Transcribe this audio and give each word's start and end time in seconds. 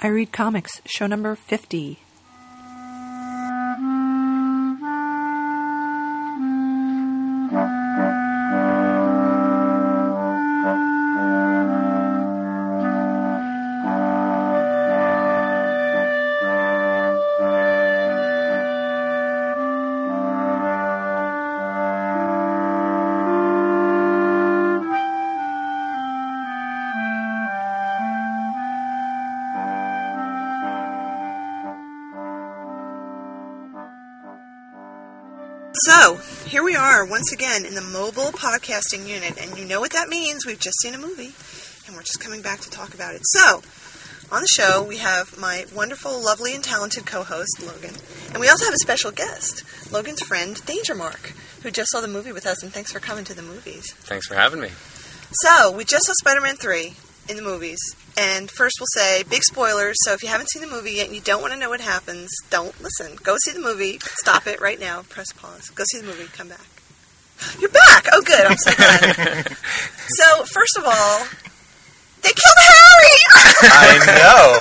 I 0.00 0.06
Read 0.06 0.30
Comics, 0.30 0.80
show 0.86 1.08
number 1.08 1.34
50. 1.34 1.98
Once 37.08 37.32
again 37.32 37.64
in 37.64 37.74
the 37.74 37.80
mobile 37.80 38.32
podcasting 38.32 39.06
unit, 39.06 39.38
and 39.40 39.56
you 39.58 39.64
know 39.64 39.80
what 39.80 39.92
that 39.92 40.08
means. 40.08 40.44
We've 40.44 40.58
just 40.58 40.80
seen 40.80 40.94
a 40.94 40.98
movie, 40.98 41.32
and 41.86 41.96
we're 41.96 42.02
just 42.02 42.20
coming 42.20 42.42
back 42.42 42.60
to 42.60 42.70
talk 42.70 42.94
about 42.94 43.14
it. 43.14 43.22
So, 43.24 43.62
on 44.30 44.42
the 44.42 44.48
show, 44.48 44.82
we 44.82 44.98
have 44.98 45.38
my 45.38 45.64
wonderful, 45.74 46.22
lovely, 46.22 46.54
and 46.54 46.62
talented 46.62 47.06
co 47.06 47.22
host, 47.22 47.62
Logan. 47.64 47.94
And 48.30 48.40
we 48.40 48.48
also 48.48 48.66
have 48.66 48.74
a 48.74 48.78
special 48.78 49.10
guest, 49.10 49.64
Logan's 49.90 50.20
friend, 50.20 50.64
Danger 50.66 50.94
Mark, 50.94 51.32
who 51.62 51.70
just 51.70 51.90
saw 51.90 52.00
the 52.00 52.08
movie 52.08 52.32
with 52.32 52.46
us, 52.46 52.62
and 52.62 52.72
thanks 52.72 52.92
for 52.92 53.00
coming 53.00 53.24
to 53.24 53.34
the 53.34 53.42
movies. 53.42 53.92
Thanks 54.00 54.26
for 54.26 54.34
having 54.34 54.60
me. 54.60 54.70
So, 55.32 55.72
we 55.72 55.84
just 55.84 56.04
saw 56.06 56.12
Spider 56.20 56.42
Man 56.42 56.56
3 56.56 56.94
in 57.28 57.36
the 57.36 57.42
movies. 57.42 57.78
And 58.18 58.50
first, 58.50 58.76
we'll 58.80 58.86
say 58.94 59.22
big 59.22 59.44
spoilers. 59.44 59.96
So, 60.04 60.12
if 60.12 60.22
you 60.22 60.28
haven't 60.28 60.50
seen 60.50 60.62
the 60.62 60.68
movie 60.68 60.92
yet 60.92 61.06
and 61.06 61.14
you 61.14 61.22
don't 61.22 61.40
want 61.40 61.54
to 61.54 61.58
know 61.58 61.70
what 61.70 61.80
happens, 61.80 62.30
don't 62.50 62.78
listen. 62.82 63.16
Go 63.22 63.36
see 63.44 63.52
the 63.52 63.60
movie. 63.60 63.98
Stop 64.00 64.46
it 64.46 64.60
right 64.60 64.78
now. 64.78 65.02
Press 65.08 65.32
pause. 65.32 65.70
Go 65.70 65.84
see 65.90 66.00
the 66.00 66.06
movie. 66.06 66.24
Come 66.24 66.48
back. 66.48 66.77
You're 67.60 67.70
back. 67.70 68.06
Oh, 68.12 68.22
good. 68.22 68.46
I'm 68.46 68.56
so 68.56 68.72
glad. 68.74 69.48
so, 70.08 70.44
first 70.44 70.76
of 70.78 70.84
all, 70.86 71.26
they 72.22 72.30
killed 72.30 72.60
Harry. 72.60 73.16
I 73.62 73.98
know. 74.06 74.58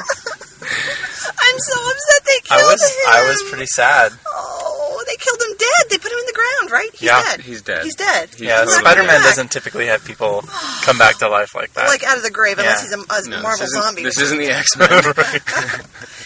I'm 1.39 1.59
so 1.59 1.73
upset 1.89 2.25
they 2.25 2.39
killed 2.44 2.61
I 2.61 2.66
was 2.66 2.81
him. 2.83 2.89
I 3.09 3.30
was 3.30 3.44
pretty 3.50 3.66
sad. 3.67 4.11
Oh, 4.28 5.03
they 5.08 5.16
killed 5.17 5.42
him 5.42 5.55
dead. 5.58 5.89
They 5.89 5.98
put 5.98 6.11
him 6.11 6.17
in 6.20 6.25
the 6.25 6.33
ground, 6.33 6.72
right? 6.72 6.89
He's 6.92 7.02
Yeah, 7.03 7.22
dead. 7.23 7.42
he's 7.42 7.61
dead. 7.61 7.83
He's 7.83 7.95
dead. 7.95 8.30
He's 8.31 8.42
Yeah, 8.42 8.64
not 8.64 8.70
Spider 8.70 9.02
Man 9.03 9.08
back. 9.22 9.23
doesn't 9.23 9.52
typically 9.52 9.88
have 9.88 10.03
people 10.05 10.42
come 10.83 10.98
back 10.98 11.17
to 11.20 11.30
life 11.30 11.55
like 11.55 11.73
that. 11.73 11.88
Like 11.88 12.03
out 12.03 12.17
of 12.17 12.23
the 12.23 12.31
grave, 12.31 12.58
unless 12.59 12.83
Yeah. 12.89 12.98
he's 12.98 13.28
a, 13.28 13.33
a 13.33 13.38
No, 13.38 13.42
Marvel 13.44 13.66
this 13.66 13.72
zombie. 13.73 14.03
This 14.03 14.20
isn't 14.20 14.38
the 14.39 14.50
X 14.50 14.75
Men. 14.78 14.89
Right? 15.17 15.42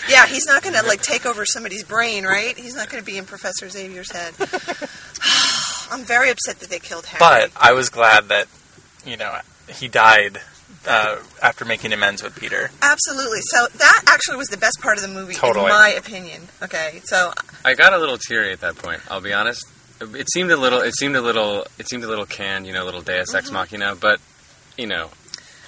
Yeah, 0.09 0.25
he's 0.25 0.45
not 0.47 0.63
going 0.63 0.75
to 0.75 0.83
like 0.85 1.01
take 1.01 1.25
over 1.25 1.45
somebody's 1.45 1.83
brain, 1.83 2.23
right? 2.25 2.57
He's 2.57 2.75
not 2.75 2.89
going 2.89 3.01
to 3.03 3.05
be 3.05 3.17
in 3.17 3.25
Professor 3.25 3.69
Xavier's 3.69 4.11
head. 4.11 4.33
I'm 5.91 6.03
very 6.03 6.29
upset 6.29 6.59
that 6.59 6.69
they 6.69 6.79
killed 6.79 7.05
Harry. 7.05 7.19
but 7.19 7.51
I 7.59 7.73
was 7.73 7.89
glad 7.89 8.29
that 8.29 8.47
you 9.05 9.17
know 9.17 9.37
he 9.69 9.87
died 9.87 10.39
uh, 10.87 11.17
after 11.43 11.65
making 11.65 11.93
amends 11.93 12.23
with 12.23 12.35
Peter. 12.35 12.71
absolutely, 12.81 13.39
so 13.41 13.67
that 13.77 14.03
actually 14.07 14.37
was 14.37 14.47
the 14.47 14.57
best 14.57 14.79
part 14.81 14.97
of 14.97 15.03
the 15.03 15.09
movie, 15.09 15.33
Totally. 15.35 15.65
in 15.65 15.69
my 15.71 15.89
opinion. 15.89 16.41
Okay, 16.63 17.01
so 17.05 17.33
I 17.65 17.73
got 17.75 17.93
a 17.93 17.97
little 17.99 18.17
teary 18.17 18.51
at 18.53 18.61
that 18.61 18.75
point. 18.77 19.01
I'll 19.11 19.21
be 19.21 19.33
honest. 19.33 19.65
It 20.01 20.27
seemed 20.33 20.49
a 20.49 20.57
little. 20.57 20.79
It 20.81 20.95
seemed 20.95 21.15
a 21.15 21.21
little. 21.21 21.65
It 21.77 21.87
seemed 21.87 22.03
a 22.03 22.07
little 22.07 22.25
canned, 22.25 22.65
you 22.65 22.73
know, 22.73 22.83
a 22.83 22.87
little 22.87 23.01
Deus 23.01 23.33
Ex 23.35 23.47
Mm-hmm. 23.47 23.53
Machina. 23.53 23.95
But 23.95 24.19
you 24.77 24.87
know, 24.87 25.09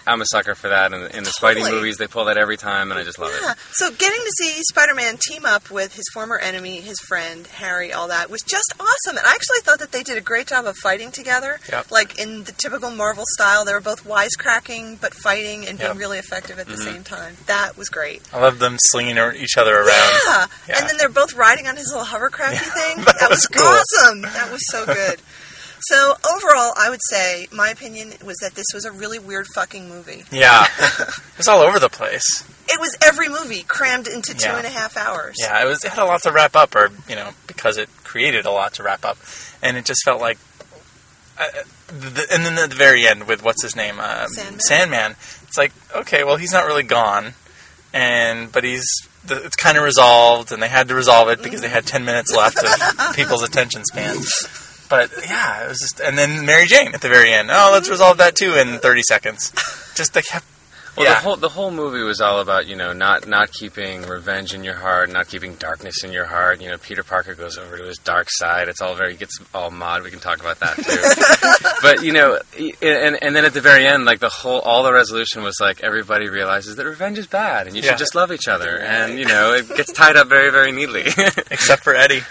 I'm 0.05 0.21
a 0.21 0.25
sucker 0.25 0.55
for 0.55 0.69
that. 0.69 0.93
And 0.93 1.13
in 1.15 1.23
the 1.23 1.29
Spidey 1.31 1.55
Totally. 1.59 1.71
movies, 1.71 1.97
they 1.97 2.07
pull 2.07 2.25
that 2.25 2.37
every 2.37 2.57
time, 2.57 2.91
and 2.91 2.99
I 2.99 3.03
just 3.03 3.19
love 3.19 3.31
yeah, 3.41 3.51
it. 3.51 3.57
so 3.71 3.89
getting 3.91 4.19
to 4.19 4.31
see 4.39 4.61
Spider-Man 4.69 5.17
team 5.29 5.45
up 5.45 5.71
with 5.71 5.95
his 5.95 6.05
former 6.13 6.37
enemy, 6.37 6.81
his 6.81 6.99
friend 7.07 7.47
Harry, 7.47 7.93
all 7.93 8.07
that 8.09 8.29
was 8.29 8.41
just 8.41 8.73
awesome. 8.79 9.17
And 9.17 9.25
I 9.25 9.31
actually 9.31 9.59
thought 9.61 9.79
that 9.79 9.91
they 9.91 10.03
did 10.03 10.17
a 10.17 10.21
great 10.21 10.47
job 10.47 10.65
of 10.65 10.75
fighting 10.83 11.11
together, 11.11 11.59
Yep. 11.71 11.91
like 11.91 12.19
in 12.19 12.43
the 12.43 12.51
typical 12.51 12.91
Marvel 12.91 13.23
style. 13.33 13.65
They 13.65 13.73
were 13.73 13.81
both 13.81 14.03
wisecracking 14.05 14.99
but 15.01 15.13
fighting 15.13 15.65
and 15.67 15.77
being 15.77 15.89
Yep. 15.91 15.97
really 15.97 16.19
effective 16.19 16.59
at 16.59 16.67
the 16.67 16.73
Mm-hmm. 16.73 16.83
same 16.93 17.03
time. 17.03 17.37
That 17.47 17.77
was 17.77 17.89
great. 17.89 18.21
I 18.33 18.39
love 18.39 18.59
them 18.59 18.77
slinging 18.79 19.17
each 19.37 19.57
other 19.57 19.75
around. 19.77 19.87
Yeah. 20.25 20.45
Yeah. 20.67 20.79
and 20.79 20.89
then 20.89 20.97
they're 20.97 21.09
both 21.09 21.33
riding 21.33 21.67
on 21.67 21.77
his 21.77 21.87
little 21.87 22.05
hovercrafty 22.05 22.57
thing. 22.57 22.97
that 23.05 23.17
That, 23.19 23.29
was, 23.29 23.47
was 23.49 23.61
cool. 23.61 23.65
awesome. 23.67 24.21
That 24.21 24.51
was 24.51 24.61
so 24.69 24.85
good. 24.85 25.21
so 25.83 26.13
overall, 26.35 26.73
I 26.77 26.89
would 26.89 27.01
say 27.09 27.47
my 27.51 27.69
opinion 27.69 28.13
was 28.25 28.37
that 28.41 28.55
this 28.55 28.65
was 28.73 28.85
a 28.85 28.91
really 28.91 29.19
weird 29.19 29.47
fucking 29.53 29.87
movie. 29.89 30.23
Yeah, 30.31 30.65
it 30.79 31.37
was 31.37 31.47
all 31.47 31.61
over 31.61 31.79
the 31.79 31.89
place. 31.89 32.43
It 32.69 32.79
was 32.79 32.95
every 33.05 33.27
movie 33.29 33.63
crammed 33.63 34.07
into 34.07 34.33
two 34.33 34.47
Yeah. 34.47 34.57
and 34.57 34.65
a 34.65 34.69
half 34.69 34.95
hours. 34.97 35.35
Yeah, 35.39 35.61
it 35.61 35.67
was. 35.67 35.83
It 35.83 35.89
had 35.91 36.03
a 36.03 36.05
lot 36.05 36.21
to 36.23 36.31
wrap 36.31 36.55
up, 36.55 36.75
or 36.75 36.89
you 37.09 37.15
know, 37.15 37.31
because 37.47 37.77
it 37.77 37.89
created 38.03 38.45
a 38.45 38.51
lot 38.51 38.73
to 38.75 38.83
wrap 38.83 39.03
up, 39.05 39.17
and 39.61 39.77
it 39.77 39.85
just 39.85 40.03
felt 40.03 40.21
like. 40.21 40.37
Uh, 41.39 41.47
the, 41.87 42.27
and 42.31 42.45
then 42.45 42.57
at 42.57 42.69
the 42.69 42.75
very 42.75 43.05
end 43.07 43.27
with 43.27 43.43
what's 43.43 43.61
his 43.63 43.75
name, 43.75 43.99
um, 43.99 44.27
Sandman. 44.29 44.59
Sandman. 44.59 45.11
It's 45.47 45.57
like 45.57 45.73
okay, 45.95 46.23
well, 46.23 46.37
he's 46.37 46.51
not 46.53 46.65
really 46.65 46.83
gone, 46.83 47.33
and 47.93 48.51
but 48.51 48.63
he's 48.63 48.85
the, 49.25 49.43
it's 49.43 49.55
kind 49.55 49.77
of 49.77 49.83
resolved, 49.83 50.51
and 50.51 50.61
they 50.61 50.67
had 50.67 50.87
to 50.87 50.95
resolve 50.95 51.29
it 51.29 51.41
because 51.43 51.61
they 51.61 51.69
had 51.69 51.85
ten 51.85 52.05
minutes 52.05 52.33
left 52.35 52.57
of 52.57 53.15
people's 53.15 53.43
attention 53.43 53.83
spans. 53.85 54.31
But 54.89 55.11
yeah, 55.25 55.65
it 55.65 55.67
was 55.69 55.79
just, 55.79 55.99
and 55.99 56.17
then 56.17 56.45
Mary 56.45 56.65
Jane 56.65 56.93
at 56.93 57.01
the 57.01 57.09
very 57.09 57.31
end. 57.33 57.49
Oh, 57.51 57.69
let's 57.73 57.89
resolve 57.89 58.17
that 58.17 58.35
too 58.35 58.53
in 58.55 58.79
thirty 58.79 59.01
seconds. 59.03 59.51
Just 59.95 60.13
they 60.13 60.21
kept. 60.21 60.45
Well, 60.95 61.07
yeah, 61.07 61.15
the 61.15 61.19
whole 61.21 61.35
the 61.37 61.49
whole 61.49 61.71
movie 61.71 62.03
was 62.03 62.21
all 62.21 62.39
about 62.39 62.67
you 62.67 62.75
know 62.75 62.93
not 62.93 63.27
not 63.27 63.51
keeping 63.51 64.03
revenge 64.03 64.53
in 64.53 64.63
your 64.63 64.75
heart, 64.75 65.09
not 65.09 65.27
keeping 65.27 65.55
darkness 65.55 66.03
in 66.03 66.11
your 66.11 66.25
heart. 66.25 66.61
You 66.61 66.69
know, 66.69 66.77
Peter 66.77 67.03
Parker 67.03 67.33
goes 67.33 67.57
over 67.57 67.79
to 67.79 67.83
his 67.85 67.97
dark 67.97 68.27
side. 68.29 68.67
It's 68.67 68.79
all 68.79 68.93
very 68.93 69.15
gets 69.15 69.39
all 69.55 69.71
mod. 69.71 70.03
We 70.03 70.11
can 70.11 70.19
talk 70.19 70.39
about 70.39 70.59
that 70.59 70.75
too. 70.75 71.69
but 71.81 72.03
you 72.03 72.11
know, 72.13 72.37
and 72.83 73.17
and 73.23 73.35
then 73.35 73.43
at 73.43 73.53
the 73.53 73.61
very 73.61 73.87
end, 73.87 74.05
like 74.05 74.19
the 74.19 74.29
whole 74.29 74.59
all 74.59 74.83
the 74.83 74.93
resolution 74.93 75.41
was 75.41 75.57
like 75.59 75.81
everybody 75.81 76.29
realizes 76.29 76.75
that 76.75 76.85
revenge 76.85 77.17
is 77.17 77.25
bad 77.25 77.65
and 77.65 77.75
you 77.75 77.81
Yeah. 77.81 77.89
should 77.89 77.97
just 77.97 78.13
love 78.13 78.31
each 78.31 78.47
other. 78.47 78.77
And 78.77 79.17
you 79.17 79.25
know, 79.25 79.53
it 79.55 79.67
gets 79.75 79.91
tied 79.93 80.15
up 80.15 80.27
very 80.29 80.51
very 80.51 80.71
neatly. 80.71 81.05
except 81.49 81.83
for 81.83 81.95
Eddie, 81.95 82.21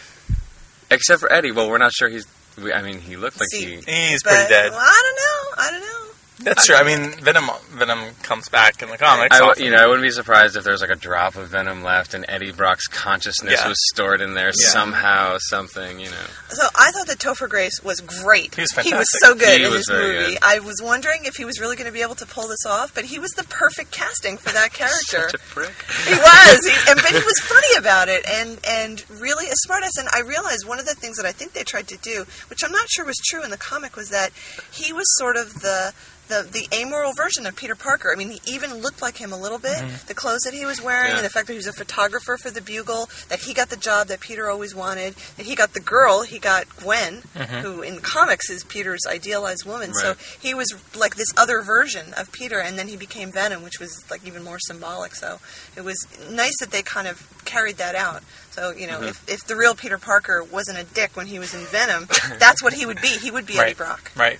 Except 0.88 1.18
for 1.18 1.32
Eddie. 1.32 1.50
Well, 1.50 1.68
we're 1.68 1.78
not 1.78 1.92
sure 1.92 2.08
he's. 2.08 2.26
We, 2.60 2.72
I 2.72 2.82
mean, 2.82 2.98
he 2.98 3.16
looked 3.16 3.40
like 3.40 3.48
See, 3.50 3.76
he. 3.76 4.08
he's 4.10 4.22
But, 4.22 4.30
pretty 4.34 4.48
dead. 4.48 4.70
Well, 4.72 4.80
I 4.80 5.02
don't 5.04 5.16
know. 5.16 5.64
I 5.64 5.70
don't 5.70 5.80
know. 5.80 6.11
That's 6.42 6.66
true. 6.66 6.74
I 6.76 6.82
mean, 6.84 7.10
Venom 7.20 7.48
Venom 7.70 8.14
comes 8.22 8.48
back 8.48 8.82
in 8.82 8.88
the 8.88 8.98
comics. 8.98 9.34
I, 9.34 9.38
w- 9.38 9.50
often. 9.52 9.64
you 9.64 9.70
know, 9.70 9.78
I 9.78 9.86
wouldn't 9.86 10.02
be 10.02 10.10
surprised 10.10 10.56
if 10.56 10.64
there 10.64 10.72
was 10.72 10.80
like 10.82 10.90
a 10.90 10.96
drop 10.96 11.36
of 11.36 11.48
venom 11.48 11.82
left, 11.82 12.14
and 12.14 12.24
Eddie 12.28 12.52
Brock's 12.52 12.86
consciousness 12.88 13.60
Yeah. 13.62 13.68
was 13.68 13.78
stored 13.92 14.20
in 14.20 14.34
there 14.34 14.48
Yeah. 14.48 14.68
somehow, 14.70 15.38
something. 15.40 16.00
You 16.00 16.10
know, 16.10 16.26
So 16.50 16.66
I 16.76 16.90
thought 16.92 17.06
that 17.06 17.18
Topher 17.18 17.48
Grace 17.48 17.80
was 17.82 18.00
great. 18.00 18.54
He 18.54 18.60
was 18.62 18.70
fantastic. 18.72 18.92
He 18.92 18.98
was 18.98 19.08
so 19.20 19.34
good 19.34 19.58
He 19.60 19.64
in 19.64 19.70
was 19.70 19.86
this 19.86 19.90
movie. 19.96 20.32
good. 20.34 20.38
I 20.42 20.58
was 20.58 20.80
wondering 20.82 21.24
if 21.24 21.36
he 21.36 21.44
was 21.44 21.60
really 21.60 21.76
going 21.76 21.86
to 21.86 21.92
be 21.92 22.02
able 22.02 22.14
to 22.16 22.26
pull 22.26 22.48
this 22.48 22.64
off, 22.66 22.94
but 22.94 23.04
he 23.06 23.18
was 23.18 23.30
the 23.32 23.44
perfect 23.44 23.90
casting 23.92 24.36
for 24.36 24.50
that 24.52 24.72
character. 24.74 25.30
such 25.30 25.34
a 25.34 25.38
prick. 25.38 25.74
he 26.06 26.14
was, 26.14 26.66
he, 26.66 26.90
and, 26.90 27.00
but 27.00 27.10
he 27.10 27.14
was 27.24 27.38
funny 27.44 27.76
about 27.78 28.08
it, 28.08 28.24
and 28.28 28.58
and 28.66 29.04
really 29.20 29.46
a 29.46 29.54
smartass. 29.66 29.98
And 29.98 30.08
I 30.14 30.20
realized 30.20 30.66
one 30.66 30.78
of 30.78 30.86
the 30.86 30.94
things 30.94 31.16
that 31.16 31.26
I 31.26 31.32
think 31.32 31.52
they 31.52 31.64
tried 31.64 31.88
to 31.88 31.96
do, 31.98 32.24
which 32.48 32.60
I'm 32.64 32.72
not 32.72 32.88
sure 32.90 33.04
was 33.04 33.18
true 33.28 33.42
in 33.44 33.50
the 33.50 33.56
comic, 33.58 33.96
was 33.96 34.10
that 34.10 34.30
he 34.72 34.92
was 34.92 35.06
sort 35.16 35.36
of 35.36 35.60
the. 35.60 35.92
The, 36.32 36.48
the 36.50 36.76
amoral 36.76 37.12
version 37.12 37.44
of 37.44 37.54
Peter 37.56 37.74
Parker. 37.74 38.10
I 38.10 38.16
mean, 38.16 38.30
he 38.30 38.40
even 38.46 38.74
looked 38.76 39.02
like 39.02 39.18
him 39.18 39.32
a 39.32 39.36
little 39.36 39.58
bit. 39.58 39.76
Mm-hmm. 39.76 40.06
The 40.08 40.14
clothes 40.14 40.40
that 40.46 40.54
he 40.54 40.64
was 40.64 40.80
wearing, 40.80 41.10
Yeah. 41.10 41.16
and 41.16 41.24
the 41.24 41.30
fact 41.30 41.46
that 41.46 41.52
he 41.52 41.58
was 41.58 41.66
a 41.66 41.74
photographer 41.74 42.38
for 42.38 42.50
the 42.50 42.62
Bugle, 42.62 43.10
that 43.28 43.40
he 43.40 43.52
got 43.52 43.68
the 43.68 43.76
job 43.76 44.08
that 44.08 44.20
Peter 44.20 44.48
always 44.48 44.74
wanted, 44.74 45.14
that 45.36 45.44
he 45.44 45.54
got 45.54 45.74
the 45.74 45.80
girl, 45.80 46.22
he 46.22 46.38
got 46.38 46.74
Gwen, 46.76 47.22
mm-hmm. 47.34 47.56
who 47.56 47.82
in 47.82 47.98
comics 47.98 48.48
is 48.48 48.64
Peter's 48.64 49.02
idealized 49.06 49.66
woman. 49.66 49.92
So 49.92 50.14
he 50.40 50.54
was 50.54 50.72
like 50.96 51.16
this 51.16 51.28
other 51.36 51.60
version 51.60 52.14
of 52.16 52.32
Peter, 52.32 52.58
and 52.60 52.78
then 52.78 52.88
he 52.88 52.96
became 52.96 53.30
Venom, 53.30 53.62
which 53.62 53.78
was 53.78 54.02
like 54.10 54.26
even 54.26 54.42
more 54.42 54.58
symbolic. 54.58 55.14
So 55.14 55.38
it 55.76 55.82
was 55.82 56.06
nice 56.30 56.56
that 56.60 56.70
they 56.70 56.82
kind 56.82 57.06
of 57.08 57.28
carried 57.44 57.76
that 57.76 57.94
out. 57.94 58.22
So 58.50 58.70
you 58.70 58.86
know, 58.86 58.98
mm-hmm. 59.00 59.08
if, 59.08 59.28
if 59.28 59.46
the 59.46 59.56
real 59.56 59.74
Peter 59.74 59.98
Parker 59.98 60.42
wasn't 60.42 60.78
a 60.78 60.84
dick 60.84 61.16
when 61.16 61.26
he 61.26 61.38
was 61.38 61.54
in 61.54 61.60
Venom, 61.66 62.06
that's 62.38 62.62
what 62.62 62.72
he 62.72 62.86
would 62.86 63.00
be. 63.02 63.08
He 63.08 63.30
would 63.30 63.46
be 63.46 63.58
Eddie 63.58 63.74
Brock. 63.74 64.10
Right. 64.16 64.38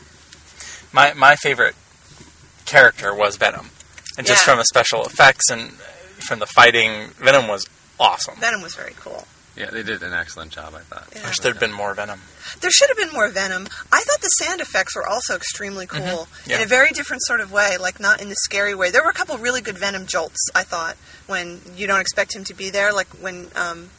My 0.93 1.13
my 1.15 1.37
favorite 1.37 1.75
character 2.65 3.15
was 3.15 3.37
Venom, 3.37 3.71
and 4.19 4.27
just 4.27 4.43
Yeah. 4.43 4.53
from 4.53 4.59
the 4.59 4.65
special 4.65 5.05
effects 5.05 5.51
and 5.51 5.73
from 6.19 6.39
the 6.39 6.47
fighting, 6.47 7.09
Venom 7.19 7.49
was 7.49 7.67
awesome. 7.99 8.37
Venom 8.41 8.63
was 8.63 8.75
very 8.75 8.95
cool. 9.01 9.27
Yeah, 9.55 9.69
they 9.71 9.83
did 9.83 10.03
an 10.03 10.15
excellent 10.15 10.51
job. 10.51 10.75
I 10.75 10.81
thought. 10.81 11.09
Yeah. 11.15 11.27
Wish 11.29 11.39
there'd 11.41 11.61
been 11.61 11.73
more 11.73 11.93
Venom. 11.93 12.23
There 12.61 12.71
should 12.71 12.89
have 12.89 12.97
been 12.97 13.13
more 13.13 13.29
Venom. 13.29 13.69
I 13.93 14.01
thought 14.01 14.21
the 14.23 14.29
sand 14.29 14.63
effects 14.63 14.97
were 14.97 15.07
also 15.07 15.35
extremely 15.37 15.87
cool 15.87 16.01
Mm-hmm. 16.01 16.51
Yeah. 16.51 16.57
in 16.57 16.63
a 16.63 16.67
very 16.67 16.91
different 16.91 17.23
sort 17.27 17.41
of 17.41 17.53
way, 17.53 17.77
like 17.77 18.01
not 18.01 18.23
in 18.23 18.31
the 18.31 18.35
scary 18.37 18.75
way. 18.75 18.91
There 18.91 19.03
were 19.03 19.11
a 19.11 19.15
couple 19.15 19.37
really 19.37 19.61
good 19.61 19.77
Venom 19.77 20.07
jolts. 20.07 20.41
I 20.55 20.63
thought 20.63 20.97
when 21.27 21.61
you 21.77 21.87
don't 21.87 22.01
expect 22.01 22.35
him 22.35 22.45
to 22.45 22.55
be 22.55 22.71
there, 22.71 22.95
like 22.95 23.09
when 23.21 23.51
um, 23.55 23.91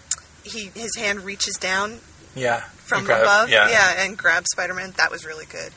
he 0.43 0.71
his 0.73 0.95
hand 0.95 1.23
reaches 1.23 1.55
down 1.57 1.99
Yeah. 2.33 2.61
from 2.83 3.01
You 3.01 3.05
grab- 3.07 3.21
above, 3.21 3.49
Yeah. 3.49 3.93
and 4.03 4.17
grabs 4.17 4.47
Spider-Man. 4.53 4.93
That 4.97 5.11
was 5.11 5.23
really 5.23 5.45
good. 5.45 5.71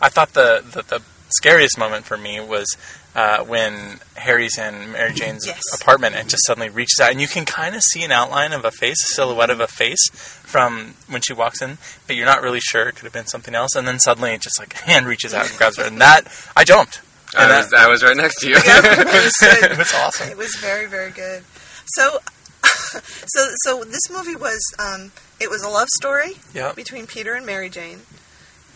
I 0.00 0.08
thought 0.08 0.32
the, 0.34 0.62
the 0.72 0.82
the 0.82 1.02
scariest 1.32 1.78
moment 1.78 2.04
for 2.04 2.16
me 2.16 2.40
was 2.40 2.76
uh, 3.14 3.42
when 3.44 3.98
Harry's 4.16 4.56
in 4.58 4.92
Mary 4.92 5.12
Jane's 5.12 5.46
Yes. 5.46 5.60
apartment 5.74 6.14
and 6.14 6.28
just 6.28 6.44
suddenly 6.46 6.68
reaches 6.68 7.00
out, 7.00 7.10
and 7.10 7.20
you 7.20 7.26
can 7.28 7.44
kind 7.44 7.74
of 7.74 7.82
see 7.82 8.02
an 8.04 8.12
outline 8.12 8.52
of 8.52 8.64
a 8.64 8.70
face, 8.70 9.02
a 9.10 9.14
silhouette 9.14 9.50
of 9.50 9.60
a 9.60 9.66
face 9.66 10.08
from 10.10 10.94
when 11.08 11.20
she 11.22 11.32
walks 11.32 11.60
in, 11.62 11.78
but 12.06 12.14
you're 12.16 12.26
not 12.26 12.42
really 12.42 12.60
sure. 12.60 12.88
It 12.88 12.92
could 12.96 13.04
have 13.04 13.12
been 13.12 13.26
something 13.26 13.54
else, 13.54 13.74
and 13.74 13.86
then 13.88 13.98
suddenly 13.98 14.30
it 14.32 14.40
just 14.40 14.58
like 14.60 14.74
a 14.74 14.78
hand 14.84 15.06
reaches 15.06 15.34
out 15.34 15.48
and 15.48 15.56
grabs 15.58 15.76
her, 15.78 15.84
and 15.84 16.00
that 16.00 16.22
I 16.56 16.64
jumped. 16.64 17.00
And 17.38 17.52
I 17.52 17.58
was, 17.58 17.70
that, 17.70 17.80
I 17.80 17.88
was 17.88 18.02
right 18.02 18.16
next 18.16 18.40
to 18.40 18.48
you. 18.48 18.54
it 18.56 18.98
was 19.06 19.32
it 19.72 19.78
was 19.78 19.94
awesome. 19.94 20.28
It 20.30 20.36
was 20.36 20.54
very, 20.56 20.86
very 20.86 21.12
good. 21.12 21.44
So, 21.86 22.18
so, 22.64 23.48
so 23.62 23.84
this 23.84 24.10
movie 24.10 24.34
was 24.36 24.60
um, 24.80 25.12
it 25.40 25.48
was 25.50 25.62
a 25.62 25.68
love 25.68 25.88
story 25.96 26.32
Yep. 26.54 26.74
between 26.76 27.06
Peter 27.06 27.34
and 27.34 27.46
Mary 27.46 27.68
Jane. 27.70 28.00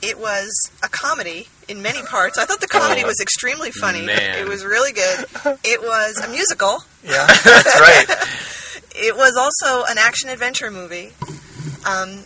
It 0.06 0.18
was 0.18 0.50
a 0.82 0.88
comedy 0.88 1.48
in 1.68 1.80
many 1.82 2.02
parts. 2.02 2.36
I 2.38 2.44
thought 2.44 2.60
the 2.60 2.68
comedy 2.68 3.02
Oh, 3.04 3.06
was 3.06 3.20
extremely 3.20 3.70
funny. 3.70 4.02
man. 4.02 4.38
It 4.38 4.46
was 4.48 4.64
really 4.64 4.92
good. 4.92 5.24
It 5.64 5.80
was 5.82 6.18
a 6.20 6.28
musical. 6.28 6.84
Yeah, 7.02 7.26
that's 7.44 7.80
right. 7.80 8.06
It 8.96 9.16
was 9.16 9.36
also 9.36 9.84
an 9.90 9.96
action 9.98 10.28
adventure 10.28 10.70
movie. 10.70 11.12
Um, 11.88 12.20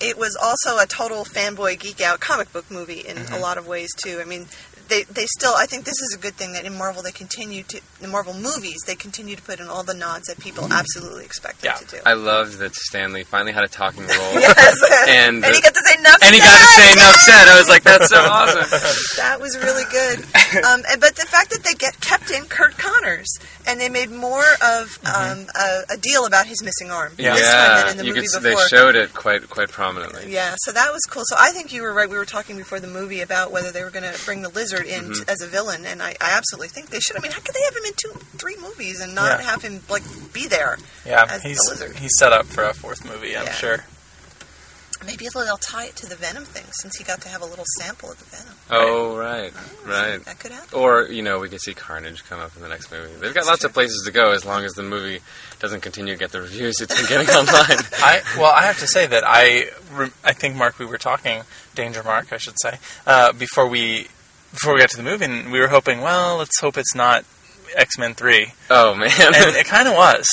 it 0.00 0.16
was 0.18 0.36
also 0.40 0.78
a 0.78 0.86
total 0.86 1.24
fanboy 1.24 1.78
geek 1.78 2.00
out 2.00 2.20
comic 2.20 2.52
book 2.52 2.70
movie 2.70 3.00
in 3.00 3.16
Mm-hmm. 3.16 3.34
a 3.34 3.38
lot 3.38 3.58
of 3.58 3.66
ways 3.66 3.90
too. 3.96 4.18
I 4.20 4.24
mean, 4.24 4.46
they 4.90 5.04
they 5.04 5.24
still 5.26 5.54
I 5.56 5.66
think 5.66 5.84
this 5.84 6.00
is 6.02 6.14
a 6.16 6.20
good 6.20 6.34
thing 6.34 6.52
that 6.52 6.64
in 6.66 6.76
Marvel 6.76 7.02
they 7.02 7.12
continue 7.12 7.62
to 7.64 7.80
the 8.00 8.08
Marvel 8.08 8.34
movies 8.34 8.76
they 8.86 8.94
continue 8.94 9.36
to 9.36 9.42
put 9.42 9.60
in 9.60 9.68
all 9.68 9.82
the 9.82 9.94
nods 9.94 10.26
that 10.26 10.38
people 10.38 10.70
absolutely 10.72 11.24
expect 11.24 11.62
them 11.62 11.72
Yeah. 11.74 11.86
to 11.86 11.96
do. 11.96 12.02
I 12.04 12.12
loved 12.14 12.58
that 12.58 12.74
Stan 12.74 13.12
Lee 13.12 13.22
finally 13.24 13.52
had 13.52 13.64
a 13.64 13.68
talking 13.68 14.02
role. 14.02 14.10
yes, 14.34 14.76
And 15.08 15.44
and 15.44 15.54
he 15.54 15.60
got 15.62 15.74
to 15.74 15.82
say 15.86 15.98
enough. 15.98 16.18
And 16.22 16.34
he 16.34 16.40
got 16.40 16.58
to 16.58 16.66
say 16.74 16.92
enough 16.92 17.16
said. 17.16 17.48
I 17.48 17.56
was 17.58 17.68
like, 17.68 17.82
that's 17.82 18.08
so 18.10 18.18
awesome. 18.20 18.66
That 19.16 19.40
was 19.40 19.56
really 19.58 19.84
good. 19.90 20.18
Um, 20.64 20.82
and, 20.90 21.00
but 21.00 21.14
the 21.16 21.26
fact 21.26 21.50
that 21.50 21.62
they 21.62 21.74
get 21.74 22.00
kept 22.00 22.30
in 22.30 22.44
Curt 22.44 22.76
Connors 22.78 23.28
and 23.66 23.80
they 23.80 23.88
made 23.88 24.10
more 24.10 24.44
of 24.62 24.98
um, 25.06 25.46
a, 25.54 25.94
a 25.94 25.96
deal 25.96 26.26
about 26.26 26.46
his 26.46 26.62
missing 26.64 26.90
arm 26.90 27.12
Yeah. 27.18 27.34
this 27.34 27.46
time 27.48 27.96
than 27.96 28.06
Yeah, 28.06 28.12
in 28.12 28.16
the 28.16 28.20
could. 28.22 28.22
before. 28.22 28.40
They 28.40 28.68
showed 28.68 28.96
it 28.96 29.12
quite 29.14 29.48
quite 29.50 29.68
prominently. 29.70 30.32
Yeah, 30.32 30.54
so 30.58 30.72
that 30.72 30.90
was 30.92 31.02
cool. 31.08 31.22
So 31.26 31.36
I 31.38 31.50
think 31.52 31.72
you 31.72 31.82
were 31.82 31.92
right. 31.92 32.08
We 32.08 32.16
were 32.16 32.24
talking 32.24 32.56
before 32.56 32.80
the 32.80 32.88
movie 32.88 33.20
about 33.20 33.52
whether 33.52 33.70
they 33.70 33.84
were 33.84 33.90
going 33.90 34.10
to 34.10 34.18
bring 34.24 34.42
the 34.42 34.48
lizard 34.48 34.79
in 34.82 35.04
Mm-hmm. 35.04 35.12
t- 35.12 35.24
as 35.28 35.40
a 35.42 35.46
villain, 35.46 35.84
and 35.86 36.02
I, 36.02 36.10
I 36.20 36.36
absolutely 36.36 36.68
think 36.68 36.90
they 36.90 37.00
should. 37.00 37.16
I 37.16 37.20
mean, 37.20 37.32
how 37.32 37.40
could 37.40 37.54
they 37.54 37.62
have 37.64 37.76
him 37.76 37.84
in 37.86 37.92
two, 37.96 38.12
three 38.38 38.56
movies 38.60 39.00
and 39.00 39.14
not 39.14 39.40
Yeah. 39.40 39.46
have 39.50 39.62
him 39.62 39.80
like 39.88 40.02
be 40.32 40.46
there? 40.48 40.78
Yeah, 41.06 41.38
he's 41.40 41.58
lizard. 41.68 41.96
he's 41.96 42.12
set 42.18 42.32
up 42.32 42.46
for 42.46 42.64
a 42.64 42.74
fourth 42.74 43.04
movie, 43.04 43.36
I'm 43.36 43.46
Yeah. 43.46 43.52
sure. 43.52 43.84
Maybe 45.06 45.26
they'll 45.32 45.56
tie 45.56 45.86
it 45.86 45.96
to 45.96 46.06
the 46.06 46.14
Venom 46.14 46.44
thing 46.44 46.64
since 46.72 46.98
he 46.98 47.04
got 47.04 47.22
to 47.22 47.28
have 47.30 47.40
a 47.40 47.46
little 47.46 47.64
sample 47.78 48.10
of 48.12 48.18
the 48.18 48.24
Venom. 48.36 48.54
Oh 48.70 49.16
right, 49.16 49.50
right. 49.86 50.22
That 50.26 50.38
could 50.38 50.52
happen. 50.52 50.78
Or 50.78 51.04
you 51.06 51.22
know, 51.22 51.38
we 51.38 51.48
could 51.48 51.62
see 51.62 51.72
Carnage 51.72 52.22
come 52.28 52.38
up 52.38 52.54
in 52.54 52.60
the 52.60 52.68
next 52.68 52.90
movie. 52.92 53.10
They've 53.18 53.32
got 53.32 53.46
lots 53.46 53.64
of 53.64 53.72
places 53.72 54.02
to 54.04 54.12
go 54.12 54.32
as 54.32 54.44
long 54.44 54.62
as 54.66 54.72
the 54.74 54.82
movie 54.82 55.20
doesn't 55.58 55.80
continue 55.80 56.12
to 56.12 56.18
get 56.18 56.32
the 56.32 56.42
reviews 56.42 56.82
it's 56.82 56.94
been 56.94 57.08
getting 57.08 57.34
online. 57.34 57.78
I 57.94 58.20
well, 58.36 58.52
I 58.52 58.64
have 58.66 58.78
to 58.80 58.86
say 58.86 59.06
that 59.06 59.24
I 59.26 59.70
I 60.22 60.34
think 60.34 60.54
Mark, 60.56 60.78
we 60.78 60.84
were 60.84 60.98
talking 60.98 61.44
Danger 61.74 62.02
Mark, 62.02 62.30
I 62.30 62.36
should 62.36 62.56
say, 62.60 62.78
uh, 63.06 63.32
before 63.32 63.66
we 63.68 64.08
before 64.52 64.74
we 64.74 64.80
got 64.80 64.90
to 64.90 64.96
the 64.96 65.02
movie, 65.02 65.24
and 65.24 65.52
we 65.52 65.60
were 65.60 65.68
hoping, 65.68 66.00
well, 66.00 66.38
let's 66.38 66.58
hope 66.60 66.76
it's 66.76 66.94
not 66.94 67.24
X 67.76 67.98
Men 67.98 68.14
Three. 68.14 68.52
Oh 68.68 68.94
man, 68.94 69.10
and 69.20 69.56
it 69.56 69.66
kind 69.66 69.88
of 69.88 69.94
was. 69.94 70.26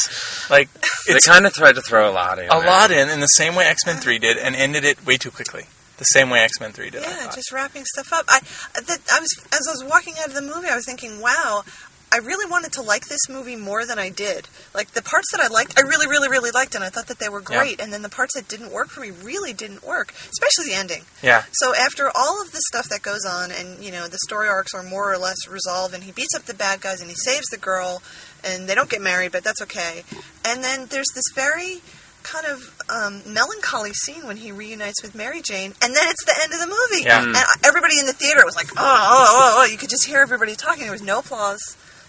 Like 0.50 0.69
they 1.08 1.19
kind 1.19 1.46
of 1.46 1.54
tried 1.54 1.75
to 1.75 1.81
throw 1.81 2.10
a 2.10 2.14
lot 2.14 2.40
in. 2.40 2.46
a 2.46 2.50
there. 2.50 2.66
lot 2.66 2.92
in 2.92 3.10
in 3.10 3.19
the 3.19 3.28
same 3.28 3.56
way 3.56 3.66
X 3.66 3.86
Men 3.86 3.98
Three 3.98 4.19
did, 4.19 4.38
and 4.38 4.56
ended 4.56 4.84
it 4.84 5.06
way 5.06 5.18
too 5.18 5.31
quickly. 5.31 5.66
The 5.98 6.06
same 6.06 6.30
way 6.30 6.40
X 6.42 6.60
Men 6.60 6.72
Three 6.72 6.90
did. 6.92 7.02
Yeah, 7.02 7.10
thought. 7.10 7.36
just 7.36 7.52
wrapping 7.52 7.84
stuff 7.86 8.14
up. 8.14 8.25
I 8.30 8.40
that 8.74 9.00
I 9.12 9.19
was 9.19 9.30
as 9.52 9.68
I 9.68 9.72
was 9.72 9.84
walking 9.84 10.14
out 10.19 10.28
of 10.28 10.36
the 10.36 10.42
movie, 10.42 10.68
I 10.68 10.75
was 10.75 10.86
thinking, 10.86 11.19
wow. 11.19 11.64
I 12.12 12.18
really 12.18 12.50
wanted 12.50 12.71
to 12.74 12.81
like 12.81 13.07
this 13.07 13.27
movie 13.30 13.57
more 13.57 13.86
than 13.86 14.00
I 14.00 14.09
did. 14.09 14.48
Like 14.74 14.92
the 14.92 15.01
parts 15.01 15.27
that 15.33 15.42
I 15.42 15.48
liked, 15.48 15.77
I 15.77 15.81
really, 15.81 16.07
really, 16.07 16.30
really 16.30 16.51
liked, 16.51 16.74
and 16.74 16.83
I 16.83 16.89
thought 16.89 17.07
that 17.07 17.19
they 17.19 17.27
were 17.27 17.42
Yeah. 17.42 17.45
great. 17.59 17.81
And 17.81 17.92
then 17.92 18.01
the 18.01 18.09
parts 18.09 18.33
that 18.36 18.48
didn't 18.48 18.71
work 18.71 18.89
for 18.89 19.01
me 19.01 19.12
really 19.12 19.51
didn't 19.51 19.83
work, 19.83 20.13
especially 20.31 20.71
the 20.71 20.80
ending. 20.80 21.04
yeah, 21.21 21.44
So 21.51 21.75
after 21.75 22.09
all 22.15 22.42
of 22.42 22.51
the 22.54 22.62
stuff 22.68 22.88
that 22.89 23.01
goes 23.01 23.25
on, 23.25 23.51
and 23.51 23.83
you 23.83 23.92
know 23.92 24.07
the 24.07 24.19
story 24.25 24.48
arcs 24.48 24.74
are 24.74 24.83
more 24.83 25.12
or 25.12 25.18
less 25.18 25.48
resolved, 25.50 25.94
and 25.94 26.04
he 26.06 26.12
beats 26.13 26.33
up 26.33 26.44
the 26.45 26.54
bad 26.54 26.80
guys, 26.81 27.01
and 27.01 27.09
he 27.09 27.15
saves 27.15 27.45
the 27.48 27.57
girl, 27.57 28.01
and 28.44 28.68
they 28.69 28.75
don't 28.75 28.89
get 28.89 29.01
married, 29.01 29.31
but 29.33 29.44
that's 29.44 29.62
okay. 29.63 30.04
And 30.45 30.63
then 30.63 30.86
there's 30.88 31.12
this 31.13 31.25
very 31.36 31.81
kind 32.24 32.45
of 32.45 32.74
um, 32.89 33.21
melancholy 33.25 33.94
scene 33.94 34.25
when 34.27 34.38
he 34.38 34.51
reunites 34.51 35.01
with 35.04 35.13
Mary 35.15 35.42
Jane, 35.42 35.74
and 35.81 35.95
then 35.95 36.07
it's 36.07 36.25
the 36.25 36.38
end 36.42 36.54
of 36.54 36.59
the 36.59 36.68
movie. 36.68 37.04
Yeah. 37.06 37.24
And 37.24 37.36
everybody 37.65 38.00
in 38.00 38.06
the 38.06 38.13
theater 38.13 38.44
was 38.45 38.56
like, 38.56 38.68
oh, 38.71 38.75
oh, 38.77 39.25
oh, 39.30 39.56
oh. 39.59 39.65
You 39.65 39.77
could 39.77 39.89
just 39.89 40.07
hear 40.07 40.19
everybody 40.19 40.56
talking. 40.56 40.83
There 40.83 40.92
was 40.92 41.01
no 41.01 41.19
applause. 41.19 41.59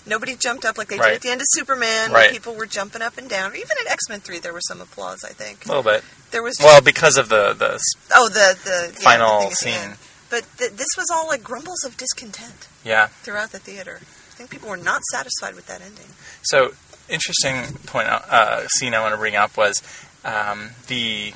Nobody 0.09 0.37
jumped 0.37 0.65
up 0.65 0.79
like 0.79 0.89
they 0.89 0.97
did 0.97 1.15
at 1.15 1.21
the 1.21 1.31
end 1.31 1.41
of 1.41 1.47
Superman. 1.51 2.13
Right. 2.13 2.31
People 2.31 2.55
were 2.55 2.67
jumping 2.67 3.03
up 3.03 3.19
and 3.19 3.29
down. 3.29 3.55
Even 3.55 3.71
at 3.85 3.93
X 3.93 4.09
Men 4.09 4.21
Three, 4.21 4.39
there 4.39 4.53
was 4.55 4.67
some 4.67 4.81
applause. 4.81 5.25
I 5.25 5.33
think 5.33 5.65
a 5.67 5.69
little 5.69 5.83
bit. 5.83 6.03
there 6.31 6.43
was. 6.43 6.57
Just, 6.57 6.67
Well, 6.67 6.81
because 6.81 7.17
of 7.17 7.29
the 7.29 7.53
the 7.53 7.81
oh, 8.15 8.29
the 8.29 8.59
the 8.65 9.01
final 9.01 9.41
the 9.51 9.55
thing 9.57 9.75
at 9.75 9.91
the 9.91 9.97
scene. 9.97 9.99
But 10.31 10.47
th- 10.59 10.73
this 10.73 10.89
was 10.97 11.07
all 11.13 11.27
like 11.27 11.43
grumbles 11.43 11.83
of 11.85 11.97
discontent 11.97 12.69
yeah. 12.85 13.07
throughout 13.07 13.51
the 13.51 13.59
theater. 13.59 14.01
I 14.03 14.35
think 14.35 14.51
people 14.51 14.69
were 14.69 14.77
not 14.77 15.03
satisfied 15.11 15.55
with 15.55 15.67
that 15.67 15.81
ending. 15.81 16.07
So 16.43 16.73
interesting 17.09 17.79
point 17.87 18.09
uh, 18.09 18.67
scene 18.69 18.95
I 18.95 19.01
want 19.01 19.15
to 19.15 19.19
bring 19.19 19.37
up 19.37 19.57
was 19.57 19.83
um, 20.25 20.71
the 20.87 21.33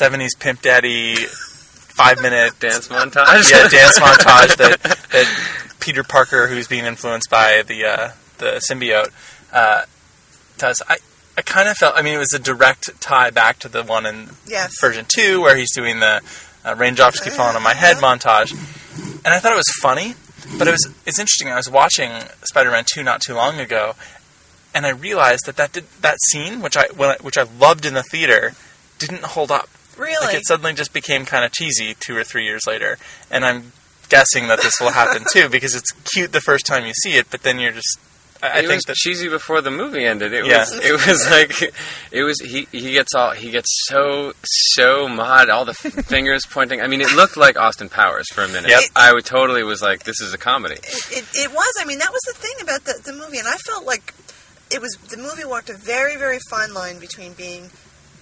'70s 0.00 0.30
pimp 0.38 0.62
daddy 0.62 1.16
five 1.94 2.20
minute 2.20 2.58
dance 2.58 2.88
montage. 2.88 3.50
yeah 3.50 3.68
dance 3.68 3.98
montage 4.00 4.56
that 4.56 4.82
that 4.82 5.63
Peter 5.84 6.02
Parker, 6.02 6.46
who's 6.48 6.66
being 6.66 6.86
influenced 6.86 7.28
by 7.30 7.62
the 7.62 7.84
uh, 7.84 8.10
the 8.38 8.62
symbiote, 8.70 9.10
uh, 9.52 9.82
does. 10.56 10.80
I 10.88 10.96
I 11.36 11.42
kind 11.42 11.68
of 11.68 11.76
felt. 11.76 11.94
I 11.94 12.00
mean, 12.02 12.14
it 12.14 12.18
was 12.18 12.32
a 12.32 12.38
direct 12.38 12.98
tie 13.02 13.28
back 13.30 13.58
to 13.60 13.68
the 13.68 13.82
one 13.82 14.06
in 14.06 14.30
Yes. 14.46 14.72
version 14.80 15.04
two 15.06 15.42
where 15.42 15.56
he's 15.56 15.74
doing 15.74 16.00
the 16.00 16.22
uh, 16.64 16.74
raindrops 16.76 17.20
keep 17.20 17.34
falling 17.34 17.54
on 17.56 17.62
my 17.62 17.74
head 17.74 17.96
montage, 17.98 18.52
and 18.52 19.26
I 19.34 19.38
thought 19.40 19.52
it 19.52 19.56
was 19.56 19.72
funny. 19.82 20.14
But 20.58 20.68
it 20.68 20.70
was 20.70 20.88
it's 21.04 21.18
interesting. 21.18 21.48
I 21.48 21.56
was 21.56 21.70
watching 21.70 22.10
Spider-Man 22.44 22.84
two 22.90 23.02
not 23.02 23.20
too 23.20 23.34
long 23.34 23.60
ago, 23.60 23.94
and 24.74 24.86
I 24.86 24.90
realized 24.90 25.44
that 25.46 25.56
that 25.56 25.72
did, 25.72 25.84
that 26.00 26.16
scene, 26.30 26.62
which 26.62 26.76
I, 26.78 26.86
when 26.96 27.10
I 27.10 27.16
which 27.20 27.36
I 27.36 27.42
loved 27.58 27.84
in 27.84 27.92
the 27.94 28.02
theater, 28.04 28.52
didn't 28.98 29.24
hold 29.24 29.50
up. 29.50 29.68
Really? 29.98 30.24
Like 30.24 30.36
it 30.36 30.46
suddenly 30.46 30.72
just 30.72 30.92
became 30.94 31.24
kind 31.26 31.44
of 31.44 31.52
cheesy 31.52 31.94
two 32.00 32.16
or 32.16 32.24
three 32.24 32.44
years 32.44 32.62
later, 32.66 32.96
and 33.30 33.44
I'm 33.44 33.72
guessing 34.14 34.48
that 34.48 34.60
this 34.62 34.80
will 34.80 34.90
happen 34.92 35.22
too 35.32 35.48
because 35.48 35.74
it's 35.74 35.90
cute 36.14 36.32
the 36.32 36.40
first 36.40 36.64
time 36.66 36.86
you 36.86 36.94
see 36.94 37.14
it, 37.16 37.26
but 37.30 37.42
then 37.42 37.58
you're 37.58 37.72
just. 37.72 37.98
I, 38.42 38.46
I 38.46 38.50
it 38.58 38.66
think 38.66 38.72
was 38.78 38.84
that 38.84 38.96
cheesy 38.96 39.28
before 39.28 39.60
the 39.62 39.70
movie 39.70 40.04
ended. 40.04 40.32
It 40.34 40.44
Yeah. 40.44 40.58
was 40.58 40.72
it 40.90 40.92
was 41.06 41.20
like 41.36 41.72
it 42.12 42.22
was 42.24 42.38
he 42.40 42.66
he 42.72 42.92
gets 42.92 43.14
all 43.14 43.30
he 43.30 43.50
gets 43.50 43.68
so 43.88 44.32
so 44.44 45.08
mod 45.08 45.48
all 45.48 45.64
the 45.64 45.70
f- 45.84 46.04
fingers 46.14 46.42
pointing. 46.50 46.80
I 46.82 46.86
mean, 46.86 47.00
it 47.00 47.12
looked 47.14 47.36
like 47.38 47.56
Austin 47.58 47.88
Powers 47.88 48.28
for 48.34 48.42
a 48.44 48.48
minute. 48.48 48.68
Yep. 48.70 48.82
I 48.96 49.14
would 49.14 49.24
totally 49.24 49.62
was 49.62 49.80
like, 49.80 50.04
this 50.04 50.20
is 50.20 50.34
a 50.34 50.38
comedy. 50.38 50.74
it, 50.76 51.10
it, 51.18 51.24
it 51.44 51.50
was. 51.52 51.72
I 51.80 51.84
mean, 51.86 51.98
that 52.00 52.12
was 52.12 52.20
the 52.26 52.34
thing 52.34 52.54
about 52.60 52.84
the, 52.84 52.94
the 53.04 53.12
movie, 53.12 53.38
and 53.38 53.48
I 53.48 53.56
felt 53.70 53.86
like 53.86 54.12
it 54.70 54.80
was 54.80 54.92
the 55.08 55.16
movie 55.16 55.44
walked 55.46 55.70
a 55.70 55.74
very, 55.76 56.16
very 56.16 56.38
fine 56.50 56.74
line 56.74 56.98
between 56.98 57.32
being 57.34 57.70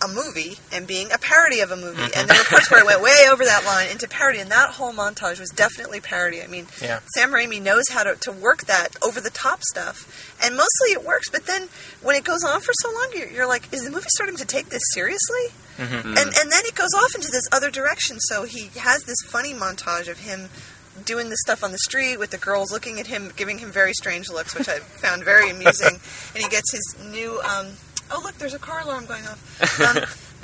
a 0.05 0.09
movie 0.09 0.59
and 0.73 0.87
being 0.87 1.11
a 1.13 1.19
parody 1.19 1.61
of 1.61 1.71
a 1.71 1.77
movie. 1.77 2.11
And 2.17 2.29
there 2.29 2.37
were 2.39 2.45
parts 2.45 2.71
where 2.71 2.81
it 2.81 2.87
went 2.87 3.03
way 3.03 3.27
over 3.31 3.45
that 3.45 3.65
line 3.65 3.91
into 3.91 4.09
parody, 4.09 4.39
and 4.41 4.51
that 4.51 4.71
whole 4.71 4.93
montage 4.93 5.39
was 5.39 5.51
definitely 5.51 6.01
parody. 6.01 6.43
I 6.43 6.47
mean, 6.47 6.67
Yeah. 6.81 7.01
Sam 7.15 7.31
Raimi 7.31 7.61
knows 7.63 7.85
how 7.91 8.03
to, 8.03 8.17
to 8.17 8.33
work 8.33 8.67
that 8.67 8.97
over 9.03 9.21
the 9.21 9.31
top 9.31 9.63
stuff, 9.63 10.37
and 10.43 10.57
mostly 10.57 10.91
it 10.93 11.05
works. 11.05 11.29
But 11.31 11.47
then 11.47 11.69
when 12.03 12.17
it 12.17 12.25
goes 12.25 12.45
on 12.45 12.61
for 12.61 12.73
so 12.81 12.91
long, 12.93 13.09
you're, 13.17 13.29
you're 13.29 13.47
like, 13.47 13.73
is 13.73 13.85
the 13.85 13.91
movie 13.91 14.09
starting 14.15 14.37
to 14.37 14.47
take 14.47 14.71
this 14.71 14.83
seriously? 14.93 15.47
Mm-hmm. 15.79 16.09
And 16.09 16.19
and 16.19 16.53
then 16.53 16.63
it 16.67 16.75
goes 16.75 16.93
off 16.95 17.15
into 17.15 17.31
this 17.31 17.45
other 17.51 17.71
direction. 17.71 18.19
So 18.21 18.45
he 18.45 18.71
has 18.79 19.03
this 19.05 19.17
funny 19.27 19.55
montage 19.55 20.09
of 20.09 20.19
him 20.19 20.49
doing 21.05 21.31
this 21.31 21.39
stuff 21.41 21.65
on 21.65 21.73
the 21.73 21.79
street 21.79 22.19
with 22.19 22.31
the 22.31 22.37
girls 22.39 22.71
looking 22.71 23.01
at 23.01 23.07
him, 23.07 23.33
giving 23.37 23.59
him 23.59 23.71
very 23.73 23.95
strange 23.95 24.29
looks, 24.29 24.55
which 24.55 24.69
I 24.69 24.79
found 24.81 25.25
very 25.25 25.51
amusing. 25.51 25.99
and 26.35 26.43
he 26.43 26.49
gets 26.49 26.71
his 26.73 26.97
new. 27.11 27.41
Um, 27.41 27.69
oh 28.11 28.21
look, 28.23 28.35
there's 28.39 28.55
a 28.55 28.59
car 28.59 28.81
alarm 28.83 29.07
going 29.07 29.25
off. 29.27 29.81
Um, 29.81 30.03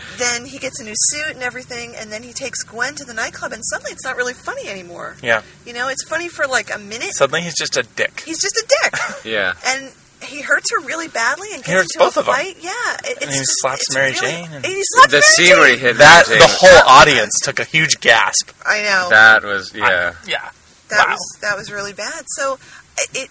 then 0.18 0.44
he 0.44 0.58
gets 0.58 0.80
a 0.80 0.84
new 0.84 0.94
suit 0.96 1.34
and 1.34 1.42
everything, 1.42 1.94
and 1.96 2.10
then 2.12 2.22
he 2.22 2.32
takes 2.32 2.62
Gwen 2.62 2.94
to 2.96 3.04
the 3.04 3.14
nightclub, 3.14 3.52
and 3.52 3.62
suddenly 3.64 3.92
it's 3.92 4.04
not 4.04 4.16
really 4.16 4.34
funny 4.34 4.68
anymore. 4.68 5.16
yeah. 5.22 5.42
You 5.66 5.72
know, 5.72 5.88
it's 5.88 6.04
funny 6.08 6.28
for 6.28 6.46
like 6.46 6.74
a 6.74 6.78
minute. 6.78 7.10
Suddenly 7.14 7.42
he's 7.42 7.56
just 7.56 7.76
a 7.76 7.82
dick. 7.96 8.22
He's 8.24 8.40
just 8.40 8.56
a 8.56 8.66
dick, 8.82 9.00
Yeah. 9.24 9.54
and 9.66 9.92
he 10.22 10.40
hurts 10.40 10.70
her 10.72 10.80
really 10.80 11.06
badly 11.08 11.46
and 11.54 11.64
He 11.64 11.70
gets 11.70 11.72
hurts 11.82 11.94
into 11.94 12.04
both 12.06 12.16
a 12.16 12.20
of 12.20 12.28
'em. 12.28 12.34
fight. 12.34 12.56
Yeah, 12.60 12.70
it, 13.04 13.18
it's 13.18 13.22
And 13.22 13.30
he 13.30 13.38
just- 13.38 13.52
slaps 13.60 13.82
it's 13.82 13.94
Mary 13.94 14.12
really- 14.12 14.20
Jane 14.20 14.44
and- 14.46 14.64
and 14.64 14.66
he 14.66 14.82
slaps 14.84 15.10
The 15.10 15.16
Mary 15.16 15.22
scene 15.22 15.46
Jane. 15.46 15.58
where 15.58 15.70
he 15.70 15.78
hit 15.78 15.96
That 15.98 16.24
Mary 16.28 16.40
the 16.40 16.46
Jane, 16.46 16.56
whole 16.58 16.88
audience 16.88 17.32
took 17.44 17.60
a 17.60 17.64
huge 17.64 18.00
gasp. 18.00 18.50
I 18.66 18.82
know 18.82 19.08
that 19.10 19.44
was 19.44 19.72
yeah. 19.74 20.14
Yeah. 20.26 20.48
that 20.88 21.06
wow. 21.06 21.12
was 21.12 21.38
that 21.42 21.56
was 21.56 21.70
really 21.70 21.92
bad. 21.92 22.24
So 22.36 22.58
it, 22.98 23.08
it 23.14 23.30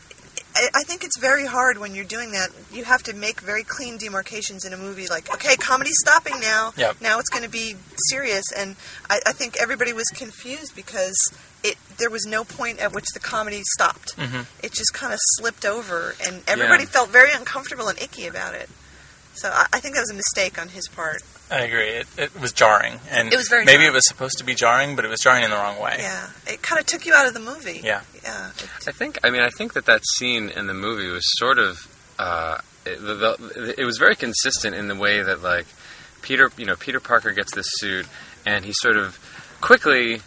I, 0.57 0.69
I 0.75 0.83
think 0.83 1.03
it's 1.03 1.17
very 1.19 1.45
hard 1.45 1.77
when 1.77 1.93
you're 1.95 2.05
doing 2.05 2.31
that. 2.31 2.49
You 2.71 2.83
have 2.85 3.03
to 3.03 3.13
make 3.13 3.41
very 3.41 3.63
clean 3.63 3.97
demarcations 3.97 4.65
in 4.65 4.73
a 4.73 4.77
movie. 4.77 5.07
Like, 5.07 5.31
okay, 5.33 5.55
comedy's 5.55 5.97
stopping 5.99 6.39
now. 6.39 6.73
Yep. 6.77 7.01
Now 7.01 7.19
it's 7.19 7.29
going 7.29 7.43
to 7.43 7.49
be 7.49 7.75
serious, 8.09 8.45
and 8.57 8.75
I, 9.09 9.19
I 9.25 9.31
think 9.33 9.57
everybody 9.61 9.93
was 9.93 10.05
confused 10.15 10.75
because 10.75 11.15
it 11.63 11.75
there 11.97 12.09
was 12.09 12.25
no 12.25 12.43
point 12.43 12.79
at 12.79 12.93
which 12.93 13.05
the 13.13 13.19
comedy 13.19 13.61
stopped. 13.73 14.15
Mhm. 14.17 14.45
It 14.63 14.71
just 14.73 14.93
kind 14.93 15.13
of 15.13 15.19
slipped 15.37 15.65
over, 15.65 16.15
and 16.25 16.41
everybody 16.47 16.83
Yeah. 16.83 16.89
felt 16.89 17.09
very 17.09 17.31
uncomfortable 17.31 17.87
and 17.87 17.99
icky 18.01 18.27
about 18.27 18.53
it. 18.55 18.69
So 19.35 19.49
I, 19.49 19.67
I 19.73 19.79
think 19.79 19.95
that 19.95 20.01
was 20.01 20.11
a 20.11 20.15
mistake 20.15 20.59
on 20.61 20.69
his 20.69 20.87
part. 20.87 21.21
I 21.49 21.59
agree. 21.61 21.89
It, 21.89 22.07
it 22.17 22.41
was 22.41 22.51
jarring, 22.51 22.99
and 23.09 23.31
It 23.31 23.37
was 23.37 23.47
very 23.47 23.63
maybe 23.63 23.77
jarring. 23.77 23.91
it 23.91 23.93
was 23.93 24.07
supposed 24.07 24.37
to 24.39 24.43
be 24.43 24.53
jarring, 24.53 24.95
but 24.95 25.05
it 25.05 25.07
was 25.07 25.21
jarring 25.21 25.43
in 25.45 25.49
the 25.49 25.55
wrong 25.55 25.79
way. 25.79 25.95
Yeah, 25.99 26.27
it 26.45 26.61
kind 26.61 26.79
of 26.79 26.85
took 26.85 27.05
you 27.05 27.13
out 27.13 27.25
of 27.25 27.33
the 27.33 27.39
movie. 27.39 27.79
Yeah. 27.83 28.01
yeah. 28.23 28.51
I 28.85 28.91
think. 28.91 29.17
I 29.23 29.29
mean, 29.29 29.41
I 29.41 29.49
think 29.49 29.73
that 29.73 29.85
that 29.85 30.01
scene 30.17 30.49
in 30.49 30.67
the 30.67 30.73
movie 30.73 31.07
was 31.09 31.23
sort 31.37 31.57
of. 31.57 31.87
Uh, 32.19 32.59
it, 32.85 32.99
the, 33.01 33.13
the, 33.15 33.75
it 33.77 33.85
was 33.85 33.97
very 33.97 34.15
consistent 34.15 34.75
in 34.75 34.87
the 34.87 34.95
way 34.95 35.21
that 35.21 35.41
like 35.41 35.67
Peter, 36.21 36.51
you 36.57 36.65
know, 36.65 36.75
Peter 36.75 36.99
Parker 36.99 37.31
gets 37.31 37.53
this 37.55 37.67
suit, 37.77 38.07
and 38.45 38.65
he 38.65 38.73
sort 38.73 38.97
of 38.97 39.17
quickly 39.61 40.21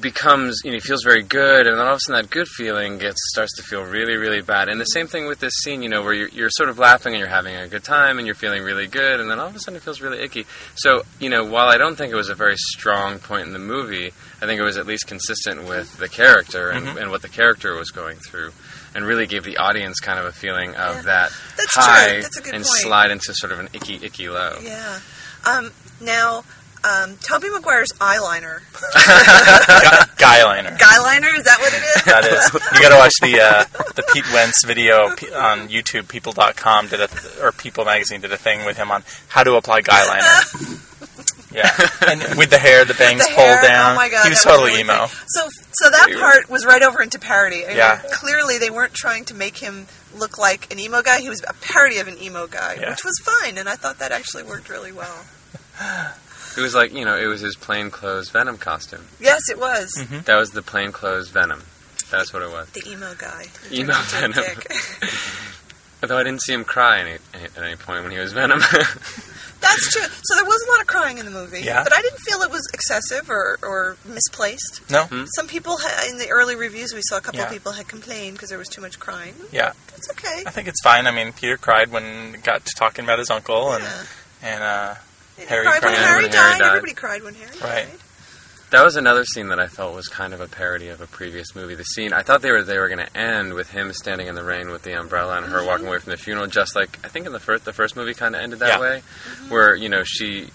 becomes, 0.00 0.60
you 0.64 0.70
know, 0.70 0.76
he 0.76 0.80
feels 0.80 1.02
very 1.04 1.22
good, 1.22 1.66
and 1.66 1.78
then 1.78 1.86
all 1.86 1.92
of 1.92 1.96
a 1.96 2.00
sudden 2.00 2.22
that 2.22 2.30
good 2.30 2.48
feeling 2.48 2.96
gets 2.98 3.16
starts 3.30 3.54
to 3.56 3.62
feel 3.62 3.82
really, 3.82 4.16
really 4.16 4.40
bad. 4.40 4.68
And 4.68 4.80
the 4.80 4.84
same 4.86 5.06
thing 5.06 5.26
with 5.26 5.40
this 5.40 5.52
scene, 5.62 5.82
you 5.82 5.88
know, 5.90 6.02
where 6.02 6.14
you're, 6.14 6.28
you're 6.28 6.50
sort 6.50 6.68
of 6.70 6.78
laughing 6.78 7.12
and 7.12 7.20
you're 7.20 7.28
having 7.28 7.54
a 7.54 7.68
good 7.68 7.84
time 7.84 8.18
and 8.18 8.26
you're 8.26 8.34
feeling 8.34 8.62
really 8.62 8.86
good, 8.86 9.20
and 9.20 9.30
then 9.30 9.38
all 9.38 9.48
of 9.48 9.54
a 9.56 9.58
sudden 9.58 9.76
it 9.76 9.82
feels 9.82 10.00
really 10.00 10.20
icky. 10.20 10.46
So, 10.76 11.02
you 11.20 11.28
know, 11.28 11.44
while 11.44 11.68
I 11.68 11.76
don't 11.76 11.96
think 11.96 12.12
it 12.12 12.16
was 12.16 12.30
a 12.30 12.34
very 12.34 12.56
strong 12.56 13.18
point 13.18 13.46
in 13.46 13.52
the 13.52 13.58
movie, 13.58 14.12
I 14.40 14.46
think 14.46 14.58
it 14.58 14.64
was 14.64 14.78
at 14.78 14.86
least 14.86 15.06
consistent 15.06 15.64
with 15.68 15.98
the 15.98 16.08
character 16.08 16.70
and, 16.70 16.86
Mhm. 16.86 17.02
and 17.02 17.10
what 17.10 17.22
the 17.22 17.28
character 17.28 17.74
was 17.74 17.90
going 17.90 18.16
through. 18.18 18.52
And 18.94 19.04
really 19.04 19.26
gave 19.26 19.42
the 19.42 19.56
audience 19.56 19.98
kind 19.98 20.20
of 20.20 20.24
a 20.24 20.30
feeling 20.32 20.70
of 20.76 20.96
Yeah. 20.96 21.02
that 21.02 21.32
That's 21.56 21.72
true. 21.72 21.82
high 21.82 22.20
That's 22.20 22.36
a 22.38 22.42
good 22.42 22.54
and 22.54 22.64
point. 22.64 22.76
slide 22.80 23.10
into 23.10 23.34
sort 23.34 23.50
of 23.52 23.58
an 23.58 23.68
icky, 23.72 23.98
icky 24.02 24.28
low. 24.28 24.58
Yeah. 24.62 25.00
Um, 25.44 25.72
now, 26.00 26.44
um, 26.84 27.16
Tobey 27.16 27.48
Maguire's 27.50 27.92
eyeliner. 28.00 28.60
Guy, 30.18 30.38
guyliner. 30.40 30.76
Guyliner, 30.78 31.36
is 31.36 31.44
that 31.44 31.58
what 31.60 31.72
it 31.72 31.82
is? 31.82 32.04
That 32.04 32.24
is. 32.24 32.52
You 32.74 32.80
got 32.82 32.90
to 32.90 32.96
watch 32.96 33.12
the 33.22 33.40
uh, 33.40 33.64
the 33.94 34.02
Pete 34.12 34.30
Wentz 34.32 34.64
video 34.64 35.06
on 35.08 35.68
YouTube. 35.68 36.08
People.com 36.08 36.88
did 36.88 37.00
a 37.00 37.06
th- 37.08 37.38
or 37.42 37.52
People 37.52 37.84
Magazine 37.84 38.20
did 38.20 38.32
a 38.32 38.36
thing 38.36 38.64
with 38.66 38.76
him 38.76 38.90
on 38.90 39.02
how 39.28 39.42
to 39.44 39.54
apply 39.56 39.82
guyliner. 39.82 40.80
Yeah, 41.54 41.70
and 42.08 42.36
with 42.36 42.50
the 42.50 42.58
hair, 42.58 42.84
the 42.84 42.94
bangs 42.94 43.20
The 43.28 43.32
pulled 43.32 43.46
hair, 43.46 43.62
down. 43.62 43.92
Oh 43.92 43.94
my 43.94 44.08
god, 44.08 44.24
he 44.24 44.30
was 44.30 44.42
totally 44.42 44.70
really 44.70 44.80
emo. 44.80 44.96
great. 45.06 45.10
So, 45.28 45.48
so 45.74 45.88
that 45.88 46.08
part 46.18 46.50
was 46.50 46.66
right 46.66 46.82
over 46.82 47.00
into 47.00 47.20
parody. 47.20 47.64
I 47.64 47.68
mean, 47.68 47.76
Yeah. 47.76 48.02
Clearly, 48.10 48.58
they 48.58 48.70
weren't 48.70 48.92
trying 48.92 49.24
to 49.26 49.34
make 49.34 49.58
him 49.58 49.86
look 50.16 50.36
like 50.36 50.72
an 50.72 50.80
emo 50.80 51.00
guy. 51.02 51.20
He 51.20 51.28
was 51.28 51.44
a 51.46 51.52
parody 51.60 51.98
of 51.98 52.08
an 52.08 52.20
emo 52.20 52.48
guy, 52.48 52.78
Yeah. 52.80 52.90
which 52.90 53.04
was 53.04 53.16
fine, 53.22 53.56
and 53.56 53.68
I 53.68 53.76
thought 53.76 54.00
that 54.00 54.10
actually 54.10 54.42
worked 54.42 54.68
really 54.68 54.90
well. 54.90 55.14
It 56.56 56.60
was 56.60 56.74
like, 56.74 56.92
you 56.92 57.04
know, 57.04 57.16
it 57.16 57.26
was 57.26 57.40
his 57.40 57.56
plain 57.56 57.90
clothes 57.90 58.30
Venom 58.30 58.58
costume. 58.58 59.06
Yes, 59.20 59.48
it 59.50 59.58
was 59.58 59.92
Mhm. 59.98 60.24
That 60.24 60.36
was 60.36 60.50
the 60.50 60.62
plain 60.62 60.92
clothes 60.92 61.28
Venom. 61.30 61.64
That's 62.10 62.32
what 62.32 62.42
it 62.42 62.50
was. 62.50 62.68
the 62.70 62.88
emo 62.88 63.14
guy. 63.18 63.46
Emo 63.72 63.92
Turned 64.08 64.36
into 64.36 64.42
Venom. 64.42 64.62
Although 66.02 66.18
I 66.18 66.22
didn't 66.22 66.42
see 66.42 66.52
him 66.52 66.64
cry 66.64 67.00
any, 67.00 67.12
at 67.32 67.56
any 67.62 67.76
point 67.76 68.02
when 68.02 68.12
he 68.12 68.18
was 68.18 68.32
Venom. 68.34 68.60
That's 69.60 69.90
true. 69.90 70.02
So 70.22 70.34
there 70.36 70.44
was 70.44 70.62
a 70.68 70.70
lot 70.70 70.80
of 70.82 70.86
crying 70.86 71.16
in 71.16 71.24
the 71.24 71.30
movie, 71.30 71.62
Yeah. 71.62 71.82
but 71.82 71.94
I 71.94 72.02
didn't 72.02 72.18
feel 72.18 72.42
it 72.42 72.50
was 72.50 72.68
excessive 72.74 73.30
or, 73.30 73.58
or 73.62 73.96
misplaced. 74.04 74.82
No, 74.90 75.06
Some 75.34 75.48
people 75.48 75.78
ha- 75.80 76.06
in 76.10 76.18
the 76.18 76.28
early 76.28 76.54
reviews 76.56 76.92
we 76.92 77.00
saw 77.04 77.16
a 77.16 77.20
couple 77.22 77.40
Yeah. 77.40 77.46
of 77.46 77.52
people 77.52 77.72
had 77.72 77.88
complained 77.88 78.34
because 78.34 78.50
there 78.50 78.58
was 78.58 78.68
too 78.68 78.82
much 78.82 78.98
crying. 79.00 79.34
yeah, 79.50 79.72
That's 79.90 80.10
okay. 80.10 80.42
I 80.46 80.50
think 80.50 80.68
it's 80.68 80.82
fine. 80.82 81.06
I 81.06 81.10
mean, 81.10 81.32
Peter 81.32 81.56
cried 81.56 81.90
when 81.90 82.34
he 82.34 82.36
got 82.42 82.66
to 82.66 82.72
talking 82.76 83.04
about 83.06 83.18
his 83.18 83.30
uncle, 83.30 83.72
and 83.72 83.82
Yeah. 83.82 84.02
and 84.42 84.62
uh, 84.62 84.94
He 84.94 85.00
Harry 85.48 85.64
cried 85.64 85.82
when 85.82 85.92
cried 85.92 85.94
Harry 85.94 86.22
when 86.22 86.32
Harry 86.32 86.50
died. 86.52 86.58
died. 86.58 86.66
Everybody 86.68 86.92
cried 86.94 87.22
when 87.22 87.34
Harry 87.34 87.50
Right. 87.60 87.88
died. 87.88 87.98
that 88.70 88.84
was 88.84 88.96
another 88.96 89.24
scene 89.24 89.48
that 89.48 89.60
I 89.60 89.66
felt 89.68 89.94
was 89.94 90.08
kind 90.08 90.34
of 90.34 90.40
a 90.40 90.48
parody 90.48 90.88
of 90.88 91.00
a 91.00 91.06
previous 91.06 91.54
movie. 91.54 91.74
The 91.76 91.84
scene 91.84 92.12
I 92.12 92.22
thought 92.22 92.42
they 92.42 92.50
were 92.50 92.62
they 92.62 92.78
were 92.78 92.88
going 92.88 93.04
to 93.06 93.16
end 93.16 93.54
with 93.54 93.70
him 93.70 93.92
standing 93.92 94.26
in 94.26 94.34
the 94.34 94.42
rain 94.42 94.70
with 94.70 94.82
the 94.82 94.92
umbrella 94.98 95.36
and 95.36 95.46
her 95.46 95.58
Mm-hmm. 95.58 95.66
walking 95.66 95.86
away 95.86 95.98
from 95.98 96.10
the 96.10 96.16
funeral, 96.16 96.46
just 96.48 96.74
like 96.74 96.98
I 97.04 97.08
think 97.08 97.26
in 97.26 97.32
the 97.32 97.38
first 97.40 97.64
the 97.64 97.72
first 97.72 97.94
movie 97.96 98.14
kind 98.14 98.34
of 98.34 98.40
ended 98.40 98.58
that 98.60 98.74
Yeah. 98.74 98.80
way, 98.80 99.02
where 99.48 99.74
you 99.74 99.88
know 99.88 100.02
she. 100.04 100.50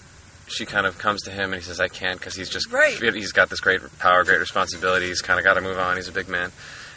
She 0.52 0.66
kind 0.66 0.84
of 0.84 0.98
comes 0.98 1.22
to 1.22 1.30
him 1.30 1.52
and 1.52 1.62
he 1.62 1.64
says, 1.64 1.78
"I 1.80 1.86
can't," 1.86 2.18
because 2.18 2.34
he's 2.34 2.48
just 2.50 2.72
Right. 2.72 2.98
he's 3.14 3.30
got 3.30 3.50
this 3.50 3.60
great 3.60 3.80
power, 4.00 4.24
great 4.24 4.40
responsibility. 4.40 5.06
He's 5.06 5.20
kind 5.22 5.38
of 5.38 5.44
got 5.44 5.54
to 5.54 5.60
move 5.60 5.78
on. 5.78 5.94
He's 5.94 6.08
a 6.08 6.12
big 6.12 6.28
man, 6.28 6.50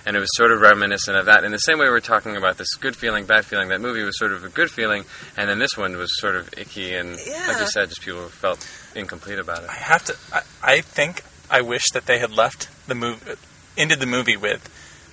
and 0.05 0.15
it 0.15 0.19
was 0.19 0.29
sort 0.35 0.51
of 0.51 0.59
reminiscent 0.61 1.15
of 1.17 1.25
that. 1.27 1.43
In 1.43 1.51
the 1.51 1.57
same 1.59 1.79
way, 1.79 1.87
we're 1.89 1.99
talking 1.99 2.35
about 2.35 2.57
this 2.57 2.73
good 2.75 2.95
feeling, 2.95 3.25
bad 3.25 3.45
feeling. 3.45 3.69
That 3.69 3.81
movie 3.81 4.03
was 4.03 4.17
sort 4.17 4.31
of 4.33 4.43
a 4.43 4.49
good 4.49 4.69
feeling, 4.71 5.05
and 5.37 5.49
then 5.49 5.59
this 5.59 5.77
one 5.77 5.95
was 5.97 6.09
sort 6.19 6.35
of 6.35 6.49
icky 6.57 6.93
and, 6.95 7.11
like 7.15 7.25
Yeah. 7.27 7.59
you 7.59 7.67
said, 7.67 7.89
just 7.89 8.01
people 8.01 8.27
felt 8.29 8.67
incomplete 8.95 9.39
about 9.39 9.63
it. 9.63 9.69
I 9.69 9.73
have 9.75 10.03
to. 10.05 10.15
I, 10.33 10.41
I 10.61 10.81
think 10.81 11.23
I 11.49 11.61
wish 11.61 11.83
that 11.93 12.05
they 12.05 12.19
had 12.19 12.31
left 12.31 12.69
the 12.87 12.95
movie, 12.95 13.33
ended 13.77 13.99
the 13.99 14.05
movie 14.05 14.37
with 14.37 14.69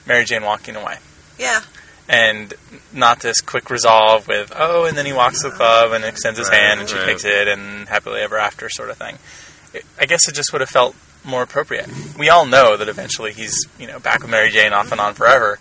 Mary 0.07 0.25
Jane 0.25 0.43
walking 0.45 0.77
away. 0.77 0.97
Yeah. 1.39 1.61
and 2.09 2.53
not 2.93 3.21
this 3.21 3.41
quick 3.41 3.71
resolve 3.71 4.27
with 4.27 4.53
oh, 4.57 4.85
and 4.85 4.99
then 4.99 5.07
he 5.07 5.13
walks 5.13 5.43
to 5.43 5.49
the 5.51 5.55
club 5.55 5.93
and 5.93 6.05
extends 6.05 6.39
his 6.39 6.49
Right, 6.49 6.59
hand 6.61 6.81
and 6.81 6.89
she 6.89 6.97
right. 6.97 7.07
takes 7.07 7.25
it 7.25 7.47
and 7.49 7.89
happily 7.89 8.21
ever 8.21 8.37
after 8.37 8.69
sort 8.69 8.91
of 8.91 8.97
thing. 8.99 9.17
It, 9.73 9.85
I 9.99 10.07
guess 10.07 10.27
it 10.29 10.35
just 10.35 10.53
would 10.53 10.61
have 10.61 10.69
felt 10.69 10.97
more 11.25 11.43
appropriate. 11.43 11.89
We 12.19 12.29
all 12.29 12.47
know 12.47 12.77
that 12.77 12.89
eventually 12.89 13.33
he's 13.33 13.57
you 13.79 13.87
know 13.87 13.99
back 13.99 14.23
with 14.23 14.31
Mary 14.31 14.51
Jane 14.51 14.73
off 14.73 14.93
and 14.93 15.01
on 15.01 15.15
forever, 15.15 15.59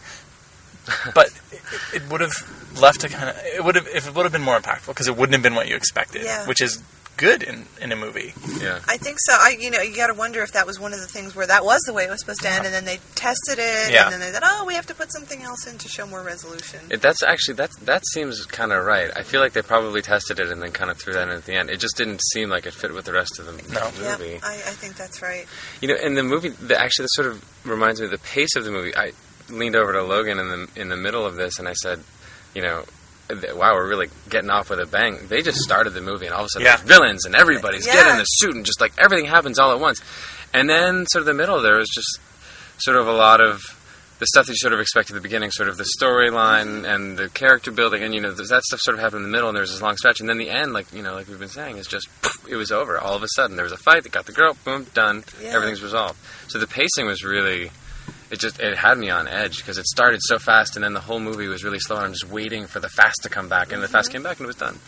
but 1.15 1.27
it, 1.51 1.61
it 1.95 2.09
would 2.11 2.21
have 2.21 2.33
left 2.79 3.03
a 3.03 3.09
kind 3.09 3.29
of 3.29 3.37
it 3.43 3.63
would 3.63 3.75
have 3.75 3.87
if 3.87 4.07
it 4.07 4.15
would 4.15 4.23
have 4.23 4.31
been 4.31 4.41
more 4.41 4.57
impactful 4.59 4.87
because 4.87 5.07
it 5.07 5.15
wouldn't 5.17 5.33
have 5.33 5.43
been 5.43 5.55
what 5.55 5.67
you 5.67 5.75
expected, 5.75 6.23
Yeah. 6.23 6.45
which 6.47 6.61
is 6.61 6.81
good 7.19 7.43
in 7.43 7.65
in 7.81 7.91
a 7.91 7.95
movie. 7.95 8.33
Yeah. 8.61 8.79
I 8.87 8.95
think 8.97 9.17
so. 9.19 9.33
I, 9.37 9.57
you 9.59 9.69
know, 9.69 9.81
you 9.81 9.95
got 9.95 10.07
to 10.07 10.13
wonder 10.13 10.41
if 10.41 10.53
that 10.53 10.65
was 10.65 10.79
one 10.79 10.93
of 10.93 11.01
the 11.01 11.07
things 11.07 11.35
where 11.35 11.45
that 11.45 11.65
was 11.65 11.81
the 11.85 11.91
way 11.93 12.05
it 12.05 12.09
was 12.09 12.21
supposed 12.21 12.41
to 12.41 12.49
end, 12.49 12.65
and 12.65 12.73
then 12.73 12.85
they 12.85 12.99
tested 13.15 13.59
it, 13.59 13.91
Yeah. 13.91 14.05
and 14.05 14.13
then 14.13 14.19
they 14.21 14.31
said, 14.31 14.41
"Oh, 14.45 14.63
we 14.65 14.73
have 14.75 14.87
to 14.87 14.95
put 14.95 15.11
something 15.11 15.41
else 15.43 15.67
in 15.67 15.77
to 15.77 15.89
show 15.89 16.07
more 16.07 16.23
resolution." 16.23 16.79
It, 16.89 17.01
that's 17.01 17.21
actually 17.21 17.55
that's 17.55 17.75
that 17.79 18.03
seems 18.13 18.45
kind 18.45 18.71
of 18.71 18.85
right. 18.85 19.11
I 19.15 19.23
feel 19.23 19.41
like 19.41 19.51
they 19.53 19.61
probably 19.61 20.01
tested 20.01 20.39
it 20.39 20.49
and 20.49 20.61
then 20.63 20.71
kind 20.71 20.89
of 20.89 20.97
threw 20.97 21.13
that 21.13 21.27
in 21.27 21.35
at 21.35 21.45
the 21.45 21.53
end. 21.55 21.69
It 21.69 21.79
just 21.81 21.97
didn't 21.97 22.21
seem 22.33 22.49
like 22.49 22.65
it 22.65 22.73
fit 22.73 22.93
with 22.93 23.05
the 23.05 23.13
rest 23.13 23.37
of 23.39 23.45
the 23.45 23.51
No. 23.73 23.89
yeah, 24.01 24.17
movie. 24.17 24.39
I, 24.41 24.53
I 24.53 24.73
think 24.79 24.95
that's 24.95 25.21
right. 25.21 25.45
You 25.81 25.89
know, 25.89 25.95
in 25.95 26.15
the 26.15 26.23
movie, 26.23 26.49
the, 26.49 26.79
actually, 26.79 27.03
this 27.03 27.11
sort 27.15 27.27
of 27.27 27.43
reminds 27.67 27.99
me 27.99 28.05
of 28.05 28.11
the 28.11 28.17
pace 28.19 28.55
of 28.55 28.63
the 28.63 28.71
movie. 28.71 28.95
I 28.95 29.11
leaned 29.49 29.75
over 29.75 29.91
to 29.93 30.03
Logan 30.03 30.39
in 30.39 30.47
the 30.47 30.67
in 30.81 30.87
the 30.89 30.97
middle 30.97 31.25
of 31.25 31.35
this, 31.35 31.59
and 31.59 31.67
I 31.67 31.73
said, 31.73 32.01
you 32.55 32.61
know. 32.61 32.85
Th- 33.29 33.53
Wow, 33.53 33.73
we're 33.75 33.87
really 33.87 34.09
getting 34.29 34.49
off 34.49 34.69
with 34.69 34.79
a 34.79 34.85
bang. 34.85 35.27
They 35.27 35.41
just 35.41 35.59
started 35.59 35.91
the 35.91 36.01
movie, 36.01 36.25
and 36.25 36.33
all 36.33 36.41
of 36.41 36.45
a 36.47 36.49
sudden, 36.49 36.65
Yeah. 36.65 36.75
there's 36.77 36.87
villains, 36.87 37.25
and 37.25 37.35
everybody's 37.35 37.85
Yeah. 37.87 37.93
getting 37.93 38.17
the 38.17 38.23
suit, 38.25 38.55
and 38.55 38.65
just 38.65 38.81
like 38.81 38.93
everything 38.97 39.25
happens 39.25 39.59
all 39.59 39.71
at 39.71 39.79
once. 39.79 40.01
And 40.53 40.69
then, 40.69 41.05
sort 41.07 41.21
of 41.21 41.25
the 41.27 41.33
middle, 41.33 41.61
there 41.61 41.75
was 41.77 41.89
just 41.89 42.19
sort 42.79 42.97
of 42.97 43.07
a 43.07 43.11
lot 43.13 43.39
of 43.41 43.61
the 44.19 44.25
stuff 44.27 44.47
that 44.47 44.51
you 44.51 44.57
sort 44.57 44.73
of 44.73 44.79
expect 44.81 45.09
at 45.09 45.13
the 45.13 45.21
beginning, 45.21 45.49
sort 45.51 45.69
of 45.69 45.77
the 45.77 45.87
storyline 45.97 46.65
mm-hmm. 46.65 46.85
and 46.85 47.17
the 47.17 47.29
character 47.29 47.71
building, 47.71 48.03
and 48.03 48.13
you 48.13 48.19
know 48.19 48.31
that 48.33 48.63
stuff 48.63 48.79
sort 48.81 48.95
of 48.95 48.99
happened 49.01 49.23
in 49.23 49.31
the 49.31 49.35
middle, 49.35 49.47
and 49.47 49.55
there 49.55 49.61
was 49.61 49.71
this 49.71 49.81
long 49.81 49.95
stretch, 49.95 50.19
and 50.19 50.27
then 50.27 50.37
the 50.37 50.49
end, 50.49 50.73
like 50.73 50.91
you 50.91 51.01
know, 51.01 51.13
like 51.13 51.27
we've 51.29 51.39
been 51.39 51.47
saying, 51.47 51.77
is 51.77 51.87
just 51.87 52.07
it 52.49 52.55
was 52.57 52.71
over. 52.71 52.99
All 52.99 53.15
of 53.15 53.23
a 53.23 53.27
sudden, 53.35 53.55
there 53.55 53.63
was 53.63 53.71
a 53.71 53.77
fight, 53.77 54.03
that 54.03 54.11
got 54.11 54.25
the 54.25 54.31
girl, 54.33 54.57
boom, 54.65 54.87
done, 54.93 55.23
Yeah. 55.41 55.49
everything's 55.55 55.81
resolved. 55.81 56.17
So 56.49 56.57
the 56.59 56.67
pacing 56.67 57.05
was 57.05 57.23
really, 57.23 57.71
it 58.31 58.39
just 58.39 58.59
it 58.59 58.77
had 58.77 58.97
me 58.97 59.09
on 59.09 59.27
edge 59.27 59.57
because 59.57 59.77
it 59.77 59.85
started 59.85 60.21
so 60.23 60.39
fast, 60.39 60.75
and 60.75 60.83
then 60.83 60.93
the 60.93 61.01
whole 61.01 61.19
movie 61.19 61.47
was 61.47 61.63
really 61.63 61.79
slow, 61.79 61.97
and 61.97 62.05
I'm 62.05 62.13
just 62.13 62.29
waiting 62.29 62.67
for 62.67 62.79
the 62.79 62.89
fast 62.89 63.23
to 63.23 63.29
come 63.29 63.49
back, 63.49 63.71
and 63.71 63.81
the 63.81 63.87
fast 63.87 64.11
came 64.11 64.23
back, 64.23 64.37
and 64.37 64.45
it 64.45 64.47
was 64.47 64.55
done. 64.55 64.79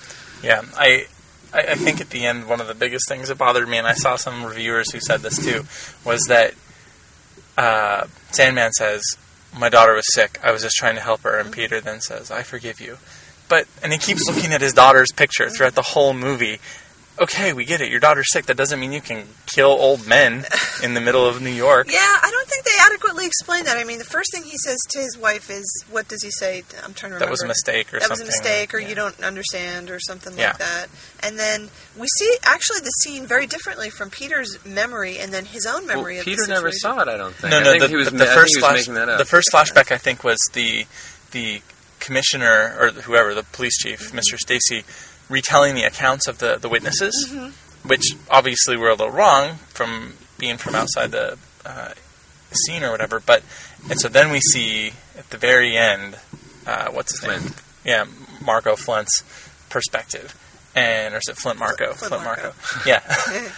Yeah, 0.44 0.62
I, 0.76 1.08
I 1.54 1.60
I 1.60 1.76
think 1.76 2.02
at 2.02 2.10
the 2.10 2.26
end 2.26 2.48
one 2.48 2.62
of 2.62 2.68
the 2.68 2.76
biggest 2.76 3.08
things 3.08 3.30
that 3.30 3.38
bothered 3.38 3.68
me, 3.68 3.78
and 3.78 3.88
I 3.88 3.94
saw 3.94 4.16
some 4.16 4.44
reviewers 4.44 4.92
who 4.92 5.00
said 5.00 5.22
this 5.22 5.44
too, 5.44 5.66
was 6.06 6.22
that 6.28 6.54
uh, 7.58 8.08
Sandman 8.32 8.72
says, 8.74 9.04
"My 9.58 9.70
daughter 9.70 9.94
was 9.94 10.06
sick. 10.14 10.40
I 10.44 10.52
was 10.52 10.62
just 10.62 10.76
trying 10.76 10.96
to 10.96 11.02
help 11.02 11.22
her," 11.22 11.38
and 11.38 11.52
Peter 11.52 11.82
then 11.82 12.02
says, 12.02 12.32
"I 12.32 12.44
forgive 12.44 12.80
you." 12.80 12.98
But 13.50 13.68
and 13.84 13.92
he 13.92 13.98
keeps 13.98 14.28
looking 14.28 14.54
at 14.54 14.62
his 14.62 14.74
daughter's 14.74 15.12
picture 15.12 15.50
throughout 15.50 15.76
the 15.76 15.82
whole 15.82 16.14
movie. 16.14 16.60
Okay, 17.20 17.54
we 17.54 17.66
get 17.66 17.82
it. 17.82 17.90
Your 17.92 18.00
daughter's 18.00 18.32
sick. 18.32 18.46
That 18.48 18.58
doesn't 18.58 18.80
mean 18.80 18.92
you 18.94 19.02
can 19.02 19.28
kill 19.46 19.68
old 19.70 20.08
men 20.08 20.46
in 20.84 20.94
the 20.96 21.02
middle 21.02 21.26
of 21.28 21.40
New 21.42 21.52
York. 21.52 21.88
Yeah, 21.92 22.00
I 22.00 22.30
don't 22.32 22.48
think 22.48 22.64
they 22.66 22.72
adequately 22.84 23.26
explained 23.28 23.68
that. 23.68 23.78
I 23.78 23.84
mean, 23.84 24.00
the 24.00 24.06
first 24.06 24.32
thing 24.34 24.44
he 24.44 24.58
says 24.58 24.80
to 24.92 25.00
his 25.00 25.18
wife 25.18 25.50
is, 25.52 25.66
"What 25.92 26.08
does 26.08 26.24
he 26.24 26.32
say?" 26.32 26.64
I'm 26.84 26.94
trying 26.94 27.12
to 27.12 27.16
remember. 27.16 27.26
That 27.26 27.30
was 27.30 27.44
a 27.44 27.48
mistake 27.48 27.94
or 27.94 28.00
something. 28.00 28.08
that 28.08 28.10
was 28.10 28.22
a 28.22 28.26
mistake, 28.26 28.74
or 28.74 28.80
Yeah. 28.80 28.88
you 28.90 28.96
don't 28.96 29.22
understand, 29.24 29.92
or 29.92 30.00
something 30.00 30.36
Yeah. 30.38 30.48
like 30.48 30.58
that. 30.60 30.88
And 31.20 31.38
then 31.38 31.70
we 31.98 32.08
see 32.18 32.38
actually 32.44 32.80
the 32.80 32.92
scene 33.04 33.28
very 33.28 33.46
differently 33.46 33.90
from 33.92 34.10
Peter's 34.10 34.58
memory 34.66 35.20
and 35.20 35.32
then 35.34 35.46
his 35.46 35.66
own 35.68 35.86
memory 35.86 36.14
Well, 36.14 36.20
of 36.22 36.26
Peter 36.26 36.42
the 36.44 36.48
never 36.54 36.72
saw 36.72 37.02
it. 37.02 37.08
I 37.10 37.18
don't 37.18 37.36
think. 37.36 37.52
No, 37.52 37.60
I 37.60 37.64
no. 37.64 37.70
think 37.72 37.82
The, 37.84 37.88
he 37.90 37.96
was, 37.98 38.10
the, 38.10 38.14
ma- 38.18 38.24
I 38.24 38.28
think 38.28 38.40
first 38.40 38.50
he 38.56 38.58
was 38.58 38.64
flash, 38.66 38.78
making 38.80 38.94
that 38.96 39.10
up. 39.10 39.18
the 39.20 39.26
first 39.26 39.50
flashback, 39.52 39.92
I 39.92 39.98
think, 39.98 40.24
was 40.24 40.40
the 40.54 40.88
the 41.32 41.62
commissioner 42.00 42.76
or 42.80 42.90
whoever, 42.90 43.36
the 43.36 43.44
police 43.44 43.78
chief, 43.78 44.00
Mm-hmm. 44.12 44.18
Mr. 44.18 44.38
Stacy, 44.40 44.84
retelling 45.32 45.74
the 45.76 45.84
accounts 45.84 46.28
of 46.28 46.38
the 46.38 46.58
the 46.58 46.70
witnesses, 46.70 47.30
Mm-hmm. 47.32 47.88
which 47.88 48.04
obviously 48.30 48.78
were 48.78 48.90
a 48.90 48.96
little 48.96 49.10
wrong 49.10 49.56
from 49.70 50.14
being 50.38 50.58
from 50.58 50.76
outside 50.76 51.12
the 51.12 51.38
uh, 51.66 51.94
scene 52.52 52.84
or 52.84 52.92
whatever. 52.92 53.20
But 53.20 53.44
and 53.90 54.00
so 54.00 54.08
then 54.08 54.32
we 54.32 54.40
see 54.40 54.94
at 55.18 55.30
the 55.30 55.38
very 55.38 55.78
end, 55.78 56.18
uh, 56.68 56.90
what's 56.92 57.20
his 57.20 57.28
name? 57.30 57.54
Yeah, 57.86 58.06
Marko 58.44 58.76
Flint's 58.76 59.24
perspective, 59.70 60.36
and 60.76 61.14
or 61.16 61.18
is 61.18 61.28
it 61.30 61.38
Flint 61.38 61.58
Marko? 61.60 61.94
Flint 61.94 62.24
Marko. 62.24 62.54
Yeah, 62.86 63.02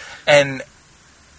and 0.26 0.62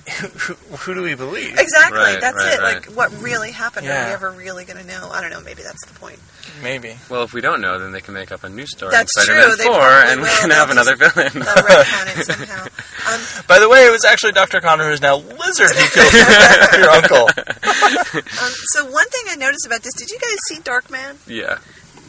who, 0.08 0.28
who, 0.28 0.54
who 0.54 0.94
do 0.94 1.02
we 1.02 1.16
believe? 1.16 1.58
Exactly. 1.58 1.98
Right, 1.98 2.22
that's 2.22 2.38
right, 2.38 2.54
it. 2.54 2.60
right. 2.60 2.76
Like, 2.76 2.86
what 2.96 3.12
really 3.22 3.52
happened? 3.52 3.88
Are 3.88 4.06
we 4.08 4.14
ever 4.14 4.32
really 4.32 4.64
going 4.66 4.80
to 4.80 4.88
know? 4.88 5.10
I 5.12 5.22
don't 5.22 5.32
know. 5.32 5.42
Maybe 5.42 5.64
that's 5.64 5.84
the 5.86 5.94
point. 6.00 6.20
Maybe. 6.62 6.96
Well, 7.10 7.24
if 7.24 7.34
we 7.34 7.42
don't 7.42 7.60
know, 7.60 7.80
then 7.80 7.92
they 7.92 8.02
can 8.02 8.14
make 8.14 8.32
up 8.32 8.44
a 8.44 8.50
new 8.50 8.68
story 8.68 8.92
That's 8.92 9.12
in 9.18 9.26
true, 9.26 9.56
they 9.58 9.64
4, 9.64 9.74
and 9.74 10.22
we 10.22 10.28
will. 10.28 10.38
can 10.38 10.50
They'll 10.50 10.60
have 10.60 10.70
another 10.70 10.96
villain. 10.96 11.32
They'll 11.34 11.44
retcon 11.44 12.20
it 12.20 12.26
somehow. 12.26 12.66
Um, 13.06 13.22
By 13.48 13.60
the 13.60 13.70
way, 13.70 13.86
it 13.86 13.92
was 13.92 14.04
actually 14.04 14.32
Dr. 14.32 14.62
Connor 14.62 14.90
who's 14.90 15.00
now 15.00 15.18
Lizard 15.18 15.70
who 15.70 15.88
killed 15.90 16.12
your, 16.12 16.80
your 16.82 16.90
uncle. 16.90 17.28
um, 18.18 18.52
so 18.74 18.84
one 18.90 19.08
thing 19.10 19.22
I 19.30 19.36
noticed 19.38 19.68
about 19.68 19.84
this, 19.84 19.94
did 19.94 20.10
you 20.10 20.18
guys 20.18 20.38
see 20.48 20.56
Darkman? 20.60 21.16
yeah. 21.28 21.60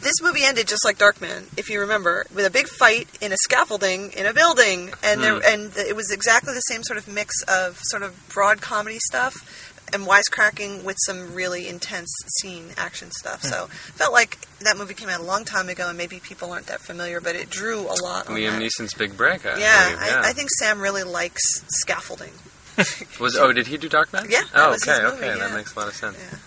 This 0.01 0.21
movie 0.21 0.43
ended 0.43 0.67
just 0.67 0.85
like 0.85 0.97
Darkman, 0.97 1.45
if 1.57 1.69
you 1.69 1.79
remember, 1.81 2.25
with 2.33 2.45
a 2.45 2.49
big 2.51 2.67
fight 2.67 3.07
in 3.21 3.31
a 3.31 3.37
scaffolding 3.37 4.11
in 4.11 4.25
a 4.25 4.33
building, 4.33 4.91
and 5.03 5.21
there, 5.21 5.35
hmm. 5.35 5.41
and 5.45 5.77
it 5.77 5.95
was 5.95 6.11
exactly 6.11 6.53
the 6.53 6.61
same 6.61 6.83
sort 6.83 6.97
of 6.97 7.07
mix 7.07 7.41
of 7.43 7.79
sort 7.83 8.03
of 8.03 8.15
broad 8.29 8.61
comedy 8.61 8.99
stuff 8.99 9.73
and 9.93 10.05
wisecracking 10.05 10.83
with 10.83 10.97
some 11.05 11.33
really 11.33 11.67
intense 11.67 12.13
scene 12.39 12.65
action 12.77 13.09
stuff. 13.11 13.41
Hmm. 13.41 13.47
So 13.47 13.65
felt 13.95 14.13
like 14.13 14.37
that 14.59 14.77
movie 14.77 14.93
came 14.93 15.09
out 15.09 15.19
a 15.19 15.23
long 15.23 15.45
time 15.45 15.69
ago, 15.69 15.89
and 15.89 15.97
maybe 15.97 16.19
people 16.19 16.51
aren't 16.51 16.67
that 16.67 16.81
familiar, 16.81 17.21
but 17.21 17.35
it 17.35 17.49
drew 17.49 17.81
a 17.81 17.95
lot. 18.03 18.29
On 18.29 18.35
Liam. 18.35 18.59
Neeson's 18.59 18.93
big 18.93 19.15
break, 19.17 19.45
I 19.45 19.57
Yeah, 19.59 19.85
believe, 19.89 20.01
yeah. 20.07 20.21
I, 20.23 20.29
I 20.29 20.33
think 20.33 20.49
Sam 20.51 20.79
really 20.79 21.03
likes 21.03 21.41
scaffolding. 21.69 22.31
Was 23.19 23.35
oh, 23.35 23.51
did 23.53 23.67
he 23.67 23.77
do 23.77 23.89
Darkman? 23.89 24.29
Yeah, 24.29 24.43
Oh, 24.53 24.75
okay, 24.75 25.03
movie, 25.03 25.17
okay, 25.17 25.27
yeah. 25.27 25.47
that 25.47 25.55
makes 25.55 25.75
a 25.75 25.79
lot 25.79 25.87
of 25.87 25.95
sense. 25.95 26.17
Yeah. 26.19 26.37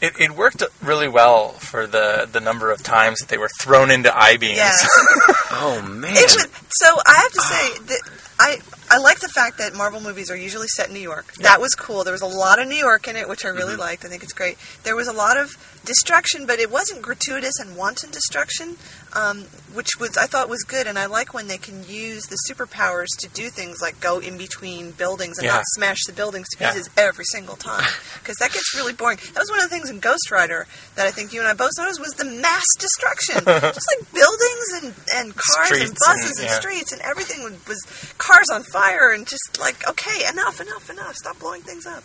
It, 0.00 0.18
it 0.18 0.30
worked 0.30 0.62
really 0.82 1.08
well 1.08 1.50
for 1.50 1.86
the, 1.86 2.28
the 2.30 2.40
number 2.40 2.70
of 2.70 2.82
times 2.82 3.18
that 3.20 3.28
they 3.28 3.36
were 3.38 3.50
thrown 3.60 3.90
into 3.90 4.16
I 4.16 4.36
beams. 4.36 4.56
Yeah. 4.56 4.72
Oh 5.52 5.82
man, 5.82 6.12
It 6.14 6.30
was, 6.36 6.48
so 6.70 6.96
I 7.04 7.14
have 7.16 7.32
to 7.32 7.40
say 7.40 7.78
that 7.86 8.00
I 8.38 8.58
I 8.90 8.98
like 8.98 9.20
the 9.20 9.28
fact 9.28 9.58
that 9.58 9.74
Marvel 9.74 10.00
movies 10.00 10.30
are 10.30 10.36
usually 10.36 10.66
set 10.68 10.88
in 10.88 10.94
New 10.94 11.00
York. 11.00 11.32
That 11.34 11.60
was 11.60 11.74
cool. 11.74 12.02
There 12.02 12.12
was 12.12 12.22
a 12.22 12.26
lot 12.26 12.58
of 12.60 12.66
New 12.66 12.74
York 12.76 13.06
in 13.06 13.14
it, 13.16 13.28
which 13.28 13.44
I 13.44 13.48
really 13.48 13.72
Mm-hmm. 13.72 13.80
liked. 13.80 14.04
I 14.04 14.08
think 14.08 14.22
it's 14.24 14.32
great. 14.32 14.58
There 14.82 14.96
was 14.96 15.06
a 15.06 15.12
lot 15.12 15.36
of 15.36 15.50
destruction, 15.84 16.44
but 16.46 16.58
it 16.58 16.70
wasn't 16.70 17.00
gratuitous 17.00 17.54
and 17.60 17.76
wanton 17.76 18.10
destruction, 18.10 18.76
um, 19.14 19.44
which 19.72 19.88
was 19.98 20.16
I 20.16 20.26
thought 20.26 20.48
was 20.48 20.62
good. 20.64 20.86
And 20.88 20.98
I 20.98 21.06
like 21.06 21.32
when 21.32 21.46
they 21.48 21.56
can 21.56 21.84
use 21.88 22.24
the 22.24 22.36
superpowers 22.50 23.06
to 23.20 23.28
do 23.28 23.48
things 23.48 23.78
like 23.80 23.98
go 24.00 24.18
in 24.18 24.36
between 24.36 24.90
buildings 24.90 25.38
and 25.38 25.46
Yeah. 25.46 25.54
not 25.56 25.64
smash 25.74 26.04
the 26.06 26.12
buildings 26.12 26.48
to 26.50 26.56
Yeah. 26.60 26.72
pieces 26.72 26.90
every 26.96 27.24
single 27.26 27.56
time, 27.56 27.86
because 28.18 28.36
that 28.40 28.52
gets 28.52 28.74
really 28.74 28.92
boring. 28.92 29.18
That 29.34 29.40
was 29.40 29.50
one 29.50 29.60
of 29.62 29.70
the 29.70 29.74
things 29.74 29.88
in 29.88 30.00
Ghost 30.00 30.30
Rider 30.32 30.66
that 30.96 31.06
I 31.06 31.12
think 31.12 31.32
you 31.32 31.40
and 31.40 31.48
I 31.48 31.54
both 31.54 31.70
noticed 31.78 32.00
was 32.00 32.12
the 32.14 32.24
mass 32.26 32.66
destruction, 32.78 33.44
just 33.46 33.88
like 33.96 34.12
buildings 34.12 34.66
and 34.82 34.94
and 35.14 35.34
cars 35.36 35.70
and 35.70 35.78
Streets 35.96 36.06
buses 36.06 36.30
and- 36.30 36.38
and, 36.40 36.48
yeah. 36.48 36.58
streets 36.60 36.92
and 36.92 37.00
everything 37.02 37.42
was, 37.44 37.54
was 37.68 37.78
cars 38.18 38.46
on 38.52 38.64
fire 38.64 38.79
and 39.14 39.26
just 39.26 39.58
like 39.60 39.88
okay 39.88 40.26
enough 40.32 40.60
enough 40.60 40.90
enough 40.90 41.14
stop 41.14 41.38
blowing 41.38 41.60
things 41.62 41.86
up 41.86 42.02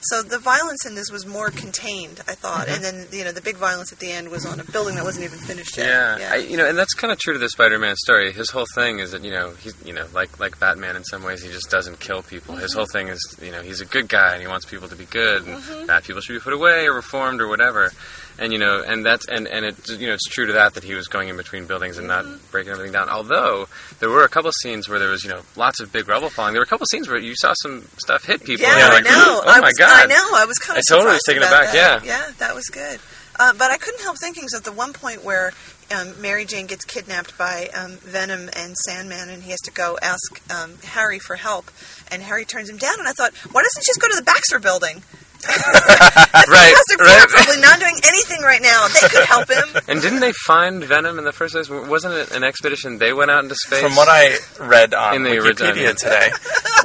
so 0.00 0.22
the 0.22 0.38
violence 0.38 0.84
in 0.84 0.94
this 0.94 1.10
was 1.10 1.24
more 1.26 1.50
contained 1.50 2.20
i 2.28 2.34
thought 2.34 2.68
and 2.68 2.82
then 2.84 3.06
you 3.12 3.24
know 3.24 3.32
the 3.32 3.40
big 3.40 3.56
violence 3.56 3.92
at 3.92 3.98
the 3.98 4.10
end 4.10 4.28
was 4.28 4.44
on 4.44 4.60
a 4.60 4.64
building 4.64 4.94
that 4.96 5.04
wasn't 5.04 5.24
even 5.24 5.38
finished 5.38 5.76
yet 5.76 5.86
Yeah, 6.20 6.28
I, 6.32 6.36
you 6.36 6.56
know, 6.56 6.68
and 6.68 6.76
that's 6.76 6.94
kind 6.94 7.12
of 7.12 7.18
true 7.18 7.32
to 7.32 7.38
the 7.38 7.48
Spider-Man 7.48 7.96
story. 7.96 8.32
His 8.32 8.50
whole 8.50 8.66
thing 8.74 8.98
is 8.98 9.12
that 9.12 9.22
you 9.24 9.30
know 9.30 9.50
he's 9.60 9.74
you 9.84 9.92
know 9.92 10.06
like 10.14 10.38
like 10.38 10.58
Batman 10.60 10.96
in 10.96 11.04
some 11.04 11.22
ways 11.22 11.42
he 11.42 11.50
just 11.50 11.70
doesn't 11.70 11.98
kill 12.00 12.22
people. 12.22 12.54
His 12.56 12.70
Mm-hmm. 12.70 12.78
whole 12.78 12.86
thing 12.92 13.08
is 13.08 13.20
you 13.42 13.50
know 13.50 13.62
he's 13.62 13.80
a 13.80 13.84
good 13.86 14.08
guy 14.08 14.32
and 14.34 14.42
he 14.42 14.48
wants 14.48 14.66
people 14.66 14.88
to 14.88 14.96
be 14.96 15.06
good 15.06 15.46
and 15.46 15.86
bad 15.86 16.04
people 16.04 16.20
should 16.20 16.34
be 16.34 16.40
put 16.40 16.52
away 16.52 16.86
or 16.86 16.92
reformed 16.94 17.40
or 17.40 17.48
whatever. 17.48 17.92
And 18.38 18.52
you 18.52 18.58
know, 18.58 18.82
and 18.86 19.04
that's 19.04 19.26
and 19.28 19.48
and 19.48 19.64
it 19.64 19.88
you 19.88 20.06
know 20.08 20.12
it's 20.14 20.28
true 20.28 20.46
to 20.46 20.52
that 20.52 20.74
that 20.74 20.84
he 20.84 20.94
was 20.94 21.08
going 21.08 21.28
in 21.28 21.36
between 21.36 21.66
buildings 21.66 21.96
and 21.98 22.06
Mm-hmm. 22.08 22.30
not 22.32 22.50
breaking 22.50 22.72
everything 22.72 22.92
down. 22.92 23.08
Although 23.08 23.66
there 23.98 24.10
were 24.10 24.24
a 24.24 24.28
couple 24.28 24.50
scenes 24.60 24.88
where 24.88 24.98
there 24.98 25.08
was 25.08 25.24
you 25.24 25.30
know 25.30 25.40
lots 25.56 25.80
of 25.80 25.90
big 25.92 26.06
rubble 26.06 26.28
falling. 26.28 26.52
There 26.52 26.60
were 26.60 26.64
a 26.64 26.68
couple 26.68 26.86
scenes 26.86 27.08
where 27.08 27.18
you 27.18 27.34
saw 27.36 27.54
some 27.62 27.88
stuff 27.98 28.24
hit 28.24 28.44
people. 28.44 28.66
yeah, 28.66 28.94
and 28.96 29.06
you're 29.06 29.14
I 29.14 29.16
know. 29.16 29.40
Oh 29.42 29.42
I 29.46 29.60
my 29.60 29.66
was, 29.68 29.74
god! 29.78 30.04
I 30.04 30.06
know. 30.06 30.28
I 30.34 30.44
was 30.46 30.58
kind 30.58 30.76
of. 30.78 30.84
I 30.88 30.94
totally 30.94 31.14
was 31.14 31.22
taken 31.26 31.42
aback, 31.42 31.74
yeah. 31.74 32.00
yeah, 32.04 32.30
that 32.38 32.54
was 32.54 32.66
good. 32.66 33.00
Uh, 33.38 33.52
but 33.52 33.70
I 33.70 33.76
couldn't 33.76 34.00
help 34.02 34.16
thinking 34.18 34.48
so 34.48 34.58
at 34.58 34.64
the 34.64 34.72
one 34.72 34.92
point 34.94 35.22
where 35.22 35.52
um, 35.94 36.20
Mary 36.22 36.44
Jane 36.46 36.66
gets 36.66 36.84
kidnapped 36.84 37.36
by 37.36 37.68
um, 37.74 37.92
Venom 37.98 38.48
and 38.56 38.74
Sandman, 38.86 39.28
and 39.28 39.42
he 39.42 39.50
has 39.50 39.60
to 39.60 39.70
go 39.70 39.98
ask 40.00 40.40
um, 40.50 40.74
Harry 40.84 41.18
for 41.18 41.36
help, 41.36 41.70
and 42.10 42.22
Harry 42.22 42.44
turns 42.44 42.70
him 42.70 42.76
down. 42.78 42.98
And 42.98 43.06
I 43.08 43.12
thought, 43.12 43.34
why 43.52 43.62
doesn't 43.62 43.82
she 43.82 43.90
just 43.90 44.00
go 44.00 44.08
to 44.08 44.16
the 44.16 44.22
Baxter 44.22 44.58
Building? 44.58 45.02
Right, 45.44 46.74
Fantastic 46.74 46.98
Four 46.98 47.06
right. 47.06 47.24
are 47.24 47.28
probably 47.28 47.60
not 47.60 47.78
doing 47.80 47.96
anything 48.04 48.42
right 48.42 48.62
now. 48.62 48.86
They 48.88 49.08
could 49.08 49.24
help 49.26 49.48
him. 49.50 49.64
And 49.88 50.02
didn't 50.02 50.20
they 50.20 50.32
find 50.46 50.82
Venom 50.82 51.18
in 51.18 51.24
the 51.24 51.32
first 51.32 51.54
place? 51.54 51.68
Wasn't 51.70 52.12
it 52.12 52.32
an 52.32 52.42
expedition 52.42 52.98
they 52.98 53.12
went 53.12 53.30
out 53.30 53.42
into 53.44 53.54
space? 53.54 53.80
From 53.80 53.94
what 53.94 54.08
I 54.08 54.36
read 54.60 54.94
on 54.94 55.14
In 55.14 55.22
the 55.22 55.38
original, 55.38 55.72
Wikipedia 55.72 55.82
yeah. 55.82 55.92
today, 55.92 56.30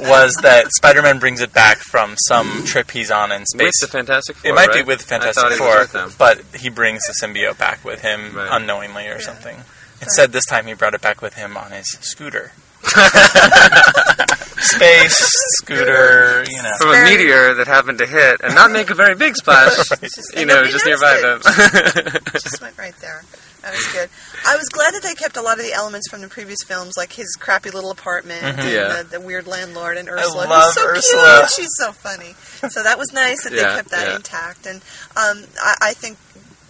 was 0.08 0.34
that 0.42 0.70
Spider-Man 0.72 1.18
brings 1.18 1.40
it 1.40 1.52
back 1.52 1.78
from 1.78 2.14
some 2.28 2.64
trip 2.64 2.90
he's 2.90 3.10
on 3.10 3.32
in 3.32 3.44
space. 3.46 3.66
with 3.66 3.72
space. 3.74 3.80
the 3.90 3.98
Fantastic 3.98 4.36
Four, 4.36 4.50
it 4.50 4.54
might 4.54 4.72
be 4.72 4.82
with 4.82 5.00
I 5.00 5.04
Fantastic 5.04 5.42
thought 5.58 5.88
Four, 5.88 6.00
with 6.02 6.18
but 6.18 6.40
he 6.60 6.68
brings 6.68 7.02
the 7.06 7.14
symbiote 7.26 7.58
back 7.58 7.84
with 7.84 8.00
him 8.02 8.34
Right. 8.36 8.48
unknowingly 8.52 9.08
or 9.08 9.20
something. 9.20 9.56
It 10.00 10.10
said 10.10 10.32
this 10.32 10.44
time 10.46 10.66
he 10.66 10.74
brought 10.74 10.94
it 10.94 11.00
back 11.00 11.22
with 11.22 11.34
him 11.34 11.56
on 11.56 11.70
his 11.70 11.86
scooter. 12.00 12.52
Space 14.62 15.18
scooter, 15.58 16.44
you 16.48 16.62
know. 16.62 16.70
From 16.78 16.90
a 16.90 17.04
meteor 17.04 17.54
that 17.54 17.66
happened 17.66 17.98
to 17.98 18.06
hit 18.06 18.40
and 18.42 18.54
not 18.54 18.70
make 18.70 18.90
a 18.90 18.94
very 18.94 19.14
big 19.14 19.34
splash, 19.36 19.76
Just- 20.00 20.34
you 20.36 20.46
know, 20.46 20.62
just 20.64 20.86
noticed 20.86 21.02
nearby 21.02 21.16
it. 21.18 21.22
them. 21.22 22.22
just 22.32 22.60
went 22.62 22.78
right 22.78 22.94
there. 23.00 23.22
That 23.62 23.72
was 23.74 23.86
good. 23.92 24.08
I 24.46 24.56
was 24.56 24.68
glad 24.70 24.94
that 24.94 25.02
they 25.04 25.14
kept 25.14 25.36
a 25.36 25.42
lot 25.42 25.58
of 25.60 25.64
the 25.64 25.72
elements 25.72 26.08
from 26.10 26.20
the 26.20 26.28
previous 26.28 26.58
films, 26.66 26.94
like 26.96 27.12
his 27.12 27.36
crappy 27.38 27.70
little 27.70 27.90
apartment 27.92 28.42
and 28.42 28.56
Yeah. 28.72 29.02
the, 29.02 29.18
the 29.18 29.20
weird 29.20 29.46
landlord 29.46 29.96
and 29.98 30.08
Ursula. 30.08 30.46
I 30.46 30.48
love 30.48 30.72
so 30.72 30.84
Ursula. 30.86 31.38
cute. 31.46 31.50
She's 31.56 31.70
so 31.76 31.92
funny. 31.92 32.34
So 32.70 32.82
that 32.82 32.98
was 32.98 33.12
nice 33.12 33.44
that 33.44 33.52
Yeah, 33.52 33.68
they 33.68 33.74
kept 33.76 33.90
that 33.90 34.08
yeah. 34.08 34.16
intact. 34.16 34.66
And 34.66 34.76
um, 35.16 35.44
I, 35.62 35.76
I 35.82 35.92
think 35.94 36.18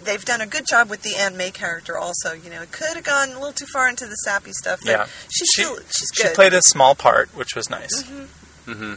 they've 0.04 0.24
done 0.24 0.40
a 0.40 0.46
good 0.46 0.66
job 0.68 0.88
with 0.90 1.02
the 1.02 1.14
Aunt 1.16 1.36
May 1.36 1.50
character. 1.50 1.96
Also, 1.98 2.32
you 2.32 2.50
know, 2.50 2.62
it 2.62 2.72
could 2.72 2.94
have 2.96 3.04
gone 3.04 3.30
a 3.30 3.34
little 3.34 3.52
too 3.52 3.66
far 3.72 3.88
into 3.88 4.06
the 4.06 4.14
sappy 4.16 4.52
stuff, 4.52 4.80
but 4.84 4.90
Yeah. 4.90 5.06
she's 5.30 5.48
She- 5.54 5.62
still 5.62 5.76
she's 5.90 6.10
She 6.14 6.28
played 6.34 6.52
a 6.54 6.62
small 6.62 6.94
part, 6.94 7.34
which 7.34 7.54
was 7.54 7.68
nice. 7.70 8.02
hmm 8.66 8.94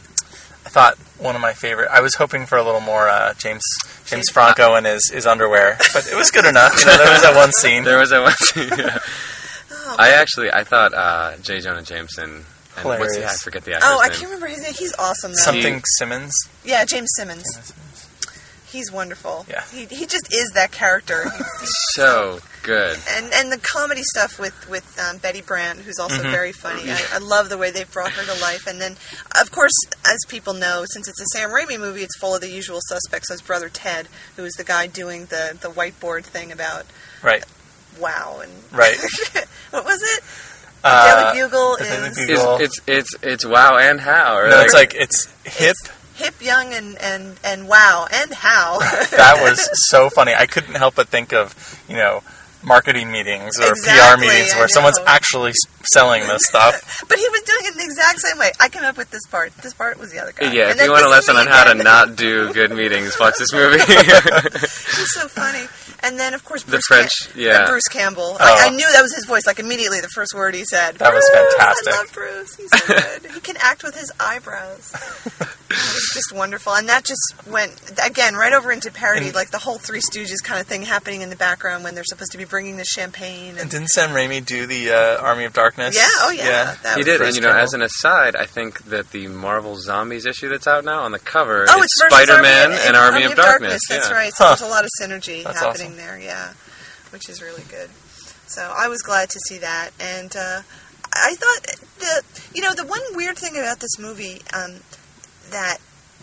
I 0.66 0.70
thought 0.70 0.98
one 1.20 1.36
of 1.36 1.42
my 1.42 1.54
favorite. 1.54 1.90
I 1.92 2.02
was 2.02 2.16
hoping 2.16 2.48
for 2.48 2.58
a 2.58 2.64
little 2.64 2.82
more 2.82 3.08
uh, 3.08 3.34
James 3.36 3.62
James 4.06 4.30
Franco 4.32 4.76
in 4.76 4.86
his, 4.86 5.10
his 5.14 5.28
underwear, 5.28 5.78
but 5.94 6.08
it 6.12 6.16
was 6.16 6.32
good 6.32 6.46
enough. 6.46 6.80
You 6.80 6.86
know, 6.88 6.98
there 6.98 7.12
was 7.14 7.22
that 7.22 7.36
one 7.36 7.52
scene. 7.54 7.84
There 7.86 8.00
was 8.00 8.10
that 8.10 8.22
one 8.24 8.34
scene. 8.34 8.70
yeah. 8.78 8.98
Oh, 9.88 9.96
I 10.00 10.10
actually, 10.14 10.52
I 10.52 10.64
thought 10.64 10.96
uh, 10.96 11.38
J. 11.44 11.62
Jonah 11.62 11.84
Jameson. 11.84 12.44
And 12.78 12.86
what's 12.86 13.16
the, 13.16 13.26
I 13.26 13.34
forget 13.36 13.64
the 13.64 13.76
actor's 13.76 13.90
Oh, 13.92 14.00
I 14.02 14.08
name. 14.08 14.12
can't 14.18 14.24
remember 14.32 14.48
his 14.48 14.62
name. 14.64 14.74
He's 14.74 14.94
awesome 14.98 15.32
though. 15.32 15.38
Something 15.38 15.84
Simmons. 16.00 16.34
Yeah, 16.64 16.84
James 16.86 17.10
Simmons. 17.16 17.46
He's 18.68 18.92
wonderful. 18.92 19.46
Yeah. 19.50 19.64
He, 19.72 19.86
he 19.86 20.06
just 20.06 20.34
is 20.34 20.52
that 20.56 20.72
character. 20.72 21.24
He- 21.30 21.38
he's 21.60 21.72
So 21.96 22.40
good. 22.64 22.98
and 23.12 23.32
and 23.34 23.52
the 23.52 23.58
comedy 23.60 24.02
stuff 24.04 24.38
with 24.40 24.70
with 24.70 25.00
um, 25.00 25.18
Betty 25.18 25.42
Brant, 25.42 25.80
who's 25.80 25.98
also 26.00 26.16
Mm-hmm. 26.22 26.32
very 26.32 26.52
funny. 26.52 26.90
I, 26.92 27.00
I 27.14 27.18
love 27.20 27.50
the 27.50 27.58
way 27.58 27.72
they've 27.72 27.90
brought 27.92 28.12
her 28.12 28.24
to 28.36 28.42
life. 28.42 28.68
And 28.68 28.82
then, 28.82 28.94
of 29.42 29.52
course, 29.52 29.72
as 30.06 30.18
people 30.28 30.54
know, 30.54 30.84
since 30.88 31.08
it's 31.08 31.22
a 31.22 31.26
Sam 31.38 31.52
Raimi 31.52 31.80
movie, 31.80 32.02
it's 32.02 32.18
full 32.18 32.36
of 32.36 32.42
the 32.42 32.50
usual 32.50 32.80
suspects. 32.90 33.32
His 33.32 33.42
brother 33.42 33.70
Ted, 33.70 34.08
who 34.36 34.44
is 34.44 34.54
the 34.54 34.64
guy 34.66 34.88
doing 34.88 35.26
the 35.26 35.58
the 35.62 35.70
whiteboard 35.70 36.24
thing 36.26 36.52
about 36.52 36.86
Right. 37.24 37.44
wow 38.00 38.40
and 38.44 38.52
Right. 38.72 38.98
what 39.72 39.86
was 39.86 40.02
it? 40.02 40.24
Uh, 40.84 41.34
Daily 41.34 41.44
Bugle 41.46 41.78
the 41.78 42.06
is 42.08 42.16
Bugle. 42.28 42.58
It's, 42.58 42.80
it's 42.88 43.14
it's 43.16 43.24
it's 43.24 43.46
wow 43.46 43.78
and 43.78 44.00
how. 44.02 44.36
Or 44.38 44.50
no, 44.50 44.62
it's 44.62 44.74
like 44.74 44.94
it's 44.96 45.28
hip. 45.46 45.76
Hip, 46.16 46.42
young, 46.42 46.74
and 46.74 46.98
and 47.02 47.40
and 47.44 47.68
wow 47.68 48.08
and 48.12 48.34
how. 48.34 48.80
That 49.16 49.42
was 49.42 49.70
so 49.90 50.10
funny. 50.10 50.34
I 50.34 50.46
couldn't 50.46 50.76
help 50.76 50.96
but 50.96 51.10
think 51.10 51.34
of 51.34 51.54
you 51.88 51.96
know 51.96 52.22
marketing 52.66 53.12
meetings 53.12 53.60
or 53.60 53.74
PR 53.76 54.20
meetings 54.20 54.54
where 54.56 54.68
someone's 54.68 55.00
actually 55.06 55.54
selling 55.84 56.24
this 56.28 56.42
stuff. 56.50 57.04
But 57.08 57.18
he 57.20 57.28
was 57.30 57.42
doing 57.44 57.62
it 57.66 57.72
in 57.74 57.78
the 57.78 57.86
exact 57.86 58.20
same 58.20 58.38
way. 58.40 58.52
I 58.60 58.70
came 58.70 58.84
up 58.84 58.98
with 58.98 59.12
this 59.12 59.26
part. 59.28 59.54
This 59.58 59.74
part 59.74 60.00
was 60.00 60.12
the 60.12 60.20
other 60.20 60.32
guy. 60.32 60.52
yeah, 60.52 60.70
And 60.72 60.80
if 60.80 60.86
you 60.86 60.92
want 60.92 61.04
a 61.04 61.06
this 61.06 61.28
lesson 61.28 61.36
on 61.38 61.48
how 61.48 61.72
to 61.72 61.76
not 61.76 62.16
do 62.16 62.52
good 62.54 62.72
meetings, 62.72 63.18
watch 63.20 63.36
this 63.38 63.54
movie. 63.54 63.78
He's 63.86 65.14
so 65.14 65.28
funny. 65.28 65.66
And 66.04 66.20
then, 66.20 66.34
of 66.34 66.44
course, 66.46 66.64
The 66.64 66.72
Bruce 66.72 66.86
French, 66.88 67.12
Cam- 67.34 67.42
yeah. 67.42 67.66
Bruce 67.68 67.88
Campbell. 67.90 68.38
Oh. 68.38 68.38
I, 68.40 68.68
I 68.68 68.70
knew 68.70 68.86
that 68.94 69.02
was 69.02 69.16
his 69.16 69.26
voice. 69.26 69.48
Like 69.48 69.60
immediately, 69.60 70.02
the 70.02 70.10
first 70.10 70.34
word 70.36 70.54
he 70.54 70.64
said. 70.66 70.96
That 70.98 71.14
was 71.14 71.28
fantastic." 71.34 71.94
I 71.94 71.98
love 71.98 72.14
Bruce. 72.14 72.56
He's 72.56 72.70
so 72.70 72.88
good. 72.88 73.32
he 73.34 73.40
can 73.40 73.56
act 73.60 73.84
with 73.84 73.96
his 73.98 74.12
eyebrows. 74.20 74.92
was 75.70 76.12
just 76.14 76.32
wonderful, 76.34 76.74
and 76.76 76.88
that 76.90 77.06
just 77.06 77.22
went 77.48 77.74
again 78.04 78.36
right 78.36 78.54
over 78.54 78.72
into 78.72 78.92
parody, 78.92 79.28
And- 79.28 79.36
like 79.36 79.50
the 79.52 79.58
whole 79.60 79.78
Three 79.78 80.00
Stooges 80.02 80.44
kind 80.44 80.60
of 80.62 80.68
thing 80.68 80.84
happening 80.84 81.22
in 81.22 81.30
the 81.30 81.36
background 81.36 81.84
when 81.84 81.96
they're 81.96 82.04
supposed 82.04 82.32
to 82.34 82.38
be 82.38 82.46
bringing 82.56 82.78
the 82.78 82.86
champagne. 82.86 83.50
And 83.52 83.60
And, 83.60 83.70
didn't 83.70 83.90
Sam 83.90 84.12
Raimi 84.12 84.46
do 84.46 84.66
the 84.66 84.92
uh, 84.92 85.18
Army 85.22 85.44
of 85.44 85.52
Darkness? 85.52 85.94
yeah, 85.94 86.08
oh 86.22 86.32
yeah, 86.32 86.76
that 86.84 86.94
He 86.94 87.00
was 87.00 87.06
did, 87.06 87.22
and 87.22 87.36
you 87.36 87.42
know, 87.42 87.50
Kindle. 87.50 87.64
as 87.64 87.74
an 87.74 87.82
aside, 87.82 88.36
I 88.38 88.46
think 88.46 88.86
that 88.86 89.12
the 89.12 89.28
Marvel 89.28 89.76
Zombies 89.78 90.26
issue 90.26 90.48
that's 90.48 90.66
out 90.68 90.86
now 90.86 91.02
on 91.02 91.12
the 91.12 91.20
cover, 91.20 91.66
Oh, 91.68 91.82
it's 91.82 91.92
it's 92.02 92.14
Spider-Man 92.16 92.72
Army, 92.72 92.82
and 92.88 92.96
Army, 92.96 93.24
of 93.26 93.36
Darkness. 93.36 93.82
That's 93.90 94.10
yeah. 94.10 94.16
right. 94.16 94.32
So 94.34 94.44
Huh. 94.46 94.56
there's 94.56 94.62
a 94.70 94.74
lot 94.74 94.86
of 94.86 94.90
synergy 95.02 95.44
That's 95.44 95.60
happening 95.60 95.88
awesome. 95.88 95.98
there. 95.98 96.18
Yeah, 96.18 96.54
which 97.10 97.28
is 97.28 97.42
really 97.42 97.64
good. 97.70 97.90
So 98.48 98.62
I 98.74 98.88
was 98.88 99.02
glad 99.02 99.30
to 99.32 99.40
see 99.50 99.58
that, 99.58 99.90
and 100.00 100.34
uh, 100.34 100.62
I 101.14 101.36
thought 101.36 101.62
the 102.00 102.24
you 102.54 102.62
know 102.62 102.74
the 102.74 102.86
one 102.86 103.02
weird 103.16 103.38
thing 103.38 103.58
about 103.58 103.80
this 103.82 104.00
movie 104.00 104.42
um, 104.54 104.80
that 105.52 105.80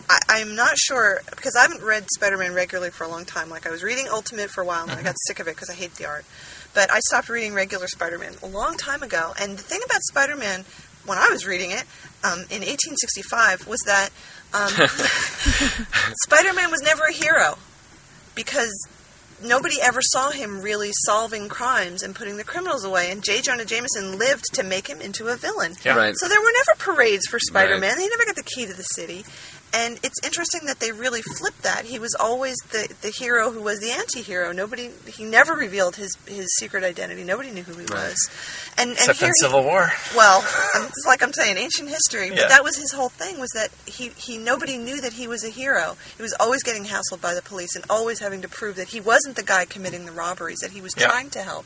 I, 0.09 0.19
I'm 0.29 0.55
not 0.55 0.77
sure 0.77 1.21
because 1.29 1.55
I 1.55 1.61
haven't 1.61 1.81
read 1.83 2.05
Spider-Man 2.15 2.53
regularly 2.53 2.91
for 2.91 3.03
a 3.03 3.07
long 3.07 3.25
time. 3.25 3.49
Like 3.49 3.67
I 3.67 3.71
was 3.71 3.83
reading 3.83 4.07
Ultimate 4.09 4.49
for 4.49 4.61
a 4.61 4.65
while, 4.65 4.83
and 4.83 4.91
I 4.91 5.03
got 5.03 5.15
sick 5.27 5.39
of 5.39 5.47
it 5.47 5.55
because 5.55 5.69
I 5.69 5.73
hate 5.73 5.95
the 5.95 6.05
art. 6.05 6.25
But 6.73 6.91
I 6.91 6.99
stopped 7.07 7.29
reading 7.29 7.53
regular 7.53 7.87
Spider-Man 7.87 8.33
a 8.41 8.47
long 8.47 8.77
time 8.77 9.03
ago. 9.03 9.33
And 9.39 9.57
the 9.57 9.63
thing 9.63 9.81
about 9.85 10.01
Spider-Man, 10.01 10.65
when 11.05 11.17
I 11.17 11.29
was 11.29 11.45
reading 11.45 11.71
it 11.71 11.83
um, 12.23 12.39
in 12.49 12.61
1865, 12.65 13.67
was 13.67 13.79
that 13.85 14.09
um, 14.53 14.69
Spider-Man 16.23 16.71
was 16.71 16.81
never 16.81 17.03
a 17.03 17.13
hero 17.13 17.57
because 18.35 18.73
nobody 19.43 19.75
ever 19.81 19.99
saw 20.01 20.31
him 20.31 20.61
really 20.61 20.91
solving 21.05 21.49
crimes 21.49 22.01
and 22.01 22.15
putting 22.15 22.37
the 22.37 22.43
criminals 22.43 22.83
away. 22.83 23.11
And 23.11 23.23
J. 23.23 23.41
Jonah 23.41 23.65
Jameson 23.65 24.17
lived 24.17 24.45
to 24.53 24.63
make 24.63 24.87
him 24.87 25.01
into 25.01 25.27
a 25.27 25.35
villain. 25.35 25.75
Yeah. 25.83 25.95
Right. 25.95 26.13
So 26.17 26.27
there 26.27 26.41
were 26.41 26.51
never 26.65 26.95
parades 26.95 27.27
for 27.27 27.39
Spider-Man. 27.39 27.99
He 27.99 28.07
never 28.09 28.25
got 28.25 28.35
the 28.35 28.43
key 28.43 28.65
to 28.65 28.73
the 28.73 28.83
city. 28.83 29.25
And 29.75 29.97
it's 30.03 30.23
interesting 30.23 30.61
that 30.67 30.79
they 30.79 30.91
really 30.91 31.23
flipped 31.23 31.63
that. 31.63 31.85
He 31.85 31.97
was 31.97 32.15
always 32.19 32.55
the, 32.71 32.93
the 33.01 33.09
hero 33.09 33.49
who 33.49 33.59
was 33.61 33.79
the 33.79 33.89
anti-hero. 33.89 34.51
Nobody, 34.51 34.91
he 35.07 35.23
never 35.25 35.53
revealed 35.53 35.95
his, 35.95 36.15
his 36.27 36.45
secret 36.59 36.83
identity. 36.83 37.23
Nobody 37.23 37.49
knew 37.49 37.63
who 37.63 37.73
he 37.73 37.85
Right. 37.87 38.09
was. 38.09 38.29
And, 38.77 38.91
and 38.91 38.99
Except 38.99 39.19
here 39.19 39.27
in 39.29 39.33
he- 39.35 39.41
Civil 39.41 39.63
War. 39.63 39.91
well, 40.15 40.41
it's 40.75 41.05
like 41.07 41.23
I'm 41.23 41.33
saying, 41.33 41.57
ancient 41.57 41.89
history. 41.89 42.29
But 42.29 42.37
Yeah. 42.37 42.47
that 42.49 42.63
was 42.63 42.77
his 42.77 42.91
whole 42.91 43.09
thing 43.09 43.39
was 43.39 43.49
that 43.55 43.69
he, 43.87 44.09
he 44.09 44.37
nobody 44.37 44.77
knew 44.77 45.01
that 45.01 45.13
he 45.13 45.27
was 45.27 45.43
a 45.43 45.49
hero. 45.49 45.97
He 46.17 46.21
was 46.21 46.33
always 46.39 46.61
getting 46.61 46.85
hassled 46.85 47.19
by 47.21 47.33
the 47.33 47.41
police 47.41 47.75
and 47.75 47.83
always 47.89 48.19
having 48.19 48.41
to 48.43 48.47
prove 48.47 48.75
that 48.75 48.89
he 48.89 48.99
wasn't 49.01 49.35
the 49.35 49.43
guy 49.43 49.65
committing 49.65 50.05
the 50.05 50.11
robberies. 50.11 50.59
That 50.59 50.71
he 50.71 50.81
was 50.81 50.93
Yeah. 50.95 51.07
trying 51.07 51.31
to 51.31 51.39
help. 51.39 51.65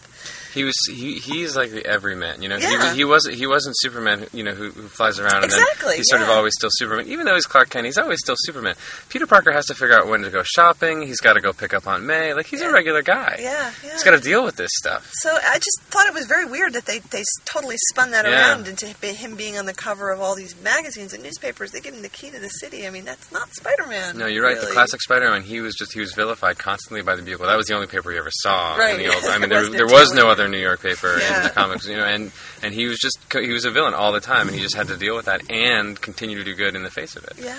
He 0.57 0.63
was 0.63 0.75
he, 0.89 1.19
he's 1.19 1.55
like 1.55 1.71
the 1.71 1.85
everyman, 1.85 2.41
you 2.41 2.49
know. 2.49 2.57
Yeah. 2.57 2.91
He, 2.91 2.97
he 2.97 3.05
wasn't 3.05 3.35
he 3.35 3.45
wasn't 3.47 3.75
Superman, 3.79 4.25
you 4.33 4.43
know, 4.43 4.53
who, 4.53 4.71
who 4.71 4.87
flies 4.87 5.19
around 5.19 5.35
and 5.35 5.45
Exactly, 5.45 5.89
then 5.89 5.97
he's 5.97 6.09
sort 6.09 6.21
of 6.23 6.29
always 6.29 6.53
still 6.55 6.69
Superman. 6.71 7.07
Even 7.07 7.25
though 7.25 7.35
he's 7.35 7.45
Clark 7.45 7.69
Kent, 7.69 7.85
he's 7.85 7.97
always 7.97 8.19
still 8.19 8.35
Superman. 8.39 8.75
Peter 9.09 9.27
Parker 9.27 9.51
has 9.51 9.65
to 9.67 9.75
figure 9.75 9.95
out 9.97 10.07
when 10.07 10.21
to 10.21 10.29
go 10.31 10.41
shopping. 10.43 11.01
He's 11.03 11.19
got 11.19 11.33
to 11.33 11.41
go 11.41 11.53
pick 11.53 11.73
up 11.73 11.85
Aunt 11.87 12.03
May. 12.03 12.33
Like 12.33 12.47
he's 12.47 12.61
Yeah. 12.61 12.69
a 12.69 12.73
regular 12.73 13.01
guy. 13.03 13.37
Yeah, 13.39 13.71
yeah. 13.83 13.91
He's 13.93 14.03
got 14.03 14.11
to 14.11 14.19
deal 14.19 14.43
with 14.43 14.55
this 14.55 14.71
stuff. 14.77 15.09
So 15.13 15.29
I 15.31 15.59
just 15.59 15.79
thought 15.91 16.07
it 16.07 16.13
was 16.13 16.25
very 16.25 16.45
weird 16.45 16.73
that 16.73 16.85
they, 16.85 16.99
they 16.99 17.23
totally 17.45 17.77
spun 17.91 18.11
that 18.11 18.25
Yeah. 18.25 18.49
around 18.51 18.67
into 18.67 18.87
him 18.87 19.35
being 19.35 19.57
on 19.57 19.65
the 19.65 19.73
cover 19.73 20.09
of 20.11 20.19
all 20.19 20.35
these 20.35 20.55
magazines 20.61 21.13
and 21.13 21.23
newspapers. 21.23 21.71
They 21.71 21.79
give 21.79 21.93
him 21.93 22.01
the 22.01 22.09
key 22.09 22.31
to 22.31 22.39
the 22.39 22.49
city. 22.49 22.87
I 22.87 22.89
mean, 22.89 23.05
that's 23.05 23.31
not 23.31 23.53
Spider-Man. 23.53 24.17
No, 24.17 24.25
you're 24.25 24.43
right. 24.43 24.59
The 24.59 24.67
classic 24.67 25.01
Spider-Man, 25.01 25.43
he 25.43 25.61
was 25.61 25.75
just 25.75 25.93
he 25.93 25.99
was 25.99 26.13
vilified 26.13 26.57
constantly 26.57 27.01
by 27.03 27.15
the 27.15 27.21
Bugle. 27.21 27.45
That 27.47 27.57
was 27.57 27.67
the 27.67 27.75
only 27.75 27.87
paper 27.87 28.11
he 28.11 28.17
ever 28.17 28.31
saw. 28.31 28.73
in 28.73 28.79
Right. 28.79 28.97
the 28.97 29.13
old, 29.13 29.23
I 29.25 29.37
mean, 29.37 29.49
there, 29.57 29.59
was 29.61 29.69
there 29.71 29.85
was 29.87 30.11
no 30.13 30.21
Jubilee. 30.23 30.33
Other 30.47 30.55
New 30.57 30.61
York 30.61 30.81
paper 30.81 31.17
Yeah. 31.19 31.37
in 31.37 31.43
the 31.43 31.49
comics, 31.49 31.85
you 31.87 31.95
know, 31.97 32.05
and 32.05 32.31
and 32.63 32.73
he 32.73 32.87
was 32.87 32.97
just 32.99 33.17
he 33.33 33.51
was 33.51 33.65
a 33.65 33.71
villain 33.71 33.93
all 33.93 34.11
the 34.11 34.19
time, 34.19 34.47
and 34.47 34.55
he 34.55 34.61
just 34.61 34.75
had 34.75 34.87
to 34.87 34.97
deal 34.97 35.15
with 35.15 35.25
that 35.25 35.49
and 35.51 35.99
continue 36.01 36.37
to 36.37 36.43
do 36.43 36.53
good 36.55 36.75
in 36.75 36.83
the 36.83 36.91
face 36.91 37.15
of 37.15 37.23
it. 37.25 37.33
Yeah. 37.37 37.55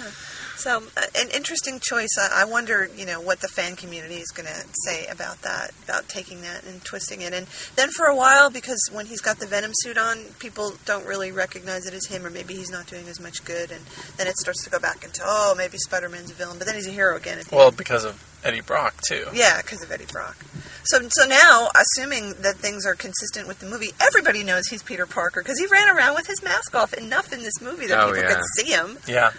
So, 0.56 0.82
uh, 0.96 1.02
an 1.16 1.28
interesting 1.32 1.78
choice. 1.80 2.08
I, 2.18 2.42
I 2.42 2.44
wonder, 2.44 2.90
you 2.96 3.06
know, 3.06 3.20
what 3.20 3.38
the 3.40 3.46
fan 3.46 3.76
community 3.76 4.16
is 4.16 4.26
going 4.32 4.48
to 4.48 4.64
say 4.84 5.06
about 5.06 5.42
that, 5.42 5.70
about 5.84 6.08
taking 6.08 6.42
that 6.42 6.64
and 6.64 6.84
twisting 6.84 7.20
it. 7.20 7.32
And 7.32 7.46
then 7.76 7.90
for 7.90 8.06
a 8.06 8.16
while, 8.16 8.50
because 8.50 8.80
when 8.92 9.06
he's 9.06 9.20
got 9.20 9.38
the 9.38 9.46
Venom 9.46 9.70
suit 9.72 9.96
on, 9.96 10.18
people 10.40 10.72
don't 10.84 11.06
really 11.06 11.30
recognize 11.30 11.86
it 11.86 11.94
as 11.94 12.06
him, 12.06 12.26
or 12.26 12.30
maybe 12.30 12.54
he's 12.54 12.72
not 12.72 12.88
doing 12.88 13.06
as 13.08 13.20
much 13.20 13.44
good. 13.44 13.70
And 13.70 13.82
then 14.16 14.26
it 14.26 14.36
starts 14.36 14.64
to 14.64 14.70
go 14.70 14.80
back 14.80 15.04
into, 15.04 15.22
oh, 15.24 15.54
maybe 15.56 15.78
Spider 15.78 16.08
Man's 16.08 16.32
a 16.32 16.34
villain, 16.34 16.58
but 16.58 16.66
then 16.66 16.74
he's 16.74 16.88
a 16.88 16.92
hero 16.92 17.16
again. 17.16 17.38
At 17.38 17.44
the 17.46 17.54
Well, 17.54 17.68
end. 17.68 17.76
because 17.76 18.04
of 18.04 18.20
Eddie 18.44 18.60
Brock 18.60 18.94
too. 19.06 19.26
Yeah, 19.32 19.60
because 19.62 19.82
of 19.82 19.90
Eddie 19.90 20.06
Brock. 20.10 20.36
So, 20.84 21.00
so 21.10 21.26
now, 21.28 21.68
assuming 21.74 22.34
that 22.40 22.56
things 22.56 22.86
are 22.86 22.94
consistent 22.94 23.46
with 23.46 23.58
the 23.58 23.66
movie, 23.66 23.90
everybody 24.00 24.42
knows 24.42 24.66
he's 24.68 24.82
Peter 24.82 25.06
Parker 25.06 25.42
because 25.42 25.58
he 25.58 25.66
ran 25.66 25.94
around 25.94 26.14
with 26.14 26.26
his 26.26 26.42
mask 26.42 26.74
off 26.74 26.94
enough 26.94 27.32
in 27.32 27.42
this 27.42 27.60
movie 27.60 27.86
that 27.88 27.98
Oh, 28.00 28.06
people 28.12 28.22
yeah. 28.28 28.34
could 28.34 28.44
see 28.56 28.72
him. 28.72 28.98
Yeah. 29.06 29.32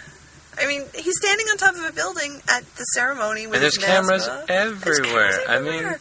I 0.60 0.66
mean, 0.66 0.82
he's 0.94 1.14
standing 1.16 1.46
on 1.46 1.56
top 1.56 1.74
of 1.74 1.84
a 1.84 1.92
building 1.92 2.40
at 2.48 2.64
the 2.76 2.84
ceremony 2.94 3.46
with 3.46 3.54
And 3.56 3.62
there's 3.62 3.76
his 3.76 3.84
mask 3.86 4.02
cameras 4.02 4.28
off. 4.28 4.46
There's 4.46 4.98
everywhere. 5.00 5.40
I 5.48 5.58
mean. 5.60 5.94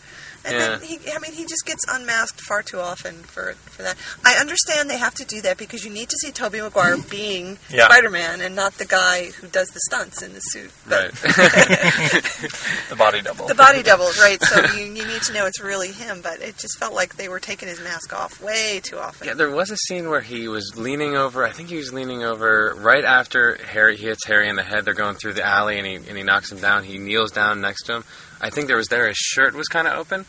And 0.49 0.59
yeah. 0.59 0.77
then 0.77 0.81
he, 0.81 0.99
I 1.11 1.19
mean, 1.19 1.33
he 1.33 1.43
just 1.43 1.65
gets 1.65 1.85
unmasked 1.87 2.41
far 2.41 2.63
too 2.63 2.79
often 2.79 3.15
for 3.15 3.53
for 3.53 3.83
that. 3.83 3.97
I 4.25 4.35
understand 4.35 4.89
they 4.89 4.97
have 4.97 5.13
to 5.15 5.25
do 5.25 5.41
that 5.41 5.57
because 5.57 5.83
you 5.83 5.91
need 5.91 6.09
to 6.09 6.17
see 6.21 6.31
Tobey 6.31 6.61
Maguire 6.61 6.97
mm-hmm. 6.97 7.09
being 7.09 7.57
Yeah. 7.69 7.85
Spider-Man 7.85 8.41
and 8.41 8.55
not 8.55 8.73
the 8.73 8.85
guy 8.85 9.27
who 9.31 9.47
does 9.47 9.69
the 9.69 9.79
stunts 9.85 10.21
in 10.21 10.33
the 10.33 10.39
suit. 10.39 10.71
But 10.87 10.99
Right. 10.99 11.13
The 12.89 12.95
body 12.95 13.21
double. 13.21 13.47
the 13.47 13.55
body 13.55 13.83
double, 13.83 14.09
right? 14.19 14.41
So 14.41 14.65
you, 14.75 14.85
you 14.85 15.05
need 15.05 15.21
to 15.23 15.33
know 15.33 15.45
it's 15.45 15.61
really 15.61 15.91
him. 15.91 16.21
But 16.21 16.41
it 16.41 16.57
just 16.57 16.77
felt 16.79 16.93
like 16.93 17.15
they 17.15 17.29
were 17.29 17.39
taking 17.39 17.67
his 17.67 17.79
mask 17.79 18.13
off 18.13 18.41
way 18.41 18.79
too 18.83 18.97
often. 18.97 19.27
Yeah, 19.27 19.35
there 19.35 19.51
was 19.51 19.69
a 19.69 19.77
scene 19.77 20.09
where 20.09 20.21
he 20.21 20.47
was 20.47 20.75
leaning 20.75 21.15
over. 21.15 21.45
I 21.45 21.51
think 21.51 21.69
he 21.69 21.75
was 21.75 21.93
leaning 21.93 22.23
over 22.23 22.75
right 22.77 23.03
after 23.03 23.55
Harry 23.65 23.97
he 23.99 24.05
hits 24.05 24.25
Harry 24.25 24.49
in 24.49 24.55
the 24.55 24.63
head. 24.63 24.85
They're 24.85 24.93
going 24.93 25.15
through 25.15 25.33
the 25.33 25.45
alley, 25.45 25.77
and 25.77 25.85
he 25.85 25.95
and 25.95 26.17
he 26.17 26.23
knocks 26.23 26.51
him 26.51 26.59
down. 26.59 26.83
He 26.83 26.97
kneels 26.97 27.31
down 27.31 27.61
next 27.61 27.83
to 27.83 27.97
him. 27.97 28.03
I 28.41 28.49
think 28.49 28.67
there 28.67 28.77
was 28.77 28.87
there. 28.87 29.07
His 29.07 29.17
shirt 29.17 29.53
was 29.53 29.67
kind 29.67 29.87
of 29.87 29.97
open. 29.97 30.25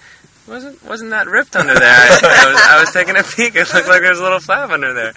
wasn't 0.46 0.82
wasn't 0.84 1.10
that 1.10 1.28
ripped 1.28 1.54
under 1.54 1.74
there? 1.74 1.82
I, 1.82 2.18
I, 2.22 2.52
was, 2.52 2.62
I 2.62 2.80
was 2.80 2.92
taking 2.92 3.16
a 3.16 3.22
peek. 3.22 3.54
It 3.54 3.72
looked 3.72 3.88
like 3.88 4.00
there 4.00 4.10
was 4.10 4.18
a 4.18 4.22
little 4.22 4.40
flap 4.40 4.70
under 4.70 4.92
there. 4.92 5.12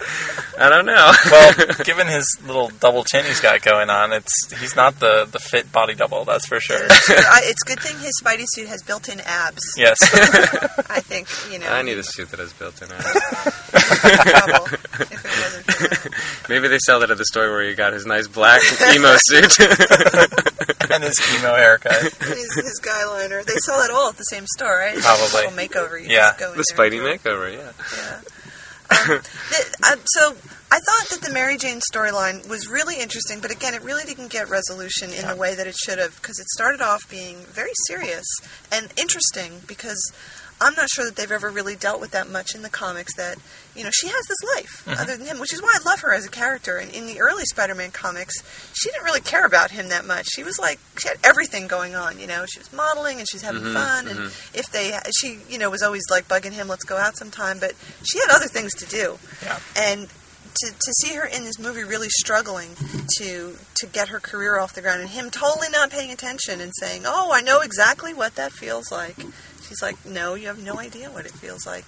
I 0.58 0.68
don't 0.68 0.86
know. 0.86 1.12
well, 1.30 1.54
given 1.84 2.06
his 2.06 2.38
little 2.46 2.68
double 2.80 3.02
chin 3.04 3.24
he's 3.24 3.40
got 3.40 3.60
going 3.62 3.90
on, 3.90 4.12
it's 4.12 4.52
he's 4.60 4.76
not 4.76 5.00
the, 5.00 5.26
the 5.30 5.40
fit 5.40 5.72
body 5.72 5.94
double, 5.94 6.24
that's 6.24 6.46
for 6.46 6.60
sure. 6.60 6.86
I, 6.88 7.40
it's 7.44 7.62
good 7.64 7.80
thing 7.80 7.98
his 7.98 8.12
Spidey 8.22 8.44
suit 8.46 8.68
has 8.68 8.82
built-in 8.82 9.20
abs. 9.20 9.62
Yes. 9.76 9.96
I 10.88 11.00
think 11.00 11.28
you 11.52 11.58
know. 11.58 11.66
I 11.66 11.82
need 11.82 11.98
a 11.98 12.04
suit 12.04 12.30
that 12.30 12.38
has 12.38 12.52
built-in 12.52 12.92
abs. 12.92 13.04
trouble 13.74 14.66
if 14.66 15.10
it 15.10 15.24
wasn't 15.24 15.64
for 15.64 15.88
that. 15.88 16.10
Maybe 16.48 16.68
they 16.68 16.78
sell 16.78 17.00
that 17.00 17.10
at 17.10 17.18
the 17.18 17.24
store 17.24 17.50
where 17.50 17.68
he 17.68 17.74
got 17.74 17.92
his 17.92 18.06
nice 18.06 18.28
black 18.28 18.62
emo 18.94 19.16
suit. 19.18 19.58
and 20.90 21.02
his 21.04 21.20
emo 21.38 21.54
haircut. 21.54 22.02
his, 22.02 22.54
his 22.54 22.80
guy 22.82 23.04
liner. 23.06 23.42
They 23.42 23.54
sell 23.64 23.80
it 23.82 23.90
all 23.90 24.08
at 24.10 24.16
the 24.16 24.24
same 24.24 24.46
store, 24.46 24.76
right? 24.76 24.96
Probably. 24.96 25.22
just 25.22 25.34
a 25.34 25.36
little 25.36 25.52
makeover. 25.52 26.00
You 26.00 26.08
Yeah. 26.08 26.28
just 26.30 26.38
go 26.38 26.50
the 26.54 26.64
there 26.76 26.90
Spidey 26.90 26.98
and 27.12 27.20
makeover, 27.20 27.52
yeah. 27.52 27.72
Yeah. 27.96 28.20
Um, 28.90 29.08
the, 29.50 29.76
uh, 29.82 29.96
so 30.04 30.36
I 30.70 30.78
thought 30.78 31.08
that 31.10 31.20
the 31.22 31.32
Mary 31.32 31.56
Jane 31.56 31.80
storyline 31.92 32.46
was 32.48 32.68
really 32.68 32.96
interesting, 33.00 33.40
but 33.40 33.50
again, 33.50 33.74
it 33.74 33.82
really 33.82 34.04
didn't 34.04 34.28
get 34.30 34.48
resolution 34.50 35.10
in 35.10 35.26
the 35.26 35.36
way 35.36 35.54
that 35.54 35.66
it 35.66 35.74
should 35.74 35.98
have 35.98 36.14
because 36.20 36.38
it 36.38 36.46
started 36.48 36.80
off 36.82 37.08
being 37.10 37.38
very 37.46 37.72
serious 37.86 38.26
and 38.70 38.92
interesting 38.98 39.62
because. 39.66 40.00
I'm 40.60 40.74
not 40.76 40.88
sure 40.88 41.04
that 41.06 41.16
they've 41.16 41.32
ever 41.32 41.50
really 41.50 41.74
dealt 41.74 42.00
with 42.00 42.12
that 42.12 42.30
much 42.30 42.54
in 42.54 42.62
the 42.62 42.70
comics. 42.70 43.12
That 43.16 43.38
you 43.74 43.84
know, 43.84 43.90
she 43.92 44.08
has 44.08 44.26
this 44.26 44.42
life 44.56 44.84
mm-hmm. 44.86 45.00
other 45.00 45.16
than 45.16 45.26
him, 45.26 45.40
which 45.40 45.52
is 45.52 45.62
why 45.62 45.74
I 45.74 45.88
love 45.88 46.00
her 46.00 46.12
as 46.12 46.24
a 46.24 46.30
character. 46.30 46.78
And 46.78 46.92
in 46.92 47.06
the 47.06 47.20
early 47.20 47.44
Spider-Man 47.44 47.90
comics, 47.90 48.34
she 48.74 48.90
didn't 48.90 49.04
really 49.04 49.20
care 49.20 49.44
about 49.44 49.70
him 49.70 49.88
that 49.88 50.04
much. 50.04 50.26
She 50.34 50.42
was 50.42 50.58
like, 50.58 50.78
she 50.98 51.08
had 51.08 51.18
everything 51.24 51.66
going 51.66 51.94
on. 51.94 52.18
You 52.18 52.26
know, 52.26 52.44
she 52.46 52.58
was 52.58 52.72
modeling 52.72 53.18
and 53.18 53.28
she 53.28 53.36
was 53.36 53.42
having 53.42 53.62
mm-hmm, 53.62 53.74
fun. 53.74 54.08
And 54.08 54.18
mm-hmm. 54.18 54.58
if 54.58 54.70
they, 54.70 54.98
she, 55.20 55.38
you 55.48 55.58
know, 55.58 55.70
was 55.70 55.82
always 55.82 56.04
like 56.10 56.28
bugging 56.28 56.52
him, 56.52 56.68
"Let's 56.68 56.84
go 56.84 56.96
out 56.96 57.16
sometime." 57.16 57.58
But 57.58 57.72
she 58.04 58.18
had 58.18 58.30
other 58.30 58.46
things 58.46 58.74
to 58.74 58.86
do. 58.86 59.18
Yeah. 59.42 59.58
And 59.76 60.08
to, 60.60 60.70
to 60.70 60.92
see 61.00 61.14
her 61.14 61.24
in 61.24 61.44
this 61.44 61.58
movie 61.58 61.82
really 61.82 62.08
struggling 62.08 62.70
to 63.18 63.56
to 63.76 63.86
get 63.86 64.08
her 64.08 64.20
career 64.20 64.58
off 64.58 64.74
the 64.74 64.82
ground, 64.82 65.00
and 65.00 65.10
him 65.10 65.30
totally 65.30 65.68
not 65.70 65.90
paying 65.90 66.10
attention 66.10 66.60
and 66.60 66.72
saying, 66.78 67.02
"Oh, 67.04 67.32
I 67.32 67.40
know 67.40 67.60
exactly 67.60 68.14
what 68.14 68.36
that 68.36 68.52
feels 68.52 68.90
like." 68.92 69.16
She's 69.66 69.82
like, 69.82 70.04
"No, 70.06 70.34
you 70.34 70.46
have 70.48 70.62
no 70.62 70.78
idea 70.78 71.10
what 71.10 71.26
it 71.26 71.32
feels 71.32 71.66
like," 71.66 71.86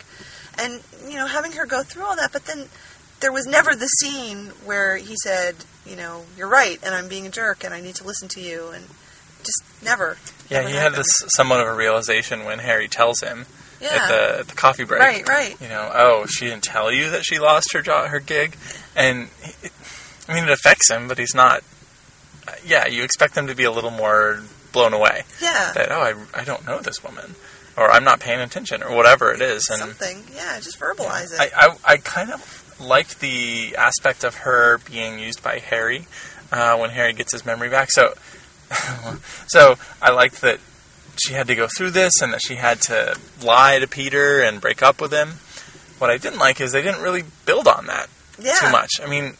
and 0.58 0.82
you 1.08 1.14
know, 1.16 1.26
having 1.26 1.52
her 1.52 1.66
go 1.66 1.82
through 1.82 2.04
all 2.04 2.16
that, 2.16 2.32
but 2.32 2.44
then 2.46 2.68
there 3.20 3.32
was 3.32 3.46
never 3.46 3.74
the 3.74 3.86
scene 3.86 4.48
where 4.64 4.96
he 4.96 5.14
said, 5.22 5.56
"You 5.86 5.96
know, 5.96 6.24
you're 6.36 6.48
right, 6.48 6.78
and 6.82 6.94
I'm 6.94 7.08
being 7.08 7.26
a 7.26 7.30
jerk, 7.30 7.64
and 7.64 7.72
I 7.74 7.80
need 7.80 7.94
to 7.96 8.04
listen 8.04 8.28
to 8.28 8.40
you," 8.40 8.68
and 8.68 8.86
just 9.38 9.62
never. 9.82 10.18
Yeah, 10.50 10.58
never 10.60 10.68
he 10.70 10.76
had 10.76 10.92
this 10.94 11.08
somewhat 11.28 11.60
of 11.60 11.66
a 11.68 11.74
realization 11.74 12.44
when 12.44 12.58
Harry 12.60 12.88
tells 12.88 13.20
him 13.20 13.46
Yeah. 13.80 13.88
at 13.94 14.08
the 14.08 14.38
at 14.40 14.48
the 14.48 14.54
coffee 14.54 14.84
break. 14.84 15.00
Right, 15.00 15.28
right. 15.28 15.56
You 15.60 15.68
know, 15.68 15.90
oh, 15.94 16.26
she 16.26 16.46
didn't 16.46 16.64
tell 16.64 16.90
you 16.92 17.10
that 17.10 17.22
she 17.24 17.38
lost 17.38 17.72
her 17.72 17.82
job, 17.82 18.08
her 18.08 18.20
gig, 18.20 18.56
and 18.94 19.28
it, 19.62 19.72
I 20.28 20.34
mean, 20.34 20.44
it 20.44 20.50
affects 20.50 20.90
him, 20.90 21.06
but 21.08 21.18
he's 21.18 21.34
not. 21.34 21.62
uh, 22.48 22.52
Yeah, 22.64 22.86
you 22.86 23.02
expect 23.04 23.36
him 23.36 23.46
to 23.46 23.54
be 23.54 23.64
a 23.64 23.70
little 23.70 23.90
more 23.92 24.42
blown 24.72 24.92
away. 24.92 25.22
Yeah. 25.40 25.72
That 25.74 25.90
oh, 25.92 26.00
I, 26.34 26.40
I 26.40 26.44
don't 26.44 26.66
know 26.66 26.80
this 26.80 27.02
woman, 27.02 27.34
or 27.76 27.90
I'm 27.90 28.04
not 28.04 28.20
paying 28.20 28.40
attention, 28.40 28.82
or 28.82 28.94
whatever 28.94 29.32
it 29.32 29.40
is, 29.40 29.68
and 29.70 29.78
Something, 29.80 30.24
yeah, 30.34 30.58
just 30.60 30.78
verbalize 30.80 31.32
it. 31.32 31.40
I, 31.56 31.66
I, 31.68 31.76
I 31.84 31.96
kind 31.98 32.30
of 32.32 32.80
liked 32.80 33.20
the 33.20 33.74
aspect 33.78 34.24
of 34.24 34.36
her 34.36 34.78
being 34.90 35.18
used 35.18 35.42
by 35.42 35.58
Harry 35.58 36.06
uh, 36.52 36.76
when 36.78 36.90
Harry 36.90 37.12
gets 37.12 37.32
his 37.32 37.44
memory 37.46 37.68
back. 37.70 37.90
So, 37.90 38.14
so 39.48 39.76
I 40.02 40.10
liked 40.10 40.40
that 40.42 40.58
she 41.18 41.32
had 41.32 41.46
to 41.46 41.54
go 41.54 41.66
through 41.66 41.90
this 41.92 42.20
and 42.20 42.32
that 42.32 42.42
she 42.42 42.56
had 42.56 42.80
to 42.82 43.16
lie 43.42 43.78
to 43.78 43.86
Peter 43.86 44.40
and 44.42 44.60
break 44.60 44.82
up 44.82 45.00
with 45.00 45.12
him. 45.12 45.34
What 45.98 46.10
I 46.10 46.18
didn't 46.18 46.38
like 46.38 46.60
is 46.60 46.72
they 46.72 46.82
didn't 46.82 47.02
really 47.02 47.24
build 47.46 47.66
on 47.66 47.86
that 47.86 48.08
Yeah. 48.38 48.54
too 48.60 48.70
much. 48.70 48.90
I 49.02 49.06
mean, 49.06 49.34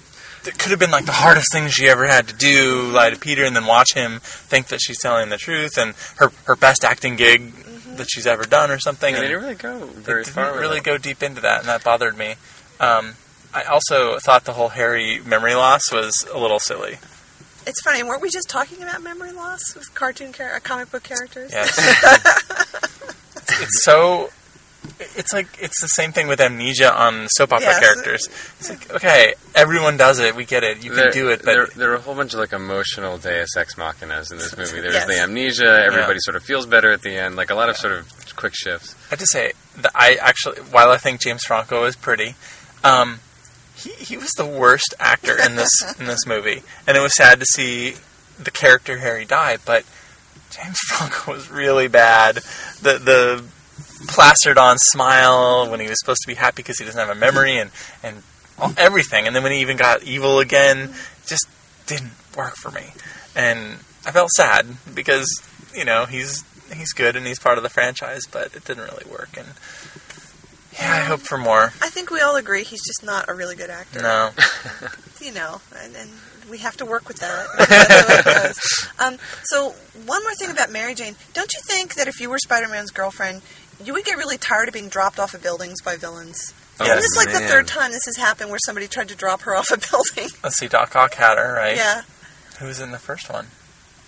it 0.47 0.59
could 0.59 0.71
have 0.71 0.79
been 0.79 0.91
like 0.91 1.05
the 1.05 1.13
hardest 1.13 1.53
thing 1.53 1.69
she 1.69 1.87
ever 1.89 2.07
had 2.07 2.29
to 2.29 2.35
do, 2.35 2.85
lie 2.93 3.11
to 3.11 3.19
Peter, 3.19 3.45
and 3.45 3.55
then 3.55 3.67
watch 3.67 3.93
him 3.95 4.21
think 4.23 4.69
that 4.69 4.81
she's 4.81 4.99
telling 5.01 5.29
the 5.29 5.37
truth, 5.37 5.77
and 5.77 5.95
her 6.17 6.31
her 6.45 6.57
best 6.57 6.85
acting 6.85 7.17
gig 7.17 7.53
that 7.99 8.09
she's 8.11 8.27
ever 8.27 8.45
done, 8.45 8.71
or 8.71 8.79
something. 8.79 9.15
And 9.15 9.23
they 9.23 9.29
didn't 9.29 9.43
really 9.43 9.55
go 9.55 9.79
very 9.87 10.25
they 10.25 10.31
far. 10.31 10.45
didn't 10.45 10.57
with 10.57 10.63
really 10.63 10.79
it. 10.79 10.85
go 10.85 10.99
deep 10.99 11.23
into 11.23 11.41
that, 11.43 11.61
and 11.61 11.69
that 11.69 11.83
bothered 11.85 12.17
me. 12.17 12.35
Um, 12.81 13.15
I 13.55 13.63
also 13.65 14.19
thought 14.19 14.45
the 14.45 14.53
whole 14.53 14.69
Harry 14.69 15.21
memory 15.25 15.55
loss 15.55 15.91
was 15.93 16.15
a 16.33 16.39
little 16.39 16.59
silly. 16.59 16.99
It's 17.67 17.83
funny, 17.83 18.03
weren't 18.03 18.23
we 18.23 18.31
just 18.31 18.49
talking 18.49 18.83
about 18.83 19.03
memory 19.03 19.33
loss 19.33 19.61
with 19.75 19.93
cartoon 19.95 20.33
char- 20.33 20.55
uh, 20.55 20.61
comic 20.61 20.91
book 20.93 21.03
characters? 21.03 21.51
Yes. 21.53 21.77
it's 23.61 23.85
so. 23.85 24.31
It's 24.99 25.33
like 25.33 25.49
it's 25.61 25.81
the 25.81 25.89
same 25.89 26.13
thing 26.13 26.29
with 26.29 26.41
amnesia 26.41 26.93
on 26.95 27.29
soap 27.29 27.53
opera 27.53 27.67
Yes. 27.67 27.81
characters. 27.81 28.29
It's 28.61 28.71
like 28.71 28.91
okay, 28.95 29.35
everyone 29.55 29.97
does 29.97 30.19
it. 30.19 30.35
We 30.37 30.45
get 30.45 30.63
it. 30.65 30.85
You 30.85 30.93
can 30.93 31.11
do 31.13 31.29
it, 31.29 31.41
but 31.45 31.47
there, 31.53 31.67
there 31.77 31.91
are 31.93 31.97
a 31.97 32.01
whole 32.01 32.15
bunch 32.15 32.33
of 32.35 32.41
like 32.41 32.53
emotional 32.53 33.19
Deus 33.19 33.57
Ex 33.57 33.75
Machinas 33.77 34.31
in 34.33 34.39
this 34.39 34.57
movie. 34.57 34.81
There's 34.81 34.95
Yes. 34.95 35.07
the 35.07 35.19
amnesia. 35.21 35.83
Everybody 35.87 36.19
sort 36.21 36.37
of 36.37 36.43
feels 36.43 36.67
better 36.67 36.91
at 36.93 37.03
the 37.03 37.17
end. 37.17 37.37
Like 37.37 37.51
a 37.51 37.55
lot 37.55 37.69
of 37.69 37.77
sort 37.77 37.93
of 37.95 38.13
quick 38.37 38.55
shifts. 38.55 38.95
I 39.07 39.11
have 39.11 39.19
to 39.21 39.27
say 39.27 39.53
that 39.79 39.93
I 39.95 40.15
actually, 40.21 40.59
while 40.61 40.91
I 40.91 40.97
think 40.99 41.21
James 41.21 41.43
Franco 41.45 41.85
is 41.85 41.97
pretty, 41.97 42.35
um, 42.85 43.21
he 43.77 43.91
he 43.93 44.17
was 44.17 44.31
the 44.37 44.47
worst 44.47 44.95
actor 45.01 45.37
in 45.39 45.57
this 45.57 45.71
in 45.99 46.07
this 46.07 46.27
movie, 46.27 46.63
and 46.87 46.97
it 46.97 47.01
was 47.01 47.15
sad 47.15 47.41
to 47.41 47.47
see 47.47 47.97
the 48.39 48.51
character 48.51 48.99
Harry 48.99 49.25
die. 49.25 49.57
But 49.65 49.85
James 50.51 50.77
Franco 50.87 51.33
was 51.33 51.51
really 51.51 51.89
bad. 51.89 52.37
The 52.83 52.99
the 52.99 53.45
plastered 54.09 54.59
on 54.59 54.77
smile 54.79 55.71
when 55.71 55.81
he 55.81 55.89
was 55.89 55.99
supposed 55.99 56.23
to 56.23 56.29
be 56.29 56.35
happy 56.35 56.57
because 56.63 56.79
he 56.79 56.85
doesn't 56.85 56.99
have 56.99 57.15
a 57.15 57.19
memory 57.19 57.59
and 57.59 57.71
and 58.03 58.23
everything, 58.79 59.27
and 59.27 59.35
then 59.37 59.43
when 59.43 59.53
he 59.53 59.61
even 59.61 59.77
got 59.77 60.03
evil 60.03 60.39
again, 60.39 60.95
just 61.27 61.47
didn't 61.87 62.13
work 62.37 62.55
for 62.57 62.71
me, 62.71 62.93
and 63.35 63.79
I 64.07 64.11
felt 64.13 64.31
sad 64.37 64.67
because 64.95 65.27
you 65.75 65.85
know 65.85 66.05
he's 66.07 66.43
he's 66.75 66.93
good 66.93 67.17
and 67.17 67.27
he's 67.27 67.39
part 67.39 67.59
of 67.59 67.63
the 67.63 67.71
franchise, 67.71 68.23
but 68.31 68.55
it 68.55 68.65
didn't 68.65 68.85
really 68.85 69.05
work. 69.11 69.37
And 69.37 69.49
yeah, 70.79 70.93
I 70.93 71.01
hope 71.01 71.21
for 71.21 71.39
more. 71.39 71.73
I 71.83 71.89
think 71.89 72.11
we 72.11 72.21
all 72.21 72.37
agree 72.37 72.65
he's 72.65 72.85
just 72.85 73.05
not 73.05 73.29
a 73.29 73.35
really 73.35 73.57
good 73.57 73.71
actor. 73.71 74.03
No, 74.03 74.31
You 75.21 75.33
know, 75.33 75.61
and, 75.83 75.97
and 75.97 76.11
we 76.51 76.59
have 76.59 76.77
to 76.77 76.85
work 76.85 77.09
with 77.09 77.19
that. 77.19 77.47
That's 77.59 77.89
the 77.89 78.13
way 78.13 78.19
it 78.19 78.45
goes. 78.47 78.89
um, 78.99 79.17
so, 79.45 79.71
one 80.05 80.23
more 80.23 80.35
thing 80.35 80.51
about 80.51 80.71
Mary 80.71 80.95
Jane. 80.95 81.17
Don't 81.33 81.53
you 81.53 81.61
think 81.65 81.95
that 81.95 82.07
if 82.07 82.21
you 82.21 82.31
were 82.31 82.39
Spider 82.39 82.69
Man's 82.69 82.91
girlfriend, 82.91 83.43
you 83.85 83.93
would 83.93 84.05
get 84.05 84.17
really 84.19 84.39
tired 84.39 84.69
of 84.69 84.75
being 84.75 84.89
dropped 84.89 85.19
off 85.19 85.35
of 85.35 85.43
buildings 85.43 85.81
by 85.83 85.97
villains? 85.97 86.53
Oh, 86.79 86.85
Isn't 86.85 86.97
this 86.99 87.17
like 87.17 87.33
the 87.33 87.41
third 87.49 87.67
time 87.67 87.91
this 87.93 88.05
has 88.07 88.17
happened 88.17 88.51
where 88.51 88.59
somebody 88.65 88.87
tried 88.87 89.09
to 89.09 89.17
drop 89.17 89.43
her 89.43 89.57
off 89.57 89.71
a 89.71 89.79
building? 89.91 90.31
let's 90.45 90.59
see. 90.59 90.69
Doc 90.69 90.95
Ock 90.95 91.15
had 91.15 91.39
her 91.39 91.55
right. 91.55 91.77
Yeah. 91.77 92.03
Who 92.59 92.67
was 92.67 92.81
in 92.81 92.91
the 92.91 92.99
first 92.99 93.31
one? 93.33 93.47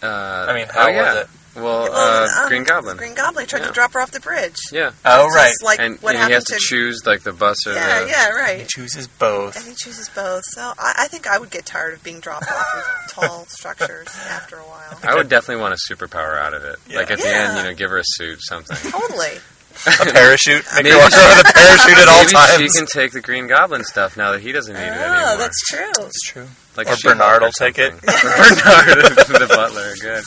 Uh, 0.03 0.07
I 0.49 0.55
mean, 0.55 0.67
oh, 0.69 0.73
how 0.73 0.89
yeah. 0.89 1.15
was 1.15 1.23
it? 1.25 1.29
Well, 1.57 1.91
Well, 1.91 1.93
uh, 1.93 2.43
um, 2.43 2.49
Green 2.49 2.63
Goblin. 2.65 2.97
Green 2.99 3.15
Goblin 3.15 3.47
tried 3.47 3.61
Yeah. 3.63 3.67
to 3.69 3.73
drop 3.73 3.93
her 3.95 4.01
off 4.01 4.11
the 4.13 4.21
bridge. 4.21 4.55
Yeah, 4.71 4.93
Oh, 5.05 5.27
right. 5.35 5.49
just 5.49 5.65
Like 5.65 5.81
and, 5.81 5.99
what 6.03 6.15
and 6.15 6.27
he 6.27 6.33
has 6.33 6.45
to, 6.45 6.57
choose 6.59 7.05
like 7.05 7.23
the 7.23 7.33
bus 7.33 7.67
or 7.67 7.73
Yeah, 7.73 8.01
the. 8.05 8.09
yeah, 8.09 8.27
He 8.29 8.33
right. 8.37 8.69
chooses 8.69 9.07
And 9.07 9.19
both. 9.19 9.67
he 9.67 9.75
chooses 9.75 10.09
both. 10.11 10.45
So 10.45 10.61
I, 10.79 10.93
I 10.99 11.09
think 11.09 11.27
I 11.27 11.39
would 11.39 11.51
get 11.51 11.67
tired 11.67 11.95
of 11.95 12.03
being 12.05 12.21
dropped 12.21 12.49
off 12.51 12.67
of 12.77 12.85
tall 13.11 13.47
structures 13.47 14.09
after 14.31 14.57
a 14.57 14.63
while. 14.63 15.01
I 15.03 15.15
would 15.17 15.29
definitely 15.29 15.63
want 15.63 15.75
a 15.75 15.93
superpower 15.93 16.39
out 16.39 16.55
of 16.55 16.63
it. 16.65 16.77
Yeah. 16.89 16.99
Like 16.99 17.11
at 17.11 17.19
the 17.19 17.35
end, 17.35 17.57
you 17.57 17.65
know, 17.65 17.75
give 17.75 17.91
her 17.91 17.99
a 17.99 18.05
suit, 18.05 18.39
something. 18.43 18.77
Totally. 18.93 19.39
A 19.87 20.13
parachute. 20.13 20.65
Make 20.75 20.85
Maybe 20.85 20.91
her 20.91 20.99
walk 20.99 21.13
around 21.13 21.37
with 21.39 21.51
a 21.51 21.53
parachute 21.55 21.99
at 21.99 22.09
all 22.09 22.25
Maybe 22.25 22.33
times. 22.33 22.73
she 22.75 22.79
can 22.79 22.87
take 22.87 23.13
the 23.13 23.21
Green 23.21 23.47
Goblin 23.47 23.85
stuff 23.85 24.17
now 24.17 24.33
that 24.33 24.41
he 24.41 24.53
doesn't 24.53 24.75
need 24.75 24.81
it 24.81 24.89
oh, 24.89 25.03
anymore. 25.03 25.21
Oh, 25.27 25.37
that's 25.39 25.61
true. 25.69 26.05
It's 26.07 26.23
true. 26.27 26.47
like 26.77 26.89
Or 26.89 26.97
She-Hulk 26.97 27.19
Bernard 27.19 27.43
will 27.43 27.51
take 27.53 27.79
it. 27.79 27.93
something. 27.93 28.07
Bernard, 28.07 29.17
the 29.17 29.47
butler, 29.49 29.95
good. 30.01 30.25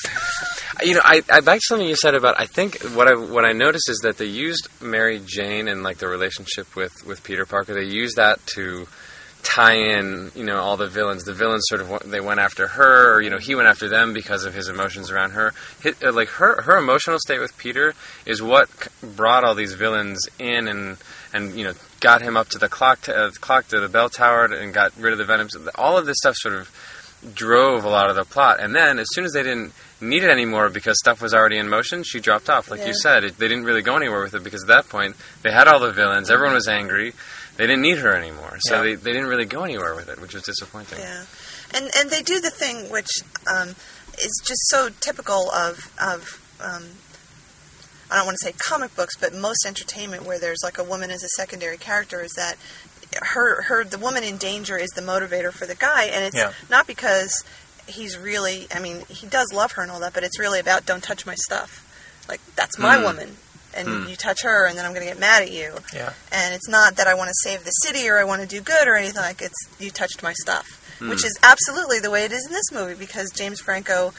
You 0.83 0.95
know, 0.95 1.01
I, 1.03 1.21
I 1.29 1.39
liked 1.39 1.63
something 1.67 1.87
you 1.87 1.95
said 1.95 2.15
about. 2.15 2.39
I 2.39 2.45
think 2.45 2.81
what 2.95 3.07
I 3.07 3.13
what 3.15 3.45
I 3.45 3.51
noticed 3.51 3.89
is 3.89 3.99
that 3.99 4.17
they 4.17 4.25
used 4.25 4.67
Mary 4.81 5.21
Jane 5.23 5.67
and 5.67 5.83
like 5.83 5.97
the 5.97 6.07
relationship 6.07 6.75
with 6.75 7.05
with 7.05 7.23
Peter 7.23 7.45
Parker. 7.45 7.73
They 7.73 7.83
used 7.83 8.15
that 8.15 8.39
to 8.55 8.87
tie 9.43 9.73
in, 9.75 10.31
you 10.35 10.43
know, 10.43 10.57
all 10.57 10.77
the 10.77 10.87
villains. 10.87 11.23
The 11.23 11.33
villains 11.33 11.63
sort 11.67 11.81
of 11.81 12.09
they 12.09 12.19
went 12.21 12.39
after 12.39 12.67
her, 12.67 13.15
or 13.15 13.21
you 13.21 13.29
know, 13.29 13.37
he 13.37 13.55
went 13.55 13.67
after 13.67 13.89
them 13.89 14.13
because 14.13 14.45
of 14.45 14.53
his 14.53 14.67
emotions 14.69 15.09
around 15.11 15.31
her. 15.31 15.53
Hit, 15.81 16.03
uh, 16.03 16.11
like 16.11 16.29
her 16.29 16.61
her 16.63 16.77
emotional 16.77 17.17
state 17.19 17.39
with 17.39 17.57
Peter 17.57 17.93
is 18.25 18.41
what 18.41 18.69
brought 19.01 19.43
all 19.43 19.55
these 19.55 19.73
villains 19.73 20.19
in 20.39 20.67
and 20.67 20.97
and 21.33 21.55
you 21.57 21.63
know 21.63 21.73
got 21.99 22.21
him 22.21 22.35
up 22.37 22.49
to 22.49 22.57
the 22.57 22.69
clock 22.69 23.01
t- 23.01 23.11
uh, 23.11 23.29
clock 23.31 23.67
to 23.69 23.79
the 23.79 23.89
bell 23.89 24.09
tower 24.09 24.45
and 24.45 24.73
got 24.73 24.91
rid 24.97 25.11
of 25.13 25.19
the 25.19 25.25
venoms. 25.25 25.55
All 25.75 25.97
of 25.97 26.05
this 26.05 26.17
stuff 26.17 26.35
sort 26.37 26.55
of 26.55 26.69
drove 27.35 27.83
a 27.83 27.89
lot 27.89 28.09
of 28.09 28.15
the 28.15 28.23
plot. 28.25 28.59
And 28.59 28.73
then 28.75 28.97
as 28.97 29.05
soon 29.13 29.25
as 29.25 29.33
they 29.33 29.43
didn't 29.43 29.73
need 30.01 30.23
it 30.23 30.31
anymore 30.31 30.69
because 30.71 30.97
stuff 30.97 31.21
was 31.21 31.35
already 31.35 31.57
in 31.57 31.69
motion, 31.69 32.01
she 32.01 32.19
dropped 32.19 32.49
off. 32.49 32.71
Like 32.71 32.79
Yeah. 32.79 32.87
you 32.87 32.93
said, 32.95 33.23
it, 33.23 33.37
they 33.37 33.47
didn't 33.47 33.65
really 33.65 33.83
go 33.83 33.95
anywhere 33.95 34.21
with 34.23 34.33
it 34.33 34.43
because 34.43 34.63
at 34.63 34.69
that 34.69 34.89
point 34.89 35.15
they 35.43 35.51
had 35.51 35.67
all 35.67 35.79
the 35.79 35.91
villains. 35.91 36.31
Everyone 36.31 36.55
was 36.55 36.67
angry. 36.67 37.13
They 37.61 37.67
didn't 37.67 37.83
need 37.83 37.99
her 37.99 38.15
anymore, 38.15 38.57
so 38.61 38.77
Yeah. 38.77 38.81
they, 38.81 38.95
they 38.95 39.13
didn't 39.13 39.27
really 39.27 39.45
go 39.45 39.63
anywhere 39.63 39.93
with 39.93 40.09
it, 40.09 40.19
which 40.19 40.33
was 40.33 40.41
disappointing. 40.41 40.97
Yeah, 40.97 41.25
and 41.75 41.91
and 41.95 42.09
they 42.09 42.23
do 42.23 42.39
the 42.39 42.49
thing 42.49 42.89
which 42.89 43.07
um, 43.45 43.75
is 44.17 44.41
just 44.43 44.67
so 44.69 44.89
typical 44.99 45.51
of 45.51 45.91
of 46.01 46.41
um, 46.59 46.83
I 48.09 48.15
don't 48.15 48.25
want 48.25 48.35
to 48.41 48.45
say 48.47 48.53
comic 48.57 48.95
books, 48.95 49.15
but 49.15 49.35
most 49.35 49.63
entertainment 49.67 50.23
where 50.25 50.39
there's 50.39 50.61
like 50.63 50.79
a 50.79 50.83
woman 50.83 51.11
as 51.11 51.21
a 51.21 51.29
secondary 51.37 51.77
character 51.77 52.23
is 52.23 52.31
that 52.35 52.55
her 53.21 53.61
her 53.61 53.83
the 53.83 53.99
woman 53.99 54.23
in 54.23 54.37
danger 54.37 54.75
is 54.79 54.89
the 54.95 55.01
motivator 55.03 55.51
for 55.51 55.67
the 55.67 55.75
guy, 55.75 56.05
and 56.05 56.25
it's 56.25 56.35
Yeah. 56.35 56.53
not 56.67 56.87
because 56.87 57.43
he's 57.85 58.17
really 58.17 58.65
I 58.73 58.79
mean 58.79 59.05
he 59.07 59.27
does 59.27 59.53
love 59.53 59.73
her 59.73 59.83
and 59.83 59.91
all 59.91 59.99
that, 59.99 60.13
but 60.13 60.23
it's 60.23 60.39
really 60.39 60.59
about 60.59 60.87
don't 60.87 61.03
touch 61.03 61.27
my 61.27 61.35
stuff, 61.35 62.25
like 62.27 62.41
that's 62.55 62.79
my 62.79 62.97
Hmm. 62.97 63.03
woman. 63.03 63.37
And 63.73 63.87
Hmm. 63.87 64.07
you 64.09 64.15
touch 64.15 64.41
her, 64.43 64.65
and 64.65 64.77
then 64.77 64.85
I'm 64.85 64.93
going 64.93 65.05
to 65.05 65.11
get 65.11 65.19
mad 65.19 65.41
at 65.43 65.51
you. 65.51 65.73
Yeah. 65.93 66.13
And 66.31 66.53
it's 66.53 66.67
not 66.67 66.95
that 66.97 67.07
I 67.07 67.13
want 67.13 67.29
to 67.29 67.33
save 67.49 67.63
the 67.63 67.71
city 67.71 68.09
or 68.09 68.17
I 68.19 68.23
want 68.25 68.41
to 68.41 68.47
do 68.47 68.59
good 68.61 68.87
or 68.87 68.95
anything 68.95 69.21
like 69.21 69.41
it's 69.41 69.55
you 69.79 69.89
touched 69.91 70.21
my 70.23 70.33
stuff, 70.33 70.65
Hmm. 70.99 71.09
which 71.09 71.23
is 71.25 71.37
absolutely 71.43 71.99
the 71.99 72.11
way 72.11 72.25
it 72.25 72.31
is 72.31 72.45
in 72.45 72.51
this 72.51 72.71
movie 72.71 72.95
because 72.95 73.29
James 73.31 73.59
Franco 73.61 74.13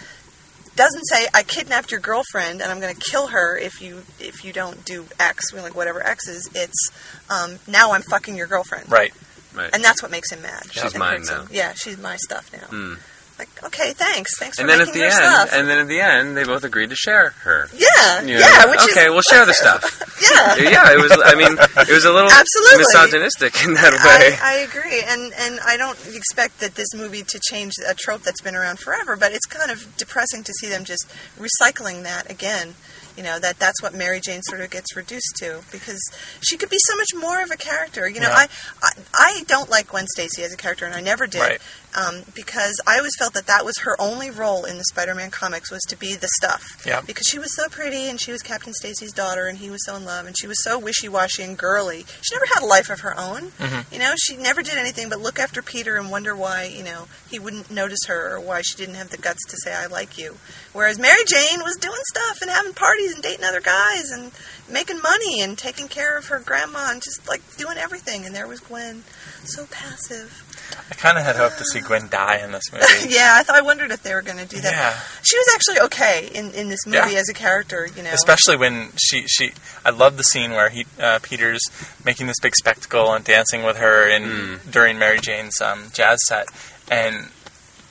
doesn't 0.75 1.05
say 1.05 1.29
I 1.35 1.43
kidnapped 1.43 1.91
your 1.91 2.01
girlfriend 2.01 2.63
and 2.63 2.73
I'm 2.73 2.81
going 2.81 2.95
to 2.95 3.01
kill 3.11 3.27
her 3.27 3.59
if 3.59 3.83
you 3.83 4.05
if 4.19 4.43
you 4.43 4.55
don't 4.55 4.83
do 4.87 5.05
X, 5.21 5.53
like 5.53 5.75
whatever 5.75 6.03
X 6.07 6.27
is. 6.29 6.49
It's 6.55 6.89
um, 7.29 7.59
now 7.67 7.93
I'm 7.93 8.01
fucking 8.03 8.37
your 8.37 8.47
girlfriend, 8.47 8.91
Right. 8.91 9.13
Right. 9.55 9.69
and 9.75 9.85
that's 9.85 10.01
what 10.03 10.11
makes 10.11 10.33
him 10.33 10.41
mad. 10.41 10.63
She's 10.73 10.95
mine 10.97 11.25
now. 11.27 11.45
Yeah, 11.51 11.75
she's 11.75 11.99
my 11.99 12.17
stuff 12.17 12.51
now. 12.55 12.69
Hmm. 12.69 12.95
Like 13.39 13.49
okay, 13.65 13.93
thanks, 13.93 14.39
thanks 14.39 14.57
for 14.57 14.63
and 14.63 14.71
then 14.71 14.81
at 14.81 14.93
the 14.93 15.03
end, 15.05 15.13
stuff. 15.15 15.51
and 15.53 15.69
then 15.69 15.79
at 15.79 15.89
the 15.89 16.01
end, 16.01 16.37
they 16.37 16.45
both 16.45 16.65
agreed 16.65 16.91
to 16.91 16.97
share 16.97 17.31
her. 17.43 17.69
yeah, 17.75 18.21
You 18.23 18.35
know, 18.35 18.41
yeah, 18.41 18.67
which 18.71 18.81
okay, 18.91 19.07
is 19.07 19.11
we'll 19.11 19.23
share 19.23 19.47
the 19.47 19.55
stuff. 19.55 19.83
yeah. 20.31 20.57
yeah, 20.71 20.93
it 20.93 21.01
was. 21.01 21.11
I 21.25 21.35
mean, 21.35 21.57
it 21.59 21.93
was 21.93 22.05
a 22.05 22.13
little 22.13 22.31
Absolutely. 22.31 22.79
misogynistic 22.79 23.65
in 23.65 23.75
that 23.75 23.93
way. 23.95 24.37
I, 24.39 24.39
I 24.43 24.55
agree, 24.61 25.03
and 25.09 25.33
and 25.39 25.61
I 25.67 25.77
don't 25.77 25.99
expect 26.15 26.61
that 26.61 26.75
this 26.75 26.95
movie 26.95 27.23
to 27.23 27.41
change 27.51 27.73
a 27.89 27.95
trope 27.95 28.23
that's 28.23 28.43
been 28.43 28.55
around 28.55 28.79
forever. 28.79 29.17
But 29.17 29.33
it's 29.33 29.47
kind 29.47 29.71
of 29.71 29.97
depressing 29.97 30.45
to 30.45 30.53
see 30.61 30.69
them 30.69 30.85
just 30.85 31.07
recycling 31.39 32.03
that 32.05 32.31
again. 32.31 32.75
You 33.17 33.23
know 33.23 33.39
that 33.41 33.59
that's 33.59 33.83
what 33.83 33.93
Mary 33.95 34.21
Jane 34.21 34.41
sort 34.43 34.63
of 34.63 34.71
gets 34.71 34.97
reduced 34.97 35.37
to 35.41 35.61
because 35.71 36.01
she 36.41 36.57
could 36.57 36.71
be 36.71 36.79
so 36.81 36.97
much 36.97 37.09
more 37.15 37.43
of 37.43 37.51
a 37.51 37.57
character. 37.57 38.09
You 38.09 38.21
know, 38.21 38.29
Yeah. 38.29 38.47
I, 38.47 38.49
I 38.83 38.91
I 39.15 39.43
don't 39.47 39.69
like 39.69 39.89
Gwen 39.89 40.07
Stacy 40.07 40.43
as 40.43 40.53
a 40.53 40.57
character, 40.57 40.87
and 40.87 40.95
I 40.95 41.01
never 41.03 41.27
did. 41.27 41.41
Right. 41.41 41.61
Um, 41.95 42.23
because 42.35 42.81
I 42.87 42.97
always 42.97 43.15
felt 43.19 43.35
that 43.35 43.47
that 43.47 43.65
was 43.67 43.79
her 43.81 44.01
only 44.01 44.31
role 44.31 44.65
in 44.65 44.79
the 44.79 44.85
Spider-Man 44.85 45.31
comics 45.31 45.71
was 45.71 45.83
to 45.89 45.97
be 45.97 46.15
the 46.15 46.29
stuff. 46.41 46.83
Yeah. 46.87 47.03
Because 47.03 47.27
she 47.31 47.39
was 47.39 47.55
so 47.55 47.69
pretty, 47.69 48.09
and 48.09 48.19
she 48.19 48.33
was 48.33 48.41
Captain 48.41 48.73
Stacy's 48.73 49.13
daughter, 49.13 49.47
and 49.47 49.59
he 49.59 49.69
was 49.69 49.85
so 49.85 49.97
in 49.97 50.05
love, 50.05 50.27
and 50.27 50.35
she 50.39 50.47
was 50.47 50.63
so 50.63 50.79
wishy-washy 50.79 51.43
and 51.43 51.59
girly. 51.59 52.07
She 52.23 52.35
never 52.35 52.47
had 52.47 52.63
a 52.63 52.67
life 52.67 52.89
of 52.89 53.01
her 53.01 53.19
own. 53.19 53.51
Mm-hmm. 53.59 53.93
You 53.93 54.01
know, 54.01 54.15
she 54.17 54.37
never 54.37 54.63
did 54.63 54.79
anything 54.79 55.11
but 55.11 55.21
look 55.21 55.39
after 55.39 55.61
Peter 55.61 55.97
and 55.97 56.11
wonder 56.11 56.35
why, 56.35 56.65
you 56.65 56.83
know, 56.83 57.09
he 57.29 57.39
wouldn't 57.39 57.71
notice 57.71 58.07
her 58.07 58.35
or 58.35 58.41
why 58.41 58.63
she 58.63 58.77
didn't 58.77 58.95
have 58.95 59.11
the 59.11 59.19
guts 59.19 59.45
to 59.49 59.57
say, 59.59 59.75
I 59.75 59.87
like 59.87 60.17
you. 60.17 60.37
Whereas 60.73 60.99
Mary 60.99 61.25
Jane 61.27 61.63
was 61.63 61.77
doing 61.77 62.01
stuff 62.07 62.41
and 62.41 62.51
having 62.51 62.73
parties 62.73 63.13
and 63.13 63.23
dating 63.23 63.45
other 63.45 63.61
guys 63.61 64.11
and 64.11 64.33
making 64.71 65.03
money 65.03 65.43
and 65.43 65.59
taking 65.59 65.89
care 65.89 66.17
of 66.17 66.29
her 66.29 66.39
grandma 66.39 66.91
and 66.91 67.03
just 67.03 67.29
like 67.29 67.43
doing 67.59 67.77
everything. 67.77 68.25
And 68.25 68.35
there 68.35 68.49
was 68.49 68.61
Gwen, 68.61 69.03
so 69.45 69.67
passive. 69.67 70.49
I 70.91 70.95
kind 70.95 71.19
of 71.19 71.25
had 71.25 71.37
hoped 71.37 71.59
to 71.59 71.65
see 71.65 71.81
Gwen 71.81 72.09
die 72.09 72.39
in 72.45 72.53
this 72.53 72.73
movie. 72.73 72.85
yeah, 73.09 73.37
I, 73.39 73.43
th- 73.43 73.57
I 73.59 73.61
wondered 73.63 73.91
if 73.91 74.03
they 74.03 74.15
were 74.15 74.23
going 74.23 74.39
to 74.39 74.47
do 74.47 74.61
that. 74.61 74.73
Yeah. 74.73 74.99
She 75.23 75.37
was 75.37 75.49
actually 75.55 75.81
okay 75.87 76.31
in, 76.35 76.51
in 76.53 76.69
this 76.69 76.87
movie 76.87 77.13
Yeah. 77.13 77.19
as 77.21 77.29
a 77.29 77.35
character, 77.35 77.89
you 77.97 78.03
know. 78.03 78.11
Especially 78.13 78.57
when 78.57 78.91
she 78.97 79.27
she 79.27 79.53
I 79.85 79.91
love 79.91 80.17
the 80.17 80.23
scene 80.25 80.53
where 80.53 80.69
he 80.71 80.87
uh, 81.01 81.19
Peter's 81.23 81.61
making 82.05 82.27
this 82.27 82.39
big 82.41 82.55
spectacle 82.55 83.13
and 83.13 83.25
dancing 83.25 83.63
with 83.63 83.77
her 83.79 84.09
in 84.09 84.61
during 84.71 84.99
Mary 84.99 85.21
Jane's 85.21 85.61
um, 85.61 85.85
jazz 85.93 86.19
set 86.27 86.47
and 86.91 87.29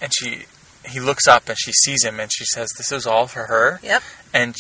and 0.02 0.12
she 0.14 0.44
he 0.88 1.00
looks 1.00 1.28
up 1.28 1.48
and 1.50 1.58
she 1.60 1.72
sees 1.74 2.04
him 2.04 2.20
and 2.20 2.32
she 2.34 2.46
says, 2.46 2.70
"This 2.78 2.92
is 2.92 3.06
all 3.06 3.28
for 3.28 3.46
her." 3.46 3.80
Yep. 3.84 4.02
And 4.34 4.56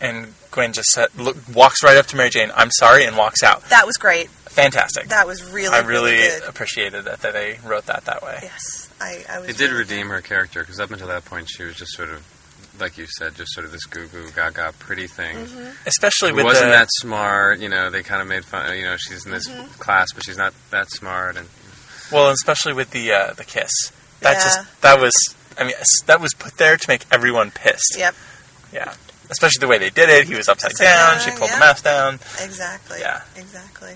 and 0.00 0.34
Gwen 0.50 0.72
just 0.72 0.88
said, 0.90 1.08
look, 1.16 1.36
walks 1.54 1.82
right 1.84 1.96
up 1.96 2.06
to 2.06 2.16
Mary 2.16 2.28
Jane. 2.28 2.50
I'm 2.56 2.72
sorry, 2.72 3.04
and 3.04 3.16
walks 3.16 3.42
out. 3.44 3.62
That 3.70 3.86
was 3.86 3.96
great. 3.96 4.28
Fantastic. 4.52 5.08
That 5.08 5.26
was 5.26 5.42
really, 5.50 5.74
I 5.74 5.80
really, 5.80 6.16
good. 6.16 6.42
appreciated 6.44 7.04
that, 7.04 7.20
that 7.22 7.32
they 7.32 7.58
wrote 7.64 7.86
that 7.86 8.04
that 8.04 8.22
way. 8.22 8.38
Yes, 8.42 8.90
I, 9.00 9.24
I 9.28 9.38
was. 9.40 9.48
It 9.50 9.56
did 9.56 9.70
really 9.70 9.80
redeem 9.84 10.08
her 10.08 10.20
character 10.20 10.60
because 10.60 10.78
up 10.80 10.90
until 10.90 11.08
that 11.08 11.24
point, 11.24 11.48
she 11.50 11.62
was 11.64 11.74
just 11.76 11.92
sort 11.92 12.10
of, 12.10 12.22
like 12.78 12.98
you 12.98 13.06
said, 13.06 13.34
just 13.34 13.52
sort 13.52 13.64
of 13.64 13.72
this 13.72 13.84
goo 13.86 14.06
goo 14.08 14.28
gaga 14.34 14.72
pretty 14.78 15.06
thing. 15.06 15.36
Mm-hmm. 15.36 15.70
Especially 15.86 16.32
with 16.32 16.44
wasn't 16.44 16.66
the, 16.66 16.72
that 16.72 16.88
smart. 17.00 17.60
You 17.60 17.68
know, 17.70 17.90
they 17.90 18.02
kind 18.02 18.20
of 18.20 18.28
made 18.28 18.44
fun. 18.44 18.76
You 18.76 18.84
know, 18.84 18.96
she's 18.98 19.24
in 19.24 19.32
this 19.32 19.48
Mm-hmm. 19.48 19.72
class, 19.80 20.08
but 20.14 20.24
she's 20.24 20.38
not 20.38 20.52
that 20.70 20.90
smart. 20.90 21.36
And 21.36 21.48
well, 22.12 22.30
especially 22.30 22.74
with 22.74 22.90
the 22.90 23.10
uh, 23.12 23.32
the 23.32 23.44
kiss. 23.44 23.70
That 24.20 24.34
Yeah. 24.34 24.44
just 24.44 24.80
that 24.82 25.00
was. 25.00 25.12
I 25.58 25.64
mean, 25.64 25.74
that 26.06 26.20
was 26.20 26.32
put 26.34 26.56
there 26.58 26.76
to 26.76 26.88
make 26.88 27.04
everyone 27.10 27.50
pissed. 27.50 27.94
Yep, 27.98 28.14
Yeah. 28.72 28.94
Especially 29.30 29.60
the 29.60 29.68
way 29.68 29.78
they 29.78 29.90
did 29.90 30.08
it. 30.10 30.26
He 30.26 30.34
was 30.34 30.48
upside 30.48 30.72
Upside 30.72 30.86
down. 30.86 31.16
down, 31.16 31.24
She 31.24 31.30
pulled 31.38 31.50
yeah. 31.50 31.56
the 31.56 31.60
mask 31.60 31.84
down. 31.84 32.14
exactly. 32.42 32.98
Yeah. 33.00 33.20
exactly. 33.36 33.94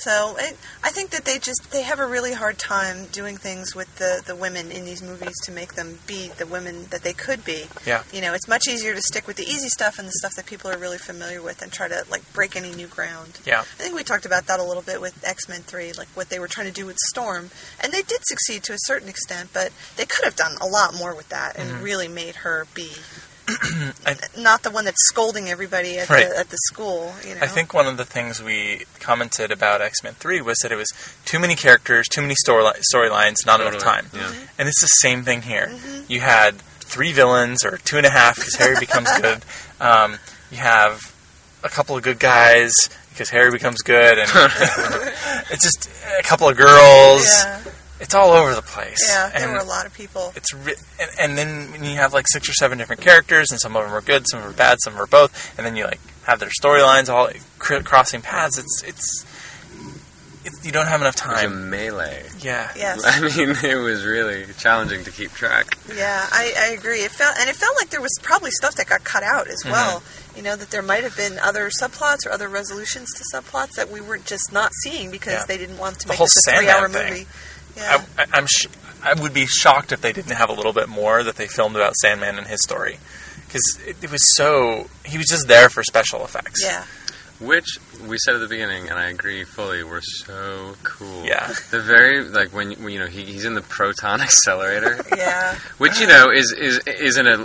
So 0.00 0.36
it, 0.38 0.56
I 0.82 0.90
think 0.90 1.10
that 1.10 1.24
they 1.24 1.38
just 1.38 1.70
they 1.70 1.82
have 1.82 1.98
a 1.98 2.06
really 2.06 2.32
hard 2.32 2.58
time 2.58 3.06
doing 3.12 3.36
things 3.36 3.74
with 3.74 3.96
the, 3.96 4.22
the 4.26 4.34
women 4.34 4.70
in 4.70 4.84
these 4.84 5.02
movies 5.02 5.34
to 5.44 5.52
make 5.52 5.74
them 5.74 5.98
be 6.06 6.28
the 6.38 6.46
women 6.46 6.86
that 6.90 7.02
they 7.02 7.12
could 7.12 7.44
be. 7.44 7.64
Yeah. 7.86 8.02
You 8.12 8.20
know, 8.20 8.32
it's 8.34 8.48
much 8.48 8.66
easier 8.68 8.94
to 8.94 9.00
stick 9.02 9.26
with 9.26 9.36
the 9.36 9.44
easy 9.44 9.68
stuff 9.68 9.98
and 9.98 10.08
the 10.08 10.12
stuff 10.12 10.32
that 10.36 10.46
people 10.46 10.70
are 10.70 10.78
really 10.78 10.98
familiar 10.98 11.42
with 11.42 11.62
and 11.62 11.70
try 11.70 11.88
to 11.88 12.04
like 12.10 12.22
break 12.32 12.56
any 12.56 12.74
new 12.74 12.86
ground. 12.86 13.40
Yeah. 13.46 13.60
I 13.60 13.64
think 13.82 13.94
we 13.94 14.02
talked 14.02 14.26
about 14.26 14.46
that 14.46 14.58
a 14.60 14.64
little 14.64 14.82
bit 14.82 15.00
with 15.00 15.22
X 15.26 15.48
Men 15.48 15.60
Three, 15.60 15.92
like 15.92 16.08
what 16.08 16.28
they 16.30 16.38
were 16.38 16.48
trying 16.48 16.66
to 16.66 16.72
do 16.72 16.86
with 16.86 16.96
Storm, 17.10 17.50
and 17.82 17.92
they 17.92 18.02
did 18.02 18.20
succeed 18.24 18.62
to 18.64 18.72
a 18.72 18.78
certain 18.80 19.08
extent, 19.08 19.50
but 19.52 19.72
they 19.96 20.06
could 20.06 20.24
have 20.24 20.36
done 20.36 20.56
a 20.60 20.66
lot 20.66 20.94
more 20.94 21.14
with 21.14 21.28
that 21.30 21.56
and 21.56 21.70
Mm-hmm. 21.70 21.84
really 21.84 22.08
made 22.08 22.36
her 22.36 22.66
be 22.74 22.90
Uh, 24.06 24.14
not 24.38 24.62
the 24.62 24.70
one 24.70 24.84
that's 24.86 24.96
scolding 25.08 25.50
everybody 25.50 25.98
at 25.98 26.08
Right. 26.08 26.28
the 26.28 26.38
at 26.38 26.48
the 26.48 26.56
school. 26.68 27.12
You 27.26 27.34
know, 27.34 27.40
I 27.42 27.46
think 27.46 27.74
one 27.74 27.86
of 27.86 27.96
the 27.98 28.04
things 28.06 28.42
we 28.42 28.84
commented 28.98 29.50
about 29.50 29.82
X 29.82 30.02
Men 30.02 30.14
Three 30.14 30.40
was 30.40 30.56
that 30.62 30.72
it 30.72 30.76
was 30.76 30.88
too 31.26 31.38
many 31.38 31.54
characters, 31.54 32.08
too 32.08 32.22
many 32.22 32.34
story 32.36 32.64
storylines, 32.94 33.44
not 33.44 33.60
enough 33.60 33.78
time. 33.78 34.06
yeah. 34.14 34.20
Mm-hmm. 34.22 34.44
And 34.58 34.68
it's 34.68 34.80
the 34.80 34.86
same 34.86 35.22
thing 35.22 35.42
here. 35.42 35.66
Mm-hmm. 35.70 36.04
You 36.10 36.20
had 36.20 36.56
three 36.60 37.12
villains, 37.12 37.62
or 37.64 37.76
two 37.78 37.98
and 37.98 38.06
a 38.06 38.10
half, 38.10 38.36
because 38.36 38.54
Harry 38.56 38.76
becomes 38.80 39.10
good. 39.20 39.44
Um, 39.80 40.16
you 40.50 40.56
have 40.58 41.00
a 41.62 41.68
couple 41.68 41.94
of 41.96 42.02
good 42.02 42.18
guys 42.18 42.72
because 43.10 43.28
Harry 43.30 43.50
becomes 43.50 43.82
good, 43.82 44.18
and 44.18 44.30
it's 45.50 45.62
just 45.62 45.90
a 46.18 46.22
couple 46.22 46.48
of 46.48 46.56
girls. 46.56 47.26
yeah, 47.44 47.60
It's 48.00 48.14
all 48.14 48.30
over 48.30 48.54
the 48.54 48.62
place. 48.62 48.98
yeah, 49.06 49.28
there 49.28 49.42
And 49.44 49.52
were 49.52 49.58
a 49.58 49.64
lot 49.64 49.84
of 49.86 49.92
people. 49.92 50.32
it's 50.34 50.52
ri- 50.54 50.74
and, 51.00 51.10
and 51.20 51.38
then 51.38 51.70
when 51.70 51.84
you 51.84 51.96
have 51.96 52.12
like 52.14 52.26
six 52.28 52.48
or 52.48 52.52
seven 52.54 52.78
different 52.78 53.02
characters, 53.02 53.50
and 53.50 53.60
some 53.60 53.76
of 53.76 53.84
them 53.84 53.92
are 53.92 54.00
good, 54.00 54.24
some 54.28 54.38
of 54.38 54.44
them 54.44 54.54
are 54.54 54.56
bad, 54.56 54.78
some 54.80 54.96
are 54.96 55.06
both, 55.06 55.56
and 55.58 55.66
then 55.66 55.76
you 55.76 55.84
like 55.84 56.00
have 56.24 56.40
their 56.40 56.48
storylines 56.48 57.08
all 57.08 57.28
cr- 57.58 57.82
crossing 57.82 58.22
paths. 58.22 58.56
It's 58.58 58.82
it's, 58.86 59.26
it's 60.44 60.64
you 60.64 60.72
don't 60.72 60.86
have 60.86 61.02
enough 61.02 61.16
it 61.16 61.26
was 61.26 61.38
a 61.42 61.46
time. 61.48 61.68
melee. 61.70 62.24
Yeah, 62.40 62.70
Yes. 62.74 63.02
I 63.04 63.20
mean, 63.20 63.54
it 63.62 63.76
was 63.76 64.04
really 64.04 64.46
challenging 64.58 65.04
to 65.04 65.10
keep 65.10 65.32
track. 65.32 65.76
Yeah, 65.94 66.26
I, 66.32 66.54
I 66.58 66.66
agree. 66.68 67.00
It 67.00 67.10
felt 67.10 67.36
and 67.38 67.50
it 67.50 67.56
felt 67.56 67.76
like 67.78 67.90
there 67.90 68.00
was 68.00 68.16
probably 68.22 68.50
stuff 68.50 68.74
that 68.76 68.86
got 68.88 69.04
cut 69.04 69.22
out 69.22 69.46
as 69.48 69.62
Mm-hmm. 69.62 69.72
well. 69.72 70.02
You 70.36 70.42
know 70.42 70.56
that 70.56 70.70
there 70.70 70.80
might 70.82 71.02
have 71.02 71.16
been 71.16 71.38
other 71.40 71.68
subplots 71.68 72.24
or 72.24 72.30
other 72.30 72.48
resolutions 72.48 73.12
to 73.14 73.24
subplots 73.36 73.72
that 73.76 73.90
we 73.90 74.00
were 74.00 74.16
just 74.16 74.52
not 74.52 74.70
seeing 74.82 75.10
because 75.10 75.34
Yeah. 75.34 75.44
they 75.46 75.58
didn't 75.58 75.76
want 75.76 75.98
to 76.00 76.06
The 76.06 76.12
make 76.12 76.18
whole 76.18 76.26
this 76.26 76.46
a 76.46 76.56
three-hour 76.56 76.88
movie. 76.88 77.26
Yeah, 77.76 78.04
I, 78.18 78.26
I'm 78.32 78.46
sh- 78.46 78.66
I 79.02 79.14
would 79.14 79.32
be 79.32 79.46
shocked 79.46 79.92
if 79.92 80.00
they 80.00 80.12
didn't 80.12 80.32
have 80.36 80.50
a 80.50 80.52
little 80.52 80.72
bit 80.72 80.88
more 80.88 81.22
that 81.22 81.36
they 81.36 81.46
filmed 81.46 81.76
about 81.76 81.94
Sandman 81.96 82.38
and 82.38 82.46
his 82.46 82.60
story. 82.62 82.98
Because 83.46 83.80
it, 83.86 83.96
it 84.02 84.10
was 84.10 84.20
so 84.36 84.88
he 85.04 85.16
was 85.18 85.26
just 85.26 85.48
there 85.48 85.68
for 85.68 85.82
special 85.82 86.24
effects. 86.24 86.60
yeah, 86.64 86.84
Which 87.40 87.78
we 88.06 88.18
said 88.18 88.34
at 88.34 88.40
the 88.40 88.48
beginning, 88.48 88.90
and 88.90 88.98
I 88.98 89.08
agree 89.08 89.44
fully, 89.44 89.82
were 89.82 90.02
so 90.02 90.74
cool. 90.82 91.24
Yeah. 91.24 91.46
The 91.70 91.80
very 91.80 92.22
like 92.24 92.52
when, 92.52 92.72
when 92.82 92.92
you 92.92 92.98
know 92.98 93.06
he, 93.06 93.24
he's 93.24 93.46
in 93.46 93.54
the 93.54 93.62
proton 93.62 94.20
accelerator, 94.26 95.02
yeah, 95.16 95.54
which 95.78 95.98
you 96.00 96.06
know 96.06 96.30
is 96.30 96.52
is 96.52 96.78
is 96.86 97.16
in 97.16 97.26
a 97.26 97.36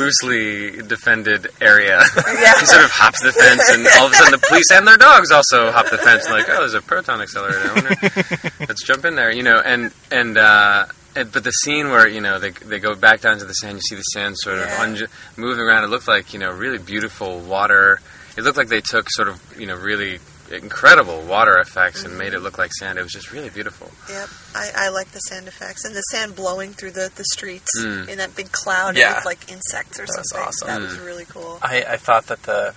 loosely 0.00 0.82
defended 0.82 1.48
area. 1.60 2.00
yeah. 2.16 2.54
he 2.60 2.66
sort 2.66 2.84
of 2.84 2.90
hops 2.90 3.20
the 3.22 3.32
fence, 3.32 3.68
and 3.70 3.86
all 3.98 4.06
of 4.06 4.12
a 4.12 4.14
sudden 4.14 4.32
the 4.32 4.46
police 4.46 4.70
and 4.72 4.86
their 4.86 4.96
dogs 4.96 5.30
also 5.30 5.70
hop 5.72 5.90
the 5.90 5.98
fence. 5.98 6.28
Like, 6.30 6.48
oh, 6.48 6.60
there's 6.60 6.74
a 6.74 6.80
proton 6.82 7.20
accelerator. 7.20 7.58
I 7.70 7.74
wonder, 7.74 8.50
let's 8.68 8.84
jump 8.84 9.04
in 9.04 9.16
there. 9.16 9.32
You 9.32 9.42
know, 9.42 9.58
and 9.64 9.92
and. 10.10 10.36
uh 10.38 10.86
but 11.12 11.42
the 11.42 11.50
scene 11.50 11.88
where 11.90 12.06
you 12.06 12.20
know 12.20 12.38
they, 12.38 12.50
they 12.50 12.78
go 12.78 12.94
back 12.94 13.20
down 13.20 13.38
to 13.40 13.44
the 13.44 13.52
sand, 13.54 13.74
you 13.74 13.80
see 13.80 13.96
the 13.96 14.02
sand 14.14 14.36
sort 14.38 14.58
of 14.60 14.66
Yeah. 14.66 14.76
unju- 14.86 15.08
moving 15.36 15.58
around. 15.64 15.82
It 15.82 15.88
looked 15.88 16.06
like 16.06 16.32
you 16.32 16.38
know 16.38 16.52
really 16.52 16.78
beautiful 16.78 17.40
water. 17.40 18.00
It 18.36 18.42
looked 18.42 18.56
like 18.58 18.68
they 18.68 18.80
took 18.80 19.06
sort 19.10 19.28
of 19.28 19.40
you 19.58 19.66
know 19.66 19.74
really 19.76 20.18
incredible 20.52 21.20
water 21.22 21.58
effects 21.58 22.02
and 22.04 22.18
made 22.18 22.34
it 22.34 22.40
look 22.40 22.58
like 22.58 22.72
sand. 22.72 22.98
It 22.98 23.02
was 23.02 23.12
just 23.12 23.30
really 23.32 23.50
beautiful. 23.50 23.90
Yep, 24.12 24.28
I, 24.54 24.86
I 24.86 24.88
like 24.88 25.12
the 25.12 25.20
sand 25.20 25.46
effects 25.46 25.84
and 25.84 25.94
the 25.94 26.00
sand 26.10 26.34
blowing 26.34 26.72
through 26.72 26.90
the, 26.90 27.10
the 27.14 27.24
streets 27.32 27.68
Mm. 27.80 28.08
in 28.08 28.18
that 28.18 28.34
big 28.34 28.50
cloud. 28.50 28.96
Yeah. 28.96 29.10
It 29.12 29.14
looked 29.14 29.26
like 29.26 29.52
insects 29.52 30.00
or 30.00 30.06
That 30.06 30.16
was 30.18 30.30
something. 30.30 30.48
awesome. 30.48 30.68
That 30.68 30.80
was 30.80 30.96
Mm. 30.98 31.06
really 31.06 31.24
cool. 31.26 31.58
I, 31.62 31.84
I 31.84 31.96
thought 31.98 32.26
that 32.26 32.42
the 32.42 32.74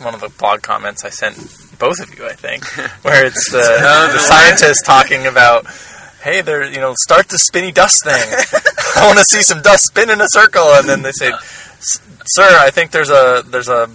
one 0.00 0.14
of 0.14 0.20
the 0.20 0.30
blog 0.30 0.62
comments 0.62 1.04
I 1.04 1.10
sent 1.10 1.36
both 1.78 2.00
of 2.00 2.12
you, 2.18 2.26
I 2.26 2.32
think, 2.32 2.64
where 3.04 3.24
it's 3.24 3.50
the, 3.52 3.58
the 4.12 4.18
scientist 4.18 4.84
talking 4.84 5.26
about, 5.26 5.66
hey, 6.24 6.40
there, 6.40 6.64
you 6.68 6.80
know, 6.80 6.94
start 7.04 7.28
the 7.28 7.38
spinny 7.38 7.70
dust 7.70 8.02
thing. 8.02 8.14
I 8.96 9.06
want 9.06 9.18
to 9.18 9.24
see 9.24 9.42
some 9.42 9.62
dust 9.62 9.84
spin 9.86 10.10
in 10.10 10.20
a 10.20 10.26
circle, 10.30 10.64
and 10.74 10.88
then 10.88 11.02
they 11.02 11.12
say, 11.12 11.30
sir, 11.80 12.48
I 12.58 12.70
think 12.70 12.90
there's 12.90 13.10
a 13.10 13.44
there's 13.46 13.68
a 13.68 13.88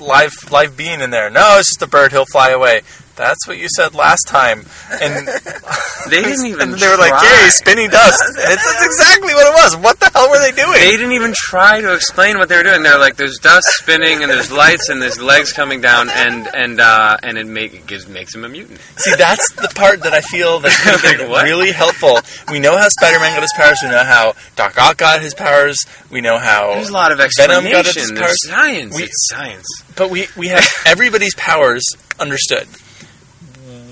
live 0.00 0.32
live 0.50 0.76
being 0.76 1.00
in 1.00 1.10
there. 1.10 1.30
No, 1.30 1.56
it's 1.58 1.70
just 1.70 1.82
a 1.82 1.86
bird. 1.86 2.12
He'll 2.12 2.26
fly 2.26 2.50
away. 2.50 2.82
That's 3.16 3.46
what 3.46 3.58
you 3.58 3.68
said 3.76 3.94
last 3.94 4.24
time. 4.28 4.66
And 4.90 5.28
They 6.10 6.22
didn't 6.22 6.46
even. 6.52 6.60
and 6.72 6.74
they 6.74 6.88
were 6.88 6.96
like, 6.98 7.10
try. 7.10 7.42
yay, 7.44 7.48
spinning 7.50 7.88
dust. 7.90 8.20
And 8.44 8.52
it's, 8.52 8.64
that's 8.66 8.84
exactly 8.84 9.32
what 9.34 9.46
it 9.46 9.54
was. 9.54 9.76
What 9.76 10.00
the 10.00 10.10
hell 10.12 10.28
were 10.28 10.38
they 10.40 10.50
doing? 10.52 10.72
They 10.72 10.90
didn't 10.90 11.12
even 11.12 11.32
try 11.34 11.80
to 11.80 11.94
explain 11.94 12.38
what 12.38 12.48
they 12.48 12.56
were 12.56 12.62
doing. 12.62 12.82
They're 12.82 12.98
like, 12.98 13.16
"There's 13.16 13.38
dust 13.38 13.64
spinning, 13.78 14.22
and 14.22 14.30
there's 14.30 14.50
lights, 14.52 14.88
and 14.90 15.00
there's 15.00 15.20
legs 15.20 15.52
coming 15.52 15.80
down, 15.80 16.10
and 16.10 16.46
and 16.54 16.80
uh, 16.80 17.16
and 17.22 17.38
it 17.38 17.46
make 17.46 17.72
it 17.74 17.86
gives 17.86 18.06
makes 18.08 18.34
him 18.34 18.44
a 18.44 18.48
mutant." 18.48 18.80
See, 18.96 19.14
that's 19.16 19.50
the 19.52 19.68
part 19.74 20.02
that 20.02 20.12
I 20.12 20.20
feel 20.20 20.60
that 20.60 21.00
could 21.02 21.20
have 21.20 21.30
Like, 21.30 21.44
really 21.44 21.70
helpful. 21.72 22.18
We 22.50 22.58
know 22.58 22.76
how 22.76 22.88
Spider-Man 22.88 23.32
got 23.34 23.42
his 23.42 23.52
powers. 23.54 23.78
We 23.82 23.88
know 23.88 24.04
how 24.04 24.34
Doc 24.56 24.76
Ock 24.78 24.96
got 24.98 25.22
his 25.22 25.32
powers. 25.34 25.78
We 26.10 26.20
know 26.20 26.38
how 26.38 26.74
There's 26.74 26.90
a 26.90 26.92
lot 26.92 27.12
of 27.12 27.18
Venom 27.18 27.64
got 27.64 27.86
his 27.86 27.96
explanation. 27.96 28.16
powers. 28.16 28.36
There's 28.44 28.50
science. 28.52 28.96
We- 28.96 29.02
it's 29.04 29.28
science. 29.30 29.66
But 29.96 30.10
we 30.10 30.26
we 30.36 30.48
have 30.48 30.66
everybody's 30.86 31.34
powers 31.36 31.82
understood. 32.20 32.66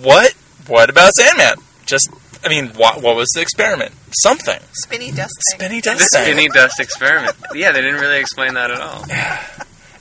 What? 0.03 0.33
What 0.67 0.91
about 0.91 1.13
Sandman? 1.15 1.57
Just, 1.87 2.09
I 2.45 2.49
mean, 2.49 2.69
what, 2.71 3.03
what 3.03 3.17
was 3.17 3.29
the 3.35 3.41
experiment? 3.41 3.93
Something. 4.23 4.61
Spinny 4.73 5.11
dust. 5.11 5.35
Spinny 5.55 5.81
dust. 5.81 6.09
thing. 6.13 6.25
spinny 6.25 6.49
dust 6.49 6.81
experiment. 6.81 7.37
Yeah, 7.55 7.73
they 7.73 7.81
didn't 7.81 8.01
really 8.01 8.19
explain 8.21 8.55
that 8.55 8.71
at 8.71 8.81
all. 8.81 9.05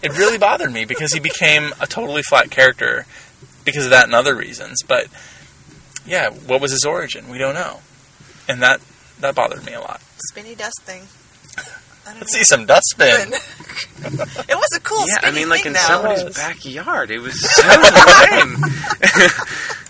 It 0.04 0.18
really 0.18 0.38
bothered 0.38 0.72
me 0.72 0.86
because 0.86 1.14
he 1.14 1.20
became 1.20 1.72
a 1.80 1.88
totally 1.88 2.24
flat 2.24 2.50
character 2.52 3.06
because 3.66 3.86
of 3.86 3.92
that 3.92 4.06
and 4.06 4.16
other 4.16 4.36
reasons. 4.36 4.82
But 4.88 5.08
yeah, 6.06 6.30
what 6.32 6.60
was 6.62 6.72
his 6.72 6.84
origin? 6.86 7.30
We 7.30 7.38
don't 7.38 7.54
know, 7.54 7.82
and 8.48 8.62
that 8.64 8.82
that 9.20 9.36
bothered 9.36 9.64
me 9.66 9.74
a 9.74 9.80
lot. 9.80 10.02
Spinny 10.30 10.56
dust 10.56 10.82
thing. 10.84 11.04
Let's 12.06 12.34
know. 12.34 12.40
see 12.40 12.44
some 12.44 12.66
dust 12.66 12.84
spin. 12.90 13.32
it 13.34 14.56
was 14.56 14.70
a 14.76 14.80
cool 14.80 15.06
Yeah, 15.08 15.20
I 15.22 15.30
mean, 15.32 15.50
like 15.50 15.62
thing, 15.62 15.68
in 15.68 15.74
though. 15.74 15.80
somebody's 15.80 16.36
backyard. 16.36 17.12
It 17.12 17.20
was 17.20 17.40
so 17.56 17.68
lame. 17.68 18.56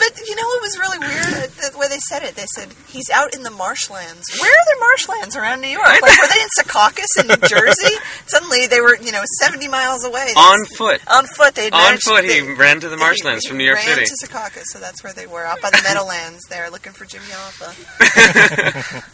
But 0.00 0.16
you 0.26 0.34
know 0.34 0.46
what 0.46 0.62
was 0.62 0.78
really 0.78 0.98
weird? 0.98 1.50
The, 1.50 1.76
way 1.76 1.88
they 1.88 1.98
said 1.98 2.22
it, 2.22 2.34
they 2.34 2.46
said 2.54 2.68
he's 2.88 3.10
out 3.10 3.34
in 3.34 3.42
the 3.42 3.50
marshlands. 3.50 4.24
Where 4.40 4.50
are 4.50 4.64
there 4.66 4.80
marshlands 4.80 5.36
around 5.36 5.60
New 5.60 5.68
York? 5.68 5.86
Like 5.86 6.02
were 6.02 6.28
they 6.28 6.40
in 6.40 6.48
Secaucus 6.58 7.18
in 7.18 7.26
New 7.28 7.48
Jersey? 7.48 7.96
Suddenly 8.26 8.66
they 8.66 8.80
were, 8.80 8.96
you 8.96 9.12
know, 9.12 9.22
seventy 9.40 9.68
miles 9.68 10.04
away. 10.04 10.28
On 10.36 10.64
foot. 10.76 11.00
on 11.08 11.26
foot, 11.26 11.54
they 11.54 11.70
On 11.70 11.98
foot, 11.98 12.24
he 12.24 12.40
ran 12.54 12.80
to 12.80 12.88
the 12.88 12.96
marshlands 12.96 13.44
he- 13.44 13.48
from 13.48 13.58
New 13.58 13.64
York 13.64 13.78
City. 13.78 14.00
ran 14.00 14.06
to 14.06 14.26
Secaucus, 14.26 14.64
so 14.72 14.78
that's 14.78 15.02
where 15.04 15.12
they 15.12 15.26
were, 15.26 15.44
out 15.44 15.60
by 15.60 15.70
the 15.70 15.80
Meadowlands. 15.82 16.44
There, 16.48 16.70
looking 16.70 16.92
for 16.92 17.04
Jimmy 17.04 17.26
Hoffa. 17.26 19.04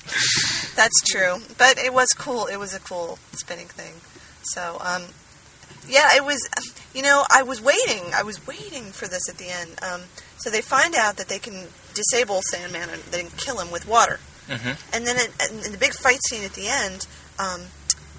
that's 0.76 1.00
true, 1.06 1.36
but 1.58 1.78
it 1.78 1.92
was 1.92 2.08
cool. 2.16 2.46
It 2.46 2.56
was 2.56 2.74
a 2.74 2.80
cool 2.80 3.18
spinning 3.32 3.68
thing. 3.68 3.94
So, 4.42 4.78
um, 4.80 5.04
yeah, 5.88 6.08
it 6.16 6.24
was. 6.24 6.48
You 6.94 7.02
know, 7.02 7.24
I 7.30 7.42
was 7.42 7.60
waiting. 7.60 8.12
I 8.14 8.22
was 8.22 8.44
waiting 8.46 8.92
for 8.92 9.06
this 9.06 9.28
at 9.28 9.36
the 9.38 9.48
end. 9.48 9.78
Um, 9.82 10.02
so 10.38 10.50
they 10.50 10.60
find 10.60 10.94
out 10.94 11.16
that 11.18 11.28
they 11.28 11.38
can 11.38 11.68
disable 11.94 12.40
Sandman 12.50 12.88
and 12.90 13.02
they 13.04 13.20
can 13.22 13.30
kill 13.36 13.58
him 13.58 13.70
with 13.70 13.86
water. 13.86 14.18
Mhm. 14.48 14.76
And 14.92 15.06
then 15.06 15.16
and 15.40 15.64
in 15.64 15.72
the 15.72 15.78
big 15.78 15.94
fight 15.94 16.18
scene 16.28 16.44
at 16.44 16.54
the 16.54 16.68
end, 16.68 17.06
um, 17.38 17.68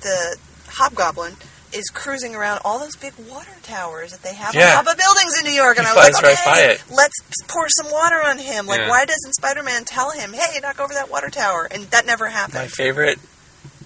the 0.02 0.38
Hobgoblin 0.70 1.36
is 1.74 1.86
cruising 1.94 2.36
around 2.36 2.60
all 2.66 2.80
those 2.80 2.96
big 2.98 3.14
water 3.18 3.56
towers 3.64 4.12
that 4.12 4.22
they 4.24 4.34
have 4.34 4.54
Yeah. 4.54 4.78
on 4.78 4.84
top 4.86 4.94
of 4.94 4.98
buildings 5.00 5.38
in 5.40 5.46
New 5.46 5.52
York, 5.54 5.78
and 5.78 5.88
He 5.88 5.92
I 5.92 5.96
was 5.96 6.14
like, 6.14 6.24
right 6.24 6.48
okay, 6.48 6.74
it. 6.76 6.82
let's 6.90 7.14
pour 7.48 7.68
some 7.70 7.90
water 7.92 8.22
on 8.22 8.38
him. 8.38 8.68
Like, 8.68 8.82
Yeah. 8.82 8.90
why 8.90 9.06
doesn't 9.06 9.34
Spider-Man 9.36 9.86
tell 9.86 10.12
him, 10.12 10.34
"Hey, 10.34 10.60
knock 10.62 10.80
over 10.82 10.94
that 10.94 11.10
water 11.10 11.30
tower"? 11.30 11.68
And 11.72 11.90
that 11.92 12.06
never 12.06 12.28
happened. 12.28 12.56
My 12.56 12.68
favorite 12.68 13.20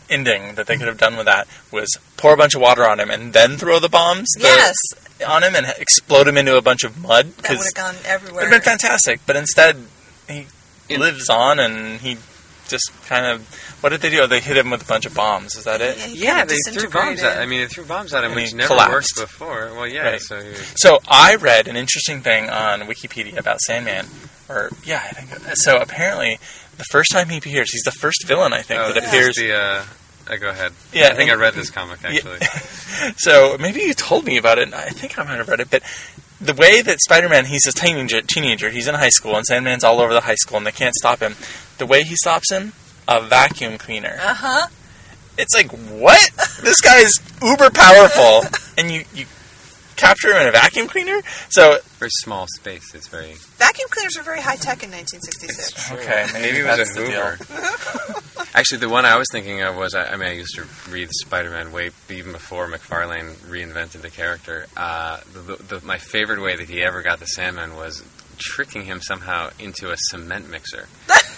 ending 0.10 0.56
that 0.56 0.68
they 0.68 0.78
could 0.78 0.88
have 0.88 0.98
done 0.98 1.16
with 1.18 1.26
that 1.26 1.48
was 1.72 1.98
pour 2.18 2.34
a 2.34 2.38
bunch 2.38 2.56
of 2.56 2.62
water 2.62 2.88
on 2.88 3.00
him 3.00 3.10
and 3.10 3.34
then 3.34 3.58
throw 3.58 3.80
the 3.80 3.90
bombs 3.90 4.28
the- 4.36 4.44
yes, 4.44 4.76
on 5.28 5.44
him 5.44 5.56
and 5.56 5.66
explode 5.78 6.28
him 6.28 6.38
into 6.38 6.56
a 6.58 6.62
bunch 6.62 6.84
of 6.84 6.98
mud. 7.02 7.34
that 7.38 7.52
would 7.52 7.64
have 7.66 7.74
gone 7.74 7.96
it 7.96 8.06
everywhere. 8.06 8.44
would 8.46 8.54
have 8.54 8.64
been 8.64 8.78
fantastic. 8.78 9.22
But 9.26 9.36
instead, 9.36 9.86
he 10.28 10.48
In- 10.90 11.00
lives 11.02 11.30
on 11.30 11.60
and 11.60 12.00
he 12.02 12.18
just 12.68 12.92
kind 13.08 13.26
of. 13.26 13.48
What 13.82 13.90
did 13.90 14.02
they 14.02 14.10
do? 14.10 14.26
They 14.26 14.40
hit 14.40 14.58
him 14.58 14.72
with 14.72 14.82
a 14.82 14.86
bunch 14.86 15.06
of 15.06 15.14
bombs. 15.14 15.56
Is 15.56 15.66
that 15.66 15.80
it? 15.80 15.96
Yeah, 16.10 16.40
Yeah, 16.40 16.46
they 16.46 16.56
threw 16.58 16.90
bombs 16.90 17.22
at. 17.22 17.36
disintegrated. 17.36 17.38
I 17.38 17.46
mean, 17.46 17.60
they 17.62 17.68
threw 17.68 17.86
bombs 17.86 18.14
at 18.16 18.24
him, 18.24 18.32
And 18.32 18.42
which 18.42 18.54
never 18.56 18.68
collapsed. 18.70 18.92
worked 19.18 19.30
before. 19.30 19.72
Well, 19.76 19.86
yeah. 19.88 20.02
Right. 20.10 20.22
So 20.22 20.42
So 20.76 21.00
I 21.08 21.36
read 21.36 21.68
an 21.68 21.76
interesting 21.76 22.22
thing 22.22 22.50
on 22.50 22.82
Wikipedia 22.88 23.38
about 23.38 23.62
Sandman, 23.62 24.08
or 24.50 24.72
yeah, 24.84 25.04
I 25.06 25.14
think 25.14 25.56
so. 25.58 25.78
Apparently, 25.78 26.40
the 26.78 26.84
first 26.86 27.12
time 27.12 27.30
he 27.30 27.38
appears, 27.38 27.72
he's 27.72 27.84
the 27.84 27.92
first 27.92 28.26
villain 28.28 28.54
I 28.54 28.62
think 28.62 28.82
oh, 28.82 28.94
that 28.94 28.96
this 28.96 29.08
appears. 29.08 29.30
is 29.30 29.36
the. 29.36 29.54
Uh, 29.54 29.84
uh, 30.28 30.38
go 30.38 30.50
ahead. 30.50 30.72
Yeah, 30.92 31.10
I 31.10 31.16
think 31.16 31.30
I 31.30 31.36
read 31.36 31.54
this 31.54 31.70
comic 31.70 32.04
actually. 32.04 32.40
So 33.18 33.58
maybe 33.60 33.82
you 33.82 33.94
told 33.94 34.26
me 34.26 34.38
about 34.38 34.58
it. 34.58 34.74
I 34.74 34.90
think 34.90 35.20
I 35.20 35.24
might 35.24 35.36
have 35.36 35.50
read 35.50 35.60
it, 35.60 35.70
but 35.70 35.84
the 36.40 36.54
way 36.54 36.82
that 36.82 37.02
Spider-Man, 37.02 37.46
he's 37.46 37.66
a 37.66 37.74
teenager, 37.74 38.22
teenager, 38.22 38.70
he's 38.70 38.88
in 38.88 38.96
high 38.96 39.10
school, 39.10 39.36
and 39.36 39.46
Sandman's 39.46 39.84
all 39.84 40.00
over 40.00 40.14
the 40.14 40.22
high 40.22 40.36
school, 40.36 40.58
and 40.58 40.66
they 40.66 40.72
can't 40.72 40.96
stop 40.96 41.20
him. 41.20 41.36
The 41.78 41.86
way 41.86 42.04
he 42.04 42.16
stops 42.16 42.52
him, 42.52 42.74
a 43.08 43.22
vacuum 43.22 43.78
cleaner. 43.78 44.18
Uh 44.22 44.34
huh. 44.34 44.68
It's 45.38 45.54
like 45.54 45.72
what? 45.72 46.32
this 46.62 46.80
guy's 46.80 47.12
uber 47.42 47.70
powerful, 47.70 48.44
and 48.78 48.92
you 48.92 49.04
you 49.14 49.26
capture 49.96 50.32
him 50.32 50.42
in 50.42 50.48
a 50.48 50.52
vacuum 50.52 50.88
cleaner. 50.88 51.22
So 51.50 51.80
Very 52.00 52.12
small 52.12 52.48
space. 52.56 52.94
It's 52.94 53.08
very. 53.08 53.34
Vacuum 53.58 53.88
cleaners 53.90 54.16
were 54.18 54.24
very 54.24 54.42
high 54.42 54.56
tech 54.58 54.84
in 54.84 54.92
1966. 54.92 55.92
okay, 55.94 56.26
maybe, 56.34 56.46
Maybe 56.46 56.58
it 56.60 56.66
was 56.66 56.78
that's 56.78 56.98
a. 56.98 57.02
Hoover. 57.02 58.52
Actually, 58.56 58.80
the 58.80 58.90
one 58.90 59.06
I 59.06 59.18
was 59.18 59.28
thinking 59.32 59.62
of 59.62 59.76
was 59.76 59.94
I, 59.96 60.06
I 60.14 60.18
mean 60.18 60.30
I 60.30 60.34
used 60.34 60.56
to 60.56 60.66
read 60.90 61.10
Spider-Man 61.12 61.72
way 61.72 61.92
even 62.10 62.32
before 62.32 62.68
McFarlane 62.68 63.36
reinvented 63.50 64.02
the 64.02 64.10
character. 64.10 64.68
Uh, 64.78 65.20
the, 65.34 65.56
the, 65.56 65.86
my 65.86 65.98
favorite 65.98 66.42
way 66.42 66.56
that 66.56 66.70
he 66.70 66.82
ever 66.82 67.02
got 67.02 67.20
the 67.20 67.26
Sandman 67.26 67.76
was 67.76 68.04
tricking 68.38 68.84
him 68.86 69.02
somehow 69.02 69.50
into 69.60 69.92
a 69.92 69.96
cement 70.10 70.50
mixer. 70.50 70.88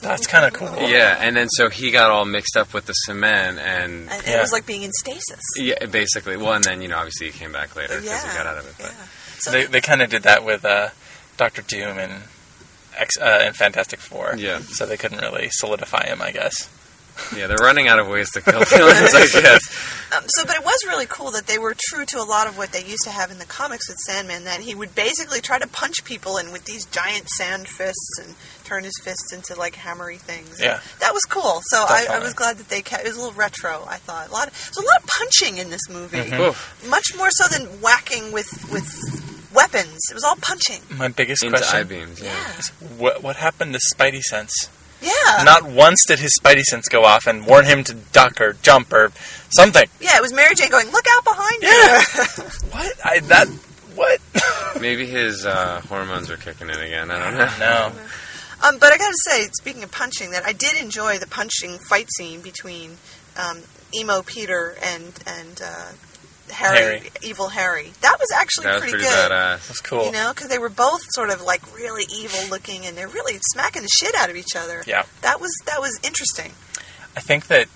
That's 0.00 0.26
kind 0.26 0.44
of 0.46 0.52
cool. 0.52 0.74
Yeah, 0.88 1.16
and 1.20 1.36
then 1.36 1.48
so 1.48 1.68
he 1.68 1.90
got 1.90 2.10
all 2.10 2.24
mixed 2.24 2.56
up 2.56 2.72
with 2.74 2.86
the 2.86 2.92
cement 2.92 3.58
and. 3.58 4.08
And 4.10 4.26
Yeah. 4.26 4.38
it 4.38 4.40
was 4.40 4.52
like 4.52 4.66
being 4.66 4.82
in 4.82 4.92
stasis. 4.92 5.40
Yeah, 5.56 5.84
basically. 5.86 6.36
Well, 6.36 6.54
and 6.54 6.64
then 6.64 6.80
you 6.82 6.88
know, 6.88 6.96
obviously, 6.98 7.30
he 7.30 7.38
came 7.38 7.52
back 7.52 7.74
later 7.76 8.00
because 8.00 8.06
Yeah. 8.24 8.30
he 8.30 8.36
got 8.36 8.46
out 8.46 8.58
of 8.58 8.66
it. 8.66 8.74
But 8.78 8.86
yeah. 8.96 9.04
So 9.40 9.50
They 9.50 9.64
they 9.66 9.80
kind 9.80 10.02
of 10.02 10.10
did 10.10 10.22
that 10.24 10.44
with 10.44 10.64
uh, 10.64 10.90
Doctor 11.36 11.62
Doom 11.62 11.98
and 11.98 12.22
X 12.96 13.16
uh, 13.18 13.24
and 13.42 13.56
Fantastic 13.56 14.00
Four. 14.00 14.34
Yeah. 14.36 14.60
So 14.60 14.86
they 14.86 14.96
couldn't 14.96 15.20
really 15.20 15.48
solidify 15.50 16.06
him, 16.06 16.20
I 16.22 16.32
guess. 16.32 16.68
Yeah, 17.36 17.46
they're 17.46 17.56
running 17.60 17.88
out 17.88 17.98
of 17.98 18.08
ways 18.08 18.30
to 18.32 18.40
kill 18.40 18.64
villains, 18.64 19.14
I 19.14 19.26
guess. 19.40 19.96
Um, 20.12 20.24
so, 20.26 20.44
but 20.44 20.56
it 20.56 20.64
was 20.64 20.76
really 20.88 21.06
cool 21.06 21.30
that 21.30 21.46
they 21.46 21.56
were 21.56 21.72
true 21.78 22.04
to 22.04 22.18
a 22.20 22.24
lot 22.26 22.48
of 22.48 22.58
what 22.58 22.72
they 22.72 22.82
used 22.84 23.04
to 23.04 23.10
have 23.10 23.30
in 23.30 23.38
the 23.38 23.44
comics 23.44 23.88
with 23.88 23.96
Sandman. 23.98 24.42
That 24.42 24.58
he 24.58 24.74
would 24.74 24.92
basically 24.96 25.40
try 25.40 25.60
to 25.60 25.68
punch 25.68 26.02
people 26.02 26.36
and 26.36 26.50
with 26.52 26.64
these 26.64 26.84
giant 26.86 27.28
sand 27.28 27.68
fists 27.68 28.18
and 28.20 28.34
turn 28.64 28.82
his 28.82 28.98
fists 29.04 29.32
into 29.32 29.54
like 29.54 29.76
hammery 29.76 30.16
things. 30.16 30.54
And 30.58 30.64
Yeah. 30.64 30.80
that 30.98 31.14
was 31.14 31.22
cool. 31.26 31.60
So 31.66 31.84
I, 31.88 32.08
I 32.10 32.18
was 32.18 32.34
glad 32.34 32.56
that 32.58 32.68
they 32.68 32.82
kept. 32.82 33.04
It 33.04 33.06
was 33.10 33.18
a 33.18 33.20
little 33.20 33.34
retro. 33.38 33.84
I 33.86 33.98
thought 33.98 34.30
a 34.30 34.32
lot. 34.32 34.48
Of, 34.48 34.70
there 34.74 34.82
a 34.82 34.86
lot 34.88 35.00
of 35.00 35.06
punching 35.06 35.58
in 35.58 35.70
this 35.70 35.88
movie, 35.88 36.16
Mm-hmm. 36.18 36.90
Much 36.90 37.06
more 37.16 37.28
so 37.30 37.46
than 37.46 37.68
whacking 37.80 38.32
with 38.32 38.50
with 38.72 38.90
weapons. 39.54 39.96
It 40.10 40.14
was 40.14 40.24
all 40.24 40.34
punching. 40.42 40.80
My 40.96 41.06
biggest 41.06 41.44
Into 41.44 41.58
question: 41.58 41.78
eye 41.78 41.84
beams. 41.84 42.20
Yeah. 42.20 42.34
Yeah, 42.34 42.88
what 42.98 43.22
what 43.22 43.36
happened 43.36 43.74
to 43.74 43.80
Spidey 43.94 44.22
sense? 44.22 44.68
Yeah, 45.02 45.42
Not 45.44 45.64
once 45.64 46.04
did 46.06 46.18
his 46.18 46.38
Spidey 46.40 46.62
sense 46.62 46.88
go 46.88 47.04
off 47.04 47.26
and 47.26 47.46
warn 47.46 47.64
him 47.64 47.84
to 47.84 47.94
duck 47.94 48.40
or 48.40 48.54
jump 48.62 48.92
or 48.92 49.12
something. 49.50 49.88
yeah. 50.00 50.16
It 50.16 50.22
was 50.22 50.32
Mary 50.32 50.54
Jane 50.54 50.70
going, 50.70 50.90
"Look 50.90 51.06
out 51.10 51.24
behind 51.24 51.62
Yeah. 51.62 51.98
you." 52.38 52.44
What? 52.72 52.92
I 53.04 53.20
that 53.20 53.48
what? 53.94 54.20
Maybe 54.80 55.06
his 55.06 55.44
uh, 55.44 55.80
hormones 55.88 56.30
are 56.30 56.36
kicking 56.36 56.68
in 56.70 56.78
again. 56.78 57.10
I 57.10 57.18
don't 57.24 57.38
know. 57.38 57.50
no. 57.58 57.92
Um, 58.62 58.76
but 58.78 58.92
I 58.92 58.98
gotta 58.98 59.14
say, 59.24 59.44
speaking 59.58 59.82
of 59.84 59.90
punching, 59.90 60.32
that 60.32 60.44
I 60.44 60.52
did 60.52 60.76
enjoy 60.76 61.16
the 61.16 61.26
punching 61.26 61.78
fight 61.88 62.08
scene 62.14 62.42
between 62.42 62.98
um, 63.38 63.62
emo 63.98 64.20
Peter 64.20 64.76
and 64.82 65.18
and 65.26 65.62
uh, 65.64 65.92
Harry, 66.50 66.78
Harry. 66.98 67.10
evil 67.22 67.48
Harry. 67.48 67.92
That 68.02 68.16
was 68.18 68.28
actually 68.34 68.64
That 68.64 68.74
was 68.74 68.80
pretty, 68.82 68.98
pretty 68.98 69.04
good. 69.08 69.30
badass. 69.30 69.68
That's 69.68 69.80
cool. 69.80 70.04
You 70.06 70.12
know, 70.12 70.32
because 70.34 70.48
they 70.48 70.58
were 70.58 70.68
both 70.68 71.00
sort 71.10 71.30
of 71.30 71.42
like 71.42 71.62
really 71.76 72.04
evil 72.14 72.40
looking, 72.50 72.86
and 72.86 72.96
they're 72.96 73.08
really 73.08 73.38
smacking 73.52 73.82
the 73.82 73.88
shit 73.88 74.14
out 74.14 74.30
of 74.30 74.36
each 74.36 74.54
other. 74.56 74.82
Yeah. 74.86 75.04
that 75.22 75.40
was 75.40 75.50
that 75.66 75.80
was 75.80 75.98
interesting. 76.02 76.52
I 77.16 77.20
think 77.20 77.46
that 77.48 77.66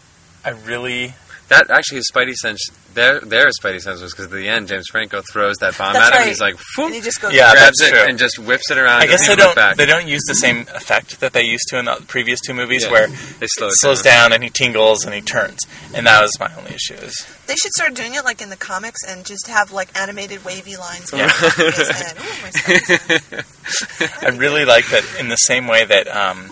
I 0.44 0.50
really 0.50 1.14
That 1.48 1.70
actually, 1.70 1.96
his 1.98 2.10
Spidey 2.14 2.34
sense, 2.34 2.60
their 2.94 3.20
their 3.20 3.46
Spidey 3.60 3.80
sense 3.80 4.00
was 4.00 4.12
because 4.12 4.26
at 4.26 4.30
the 4.32 4.48
end, 4.48 4.68
James 4.68 4.86
Franco 4.90 5.22
throws 5.32 5.56
that 5.58 5.76
bomb 5.76 5.92
That's 5.92 6.08
at 6.08 6.14
him. 6.14 6.18
right. 6.20 6.28
He's 6.28 6.40
like, 6.40 6.56
And 6.78 6.94
he 6.94 7.00
just 7.00 7.20
goes, 7.20 7.32
Yeah, 7.34 7.52
grabs 7.52 7.80
it 7.82 7.90
true. 7.90 7.98
and 8.08 8.18
just 8.18 8.38
whips 8.38 8.70
it 8.70 8.78
around. 8.78 9.02
I 9.02 9.06
guess 9.06 9.26
they 9.26 9.32
and 9.32 9.40
puts 9.40 9.42
it 9.42 9.46
don't 9.46 9.54
Back. 9.56 9.76
they 9.76 9.86
don't 9.86 10.06
use 10.08 10.22
the 10.26 10.34
same 10.34 10.60
effect 10.74 11.20
that 11.20 11.32
they 11.32 11.42
used 11.42 11.64
to 11.68 11.78
in 11.78 11.84
the 11.84 12.02
previous 12.08 12.40
two 12.40 12.54
movies 12.54 12.84
Yeah. 12.84 12.90
where 12.92 13.06
They 13.08 13.46
slow 13.48 13.66
it 13.66 13.72
it 13.72 13.76
slows 13.76 14.02
down 14.02 14.32
and 14.32 14.42
he 14.42 14.50
tingles 14.50 15.04
and 15.04 15.14
he 15.14 15.20
turns. 15.20 15.58
And 15.94 16.06
that 16.06 16.22
was 16.22 16.32
my 16.40 16.50
only 16.56 16.72
issue 16.74 16.94
is 16.94 17.14
They 17.46 17.56
should 17.56 17.72
start 17.72 17.94
doing 17.94 18.14
it 18.14 18.24
like 18.24 18.40
in 18.40 18.50
the 18.50 18.56
comics 18.56 19.00
and 19.08 19.24
just 19.26 19.46
have 19.48 19.72
like 19.72 19.88
animated 19.98 20.44
wavy 20.44 20.76
lines 20.76 21.10
Yeah. 21.12 21.28
going 21.56 21.70
off. 21.70 22.18
Ooh, 22.20 23.32
my 23.32 23.42
I 24.22 24.28
really 24.36 24.64
like 24.64 24.86
that 24.88 25.04
in 25.18 25.28
the 25.28 25.36
same 25.36 25.66
way 25.66 25.84
that 25.84 26.08
um, 26.08 26.50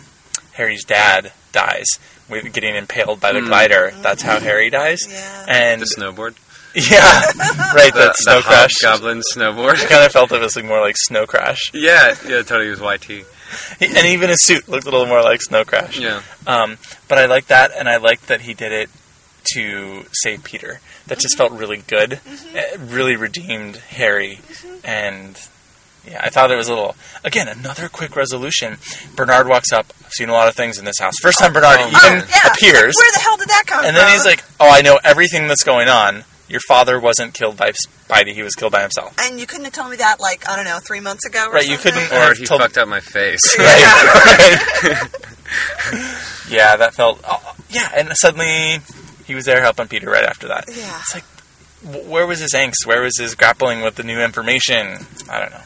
Harry's 0.53 0.85
dad 0.85 1.33
dies 1.53 1.87
with 1.93 2.12
getting 2.41 2.75
impaled 2.77 3.21
by 3.21 3.33
the 3.33 3.41
Mm. 3.41 3.47
glider. 3.47 3.93
That's 4.03 4.23
how 4.23 4.41
Harry 4.41 4.71
dies. 4.71 5.01
Yeah. 5.09 5.45
And 5.49 5.81
the 5.83 5.87
snowboard, 5.87 6.35
yeah, 6.75 7.27
right. 7.75 7.93
the, 7.93 7.99
That 8.01 8.17
snow 8.17 8.37
the 8.37 8.43
crash. 8.43 8.73
goblin 8.81 9.21
snowboard. 9.35 9.75
I 9.85 9.87
kind 9.87 10.05
of 10.05 10.13
felt 10.13 10.33
it 10.33 10.41
was 10.41 10.57
like 10.57 10.65
more 10.65 10.81
like 10.81 10.97
snow 10.99 11.27
crash, 11.27 11.71
yeah, 11.75 12.15
yeah, 12.27 12.43
totally. 12.43 12.71
Was 12.71 12.81
YT. 12.81 13.25
And 13.81 14.07
even 14.07 14.31
his 14.31 14.43
suit 14.47 14.67
looked 14.69 14.87
a 14.87 14.91
little 14.91 15.07
more 15.07 15.21
like 15.23 15.43
snow 15.43 15.65
crash. 15.65 15.99
Yeah, 15.99 16.23
Um, 16.47 16.79
but 17.09 17.19
I 17.19 17.27
like 17.27 17.49
that, 17.49 17.71
and 17.77 17.87
I 17.89 17.99
like 17.99 18.23
that 18.27 18.41
he 18.43 18.55
did 18.55 18.73
it 18.73 18.89
to 19.55 20.05
save 20.23 20.43
Peter. 20.45 20.81
That 21.09 21.19
just 21.19 21.37
felt 21.37 21.53
really 21.53 21.83
good. 21.87 22.21
It 22.55 22.81
really 22.81 23.17
redeemed 23.17 23.77
Harry, 23.77 24.41
and 24.85 25.37
yeah, 26.07 26.21
I 26.23 26.31
thought 26.31 26.51
it 26.51 26.57
was 26.57 26.69
a 26.69 26.75
little. 26.75 26.97
Again, 27.25 27.49
another 27.49 27.89
quick 27.89 28.17
resolution. 28.17 28.79
Bernard 29.15 29.49
walks 29.49 29.73
up. 29.73 29.87
I've 30.05 30.13
seen 30.13 30.29
a 30.29 30.33
lot 30.33 30.49
of 30.49 30.55
things 30.55 30.79
in 30.79 30.85
this 30.85 30.99
house. 30.99 31.15
First 31.23 31.39
time 31.39 31.53
Bernard 31.53 31.77
Oh, 31.81 31.87
even 31.89 32.01
Oh, 32.01 32.27
yeah. 32.29 32.53
appears, 32.53 32.95
Where 32.97 33.13
the 33.13 33.19
hell 33.21 33.37
did 33.37 33.49
that 33.49 33.65
come 33.67 33.85
and 33.85 33.95
from? 33.95 33.97
And 33.97 33.97
then 33.97 34.13
he's 34.13 34.25
like, 34.25 34.43
"Oh, 34.61 34.69
I 34.71 34.83
know 34.83 34.99
everything 35.05 35.47
that's 35.49 35.63
going 35.63 35.89
on. 35.89 36.25
Your 36.49 36.61
father 36.69 36.99
wasn't 37.01 37.33
killed 37.33 37.57
by 37.57 37.73
Spidey. 37.73 38.35
He 38.35 38.43
was 38.43 38.55
killed 38.55 38.73
by 38.73 38.83
himself." 38.83 39.15
And 39.21 39.39
you 39.41 39.47
couldn't 39.47 39.65
have 39.65 39.73
told 39.75 39.91
me 39.91 39.97
that, 39.97 40.21
like, 40.21 40.47
I 40.49 40.57
don't 40.57 40.65
know, 40.67 40.81
three 40.81 41.01
months 41.01 41.25
ago 41.25 41.47
or 41.49 41.53
Right, 41.53 41.67
you 41.69 41.79
couldn't- 41.79 42.11
or 42.13 42.17
I've 42.17 42.37
he 42.37 42.45
told- 42.47 42.61
fucked 42.61 42.77
up 42.79 42.89
my 42.89 43.01
face. 43.01 43.57
right. 43.59 44.99
yeah, 46.49 46.77
that 46.77 46.95
felt. 46.95 47.21
Oh, 47.27 47.55
yeah, 47.71 47.91
and 47.95 48.11
suddenly 48.17 48.81
he 49.27 49.35
was 49.35 49.45
there 49.45 49.63
helping 49.63 49.89
Peter 49.89 50.11
right 50.11 50.25
after 50.25 50.49
that. 50.49 50.65
Yeah. 50.69 50.99
It's 50.99 51.15
like, 51.15 51.25
wh- 51.25 51.32
where 51.85 52.27
was 52.27 52.39
his 52.41 52.53
angst? 52.55 52.87
Where 52.87 53.03
was 53.03 53.17
his 53.19 53.35
grappling 53.35 53.83
with 53.83 53.97
the 53.97 54.03
new 54.03 54.21
information? 54.21 55.07
I 55.29 55.41
don't 55.41 55.51
know. 55.51 55.61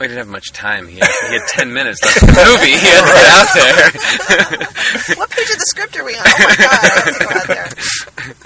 We 0.00 0.08
didn't 0.08 0.18
have 0.18 0.28
much 0.28 0.52
time. 0.52 0.88
He 0.88 0.98
had, 0.98 1.08
he 1.28 1.34
had 1.38 1.46
ten 1.48 1.72
minutes 1.72 2.02
left 2.02 2.22
in 2.22 2.28
the 2.28 2.44
movie. 2.44 2.72
He 2.72 2.78
had 2.78 3.00
to 3.00 3.12
get 3.14 3.26
out 3.30 4.58
there. 4.58 5.16
What 5.18 5.30
page 5.30 5.50
of 5.50 5.58
the 5.58 5.66
script 5.68 5.96
are 5.96 6.04
we 6.04 6.14
on? 6.14 6.22
Oh 6.26 6.34
my 6.40 6.56
god, 6.56 6.68
I 6.72 6.88
have 6.88 7.18
to 7.18 7.24
go 7.24 7.30
out 7.40 7.46
there. 7.46 8.34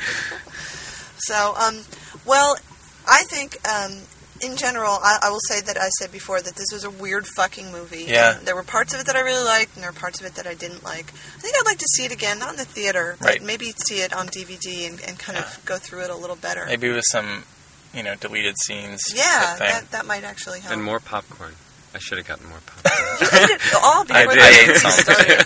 So, 1.20 1.54
um, 1.56 1.80
well, 2.24 2.56
I 3.06 3.22
think, 3.24 3.58
um, 3.68 4.00
in 4.43 4.57
general, 4.57 4.93
I, 5.03 5.18
I 5.24 5.30
will 5.30 5.41
say 5.49 5.61
that 5.61 5.76
I 5.76 5.89
said 5.99 6.11
before 6.12 6.41
that 6.41 6.55
this 6.57 6.66
was 6.72 6.84
a 6.84 6.91
weird 6.91 7.26
fucking 7.26 7.70
movie. 7.72 8.05
Yeah. 8.09 8.39
And 8.39 8.47
there 8.47 8.55
were 8.55 8.62
parts 8.62 8.95
of 8.95 9.01
it 9.01 9.07
that 9.07 9.16
I 9.16 9.20
really 9.20 9.45
liked, 9.45 9.74
and 9.74 9.82
there 9.84 9.91
were 9.91 9.99
parts 9.99 10.20
of 10.20 10.26
it 10.26 10.34
that 10.36 10.47
I 10.47 10.55
didn't 10.55 10.84
like. 10.84 11.12
I 11.12 11.39
think 11.41 11.55
I'd 11.59 11.66
like 11.66 11.78
to 11.78 11.86
see 11.97 12.05
it 12.05 12.12
again, 12.12 12.39
not 12.39 12.51
in 12.51 12.57
the 12.57 12.64
theater, 12.64 13.16
but 13.20 13.26
Right. 13.28 13.43
maybe 13.43 13.72
see 13.86 14.01
it 14.01 14.12
on 14.12 14.28
DVD 14.28 14.89
and, 14.89 15.01
and 15.03 15.18
kind 15.18 15.39
of 15.39 15.61
go 15.64 15.76
through 15.78 16.03
it 16.05 16.11
a 16.11 16.16
little 16.16 16.36
better. 16.36 16.64
Maybe 16.66 16.91
with 16.91 17.05
some, 17.11 17.45
you 17.95 18.03
know, 18.03 18.14
deleted 18.14 18.57
scenes. 18.64 19.03
Yeah, 19.14 19.57
type 19.59 19.59
that, 19.59 19.91
that 19.93 20.07
might 20.07 20.24
actually 20.24 20.61
help. 20.61 20.72
and 20.72 20.82
more 20.84 21.01
popcorn. 21.01 21.55
I 21.99 22.01
should 22.01 22.18
have 22.18 22.28
gotten 22.28 22.46
more 22.49 22.61
popcorn. 22.64 22.94
You 23.18 23.26
ate 23.26 23.74
all 23.82 24.05
before 24.05 24.16
I 24.16 24.26
did. 24.30 24.38
I 24.38 24.51
ate 24.55 24.66
movie 24.68 24.78
some. 24.78 24.90
started. 25.03 25.38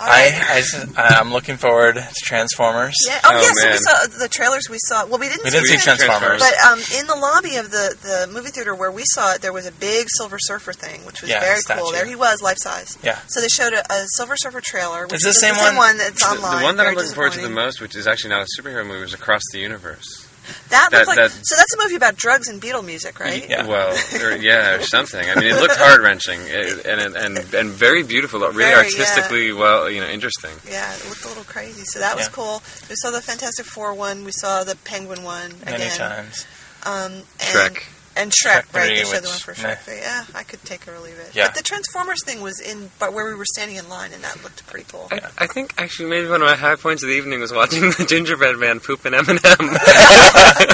all 0.00 0.06
right. 0.06 0.32
I, 0.32 0.54
I 0.54 0.58
s- 0.62 0.86
I'm 0.96 1.32
looking 1.32 1.56
forward 1.56 1.96
to 1.96 2.08
Transformers. 2.24 2.94
Yeah. 3.06 3.18
Oh, 3.24 3.30
Oh, 3.34 3.40
yes. 3.40 3.52
we 3.72 3.78
saw 3.84 4.18
the 4.18 4.28
trailers. 4.28 4.70
We 4.70 4.78
saw. 4.86 5.04
Well, 5.06 5.18
we 5.18 5.28
didn't. 5.28 5.44
We 5.44 5.50
didn't 5.50 5.66
see 5.66 5.74
it, 5.74 5.80
Transformers. 5.80 6.38
But 6.40 6.54
um, 6.64 6.78
in 6.98 7.06
the 7.08 7.16
lobby 7.16 7.56
of 7.56 7.70
the, 7.70 7.96
the 8.00 8.32
movie 8.32 8.50
theater 8.50 8.74
where 8.74 8.92
we 8.92 9.02
saw 9.12 9.34
it, 9.34 9.42
there 9.42 9.52
was 9.52 9.66
a 9.66 9.72
big 9.72 10.06
Silver 10.16 10.38
Surfer 10.38 10.72
thing, 10.72 11.04
which 11.04 11.20
was 11.20 11.28
Yeah, 11.30 11.40
very 11.40 11.58
statue. 11.58 11.80
cool. 11.82 11.92
There 11.92 12.06
he 12.06 12.14
was, 12.16 12.40
life 12.40 12.56
size. 12.60 12.96
Yeah. 13.02 13.18
So 13.26 13.40
they 13.40 13.48
showed 13.48 13.72
a, 13.74 13.82
a 13.92 14.06
Silver 14.16 14.36
Surfer 14.38 14.60
trailer. 14.64 15.02
Which 15.06 15.14
Is 15.14 15.22
this 15.22 15.36
is 15.36 15.42
the 15.42 15.48
the 15.48 15.54
same 15.54 15.76
one? 15.76 15.98
that's 15.98 16.22
The, 16.22 16.30
online. 16.36 16.58
the 16.58 16.64
one 16.64 16.76
that 16.76 16.86
I'm 16.86 16.94
looking 16.94 17.12
forward 17.12 17.32
to 17.32 17.40
the 17.42 17.50
most, 17.50 17.80
which 17.82 17.94
is 17.96 18.06
actually 18.06 18.30
not 18.30 18.42
a 18.42 18.46
superhero 18.58 18.86
movie, 18.86 19.04
is 19.04 19.14
Across 19.14 19.42
the 19.52 19.58
Universe. 19.58 20.27
That, 20.70 20.88
that- 20.90 20.92
looked 20.92 21.06
like 21.08 21.16
that- 21.16 21.30
so. 21.30 21.56
That's 21.56 21.74
a 21.74 21.82
movie 21.84 21.96
about 21.96 22.16
drugs 22.16 22.48
and 22.48 22.60
Beatle 22.60 22.84
music, 22.84 23.18
right? 23.20 23.48
Yeah. 23.48 23.66
Well, 23.66 23.96
or, 24.22 24.36
yeah, 24.36 24.76
or 24.76 24.82
something. 24.82 25.28
I 25.28 25.34
mean, 25.34 25.44
it 25.44 25.54
looked 25.60 25.76
heart 25.76 26.00
wrenching 26.02 26.40
and, 26.40 26.86
and 26.86 27.16
and 27.16 27.54
and 27.54 27.70
very 27.70 28.02
beautiful, 28.02 28.40
really 28.40 28.54
Very, 28.54 28.70
yeah. 28.70 28.76
artistically 28.78 29.52
well, 29.52 29.90
you 29.90 30.00
know, 30.00 30.08
interesting. 30.08 30.50
Yeah, 30.70 30.92
it 30.94 31.08
looked 31.08 31.24
a 31.24 31.28
little 31.28 31.44
crazy. 31.44 31.82
So 31.84 31.98
that 32.00 32.16
was 32.16 32.26
Yeah. 32.26 32.32
cool. 32.32 32.62
We 32.88 32.94
saw 32.96 33.10
the 33.10 33.20
Fantastic 33.22 33.66
Four 33.66 33.94
one. 33.94 34.24
We 34.24 34.32
saw 34.32 34.64
the 34.64 34.76
Penguin 34.84 35.22
one 35.22 35.54
Many 35.64 35.76
again. 35.84 35.96
times. 35.98 36.46
Um, 36.86 37.12
and, 37.12 37.24
Trek. 37.40 37.86
And 38.18 38.32
Shrek, 38.32 38.64
Shrek 38.66 38.74
right? 38.74 38.88
They 38.88 39.04
showed 39.04 39.22
the 39.22 39.28
one 39.28 39.38
for. 39.38 39.54
Shrek. 39.54 39.78
three. 39.78 39.98
Yeah, 39.98 40.24
I 40.34 40.42
could 40.42 40.62
take 40.64 40.88
or 40.88 40.98
leave 40.98 41.16
it. 41.18 41.30
Yeah. 41.34 41.46
But 41.46 41.54
the 41.54 41.62
Transformers 41.62 42.22
thing 42.24 42.40
was 42.42 42.58
in, 42.60 42.90
but 42.98 43.12
where 43.12 43.24
we 43.26 43.34
were 43.34 43.44
standing 43.46 43.76
in 43.76 43.88
line, 43.88 44.12
and 44.12 44.22
that 44.24 44.42
looked 44.42 44.66
pretty 44.66 44.86
cool. 44.90 45.06
I, 45.12 45.20
I 45.38 45.46
think 45.46 45.72
actually 45.78 46.08
maybe 46.10 46.28
one 46.28 46.42
of 46.42 46.48
my 46.48 46.56
high 46.56 46.74
points 46.76 47.02
of 47.04 47.08
the 47.08 47.14
evening 47.14 47.38
was 47.40 47.52
watching 47.52 47.80
the 47.82 48.04
gingerbread 48.08 48.56
man 48.58 48.80
poop 48.80 49.04
an 49.04 49.14
M&M. 49.14 49.36
that 49.38 50.66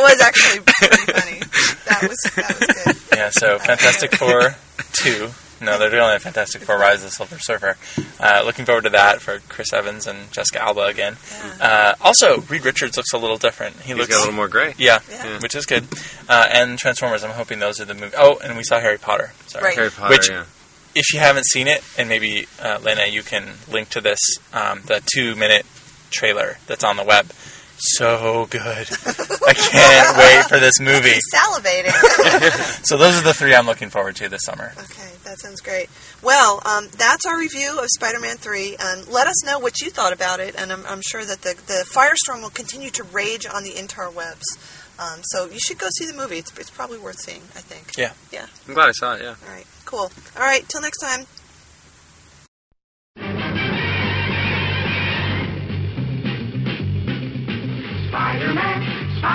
was 0.00 0.20
actually 0.20 0.60
pretty 0.66 1.12
funny. 1.12 1.40
That 1.88 2.02
was 2.08 2.18
that 2.36 2.58
was 2.58 2.66
good. 2.84 2.96
Yeah, 3.18 3.30
so 3.30 3.58
Fantastic 3.58 4.14
Four 4.16 4.54
2. 4.92 5.30
No, 5.60 5.78
they're 5.78 5.90
doing 5.90 6.02
a 6.10 6.18
Fantastic 6.18 6.62
Four 6.62 6.78
Rise 6.78 7.04
of 7.04 7.10
the 7.10 7.10
Silver 7.10 7.38
Surfer. 7.38 7.76
Uh, 8.18 8.42
looking 8.44 8.64
forward 8.64 8.84
to 8.84 8.90
that 8.90 9.20
for 9.20 9.40
Chris 9.48 9.72
Evans 9.72 10.06
and 10.06 10.30
Jessica 10.32 10.62
Alba 10.62 10.82
again. 10.86 11.16
Uh, 11.60 11.94
also, 12.00 12.40
Reed 12.42 12.64
Richards 12.64 12.96
looks 12.96 13.12
a 13.12 13.18
little 13.18 13.36
different. 13.36 13.76
He 13.76 13.88
He's 13.88 13.96
looks 13.96 14.08
got 14.08 14.16
a 14.16 14.20
little 14.20 14.34
more 14.34 14.48
gray. 14.48 14.74
Yeah, 14.78 15.00
Yeah. 15.10 15.38
which 15.40 15.54
is 15.54 15.66
good. 15.66 15.84
Uh, 16.28 16.46
and 16.50 16.78
Transformers, 16.78 17.22
I'm 17.24 17.30
hoping 17.32 17.58
those 17.58 17.80
are 17.80 17.84
the 17.84 17.94
movies. 17.94 18.14
Oh, 18.16 18.38
and 18.42 18.56
we 18.56 18.62
saw 18.64 18.80
Harry 18.80 18.98
Potter. 18.98 19.32
Sorry. 19.46 19.64
Right. 19.64 19.74
Harry 19.76 19.90
Potter, 19.90 20.10
Which- 20.10 20.30
yeah. 20.30 20.44
If 20.92 21.12
you 21.14 21.20
haven't 21.20 21.44
seen 21.46 21.68
it, 21.68 21.84
and 21.96 22.08
maybe 22.08 22.46
uh, 22.60 22.80
Lena, 22.82 23.06
you 23.06 23.22
can 23.22 23.44
link 23.70 23.90
to 23.90 24.00
this, 24.00 24.18
um, 24.52 24.82
the 24.86 25.00
two 25.14 25.36
minute 25.36 25.64
trailer 26.10 26.58
that's 26.66 26.82
on 26.82 26.96
the 26.96 27.04
web. 27.04 27.30
So 27.82 28.46
good. 28.50 28.88
I 29.46 29.54
can't 29.54 30.16
wait 30.18 30.44
for 30.48 30.58
this 30.60 30.78
movie. 30.80 31.10
He's 31.10 31.24
salivating. 31.34 31.92
So 32.84 32.96
those 32.96 33.18
are 33.18 33.22
the 33.22 33.34
three 33.34 33.54
I'm 33.54 33.66
looking 33.66 33.88
forward 33.90 34.16
to 34.16 34.28
this 34.28 34.42
summer. 34.44 34.72
okay, 34.76 35.10
that 35.24 35.38
sounds 35.40 35.60
great. 35.60 35.88
Well, 36.22 36.60
um, 36.66 36.88
that's 36.96 37.24
our 37.26 37.38
review 37.38 37.78
of 37.78 37.86
Spider-Man 37.94 38.36
Three. 38.36 38.76
And 38.80 39.06
let 39.08 39.26
us 39.26 39.44
know 39.44 39.58
what 39.58 39.80
you 39.80 39.90
thought 39.90 40.12
about 40.12 40.40
it. 40.40 40.54
And 40.58 40.72
I'm, 40.72 40.84
I'm 40.86 41.00
sure 41.02 41.24
that 41.24 41.42
the 41.42 41.54
the 41.66 41.84
firestorm 41.94 42.42
will 42.42 42.50
continue 42.50 42.90
to 42.90 43.04
rage 43.04 43.46
on 43.46 43.62
the 43.62 43.70
interwebs. 43.70 44.42
Um, 44.98 45.20
so 45.22 45.46
you 45.46 45.58
should 45.58 45.78
go 45.78 45.86
see 45.98 46.06
the 46.06 46.14
movie. 46.14 46.38
It's, 46.38 46.56
it's 46.58 46.70
probably 46.70 46.98
worth 46.98 47.20
seeing. 47.20 47.42
I 47.54 47.60
think. 47.60 47.96
Yeah. 47.96 48.12
Yeah. 48.32 48.46
I'm 48.68 48.74
glad 48.74 48.88
I 48.88 48.92
saw 48.92 49.14
it. 49.14 49.22
Yeah. 49.22 49.34
All 49.46 49.54
right. 49.54 49.66
Cool. 49.84 50.10
All 50.36 50.42
right. 50.42 50.68
Till 50.68 50.80
next 50.82 50.98
time. 50.98 51.26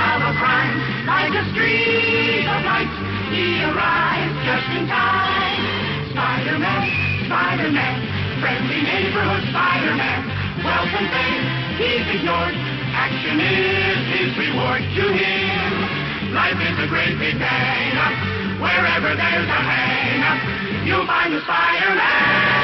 of 0.00 0.34
crime, 0.40 0.74
like 1.04 1.34
a 1.36 1.44
streak 1.52 2.48
of 2.48 2.60
light, 2.64 2.92
he 3.32 3.60
arrives 3.64 4.36
just 4.48 4.68
in 4.72 4.84
time. 4.88 5.60
Spider-Man, 6.10 6.82
Spider-Man, 7.28 7.96
friendly 8.40 8.80
neighborhood 8.80 9.44
Spider-Man, 9.52 10.20
welcome 10.64 11.06
fame, 11.12 11.44
he's 11.76 12.06
ignored. 12.16 12.56
Action 12.96 13.38
is 13.40 14.00
his 14.18 14.30
reward 14.36 14.82
to 14.82 15.04
him. 15.12 16.34
Life 16.34 16.58
is 16.58 16.76
a 16.80 16.88
great 16.88 17.18
big 17.18 17.38
bang 17.38 17.96
up. 17.96 18.14
Wherever 18.60 19.14
there's 19.14 19.48
a 19.48 19.60
hang 19.62 20.20
up, 20.24 20.40
you'll 20.86 21.06
find 21.06 21.32
the 21.32 21.40
Spider-Man. 21.40 22.59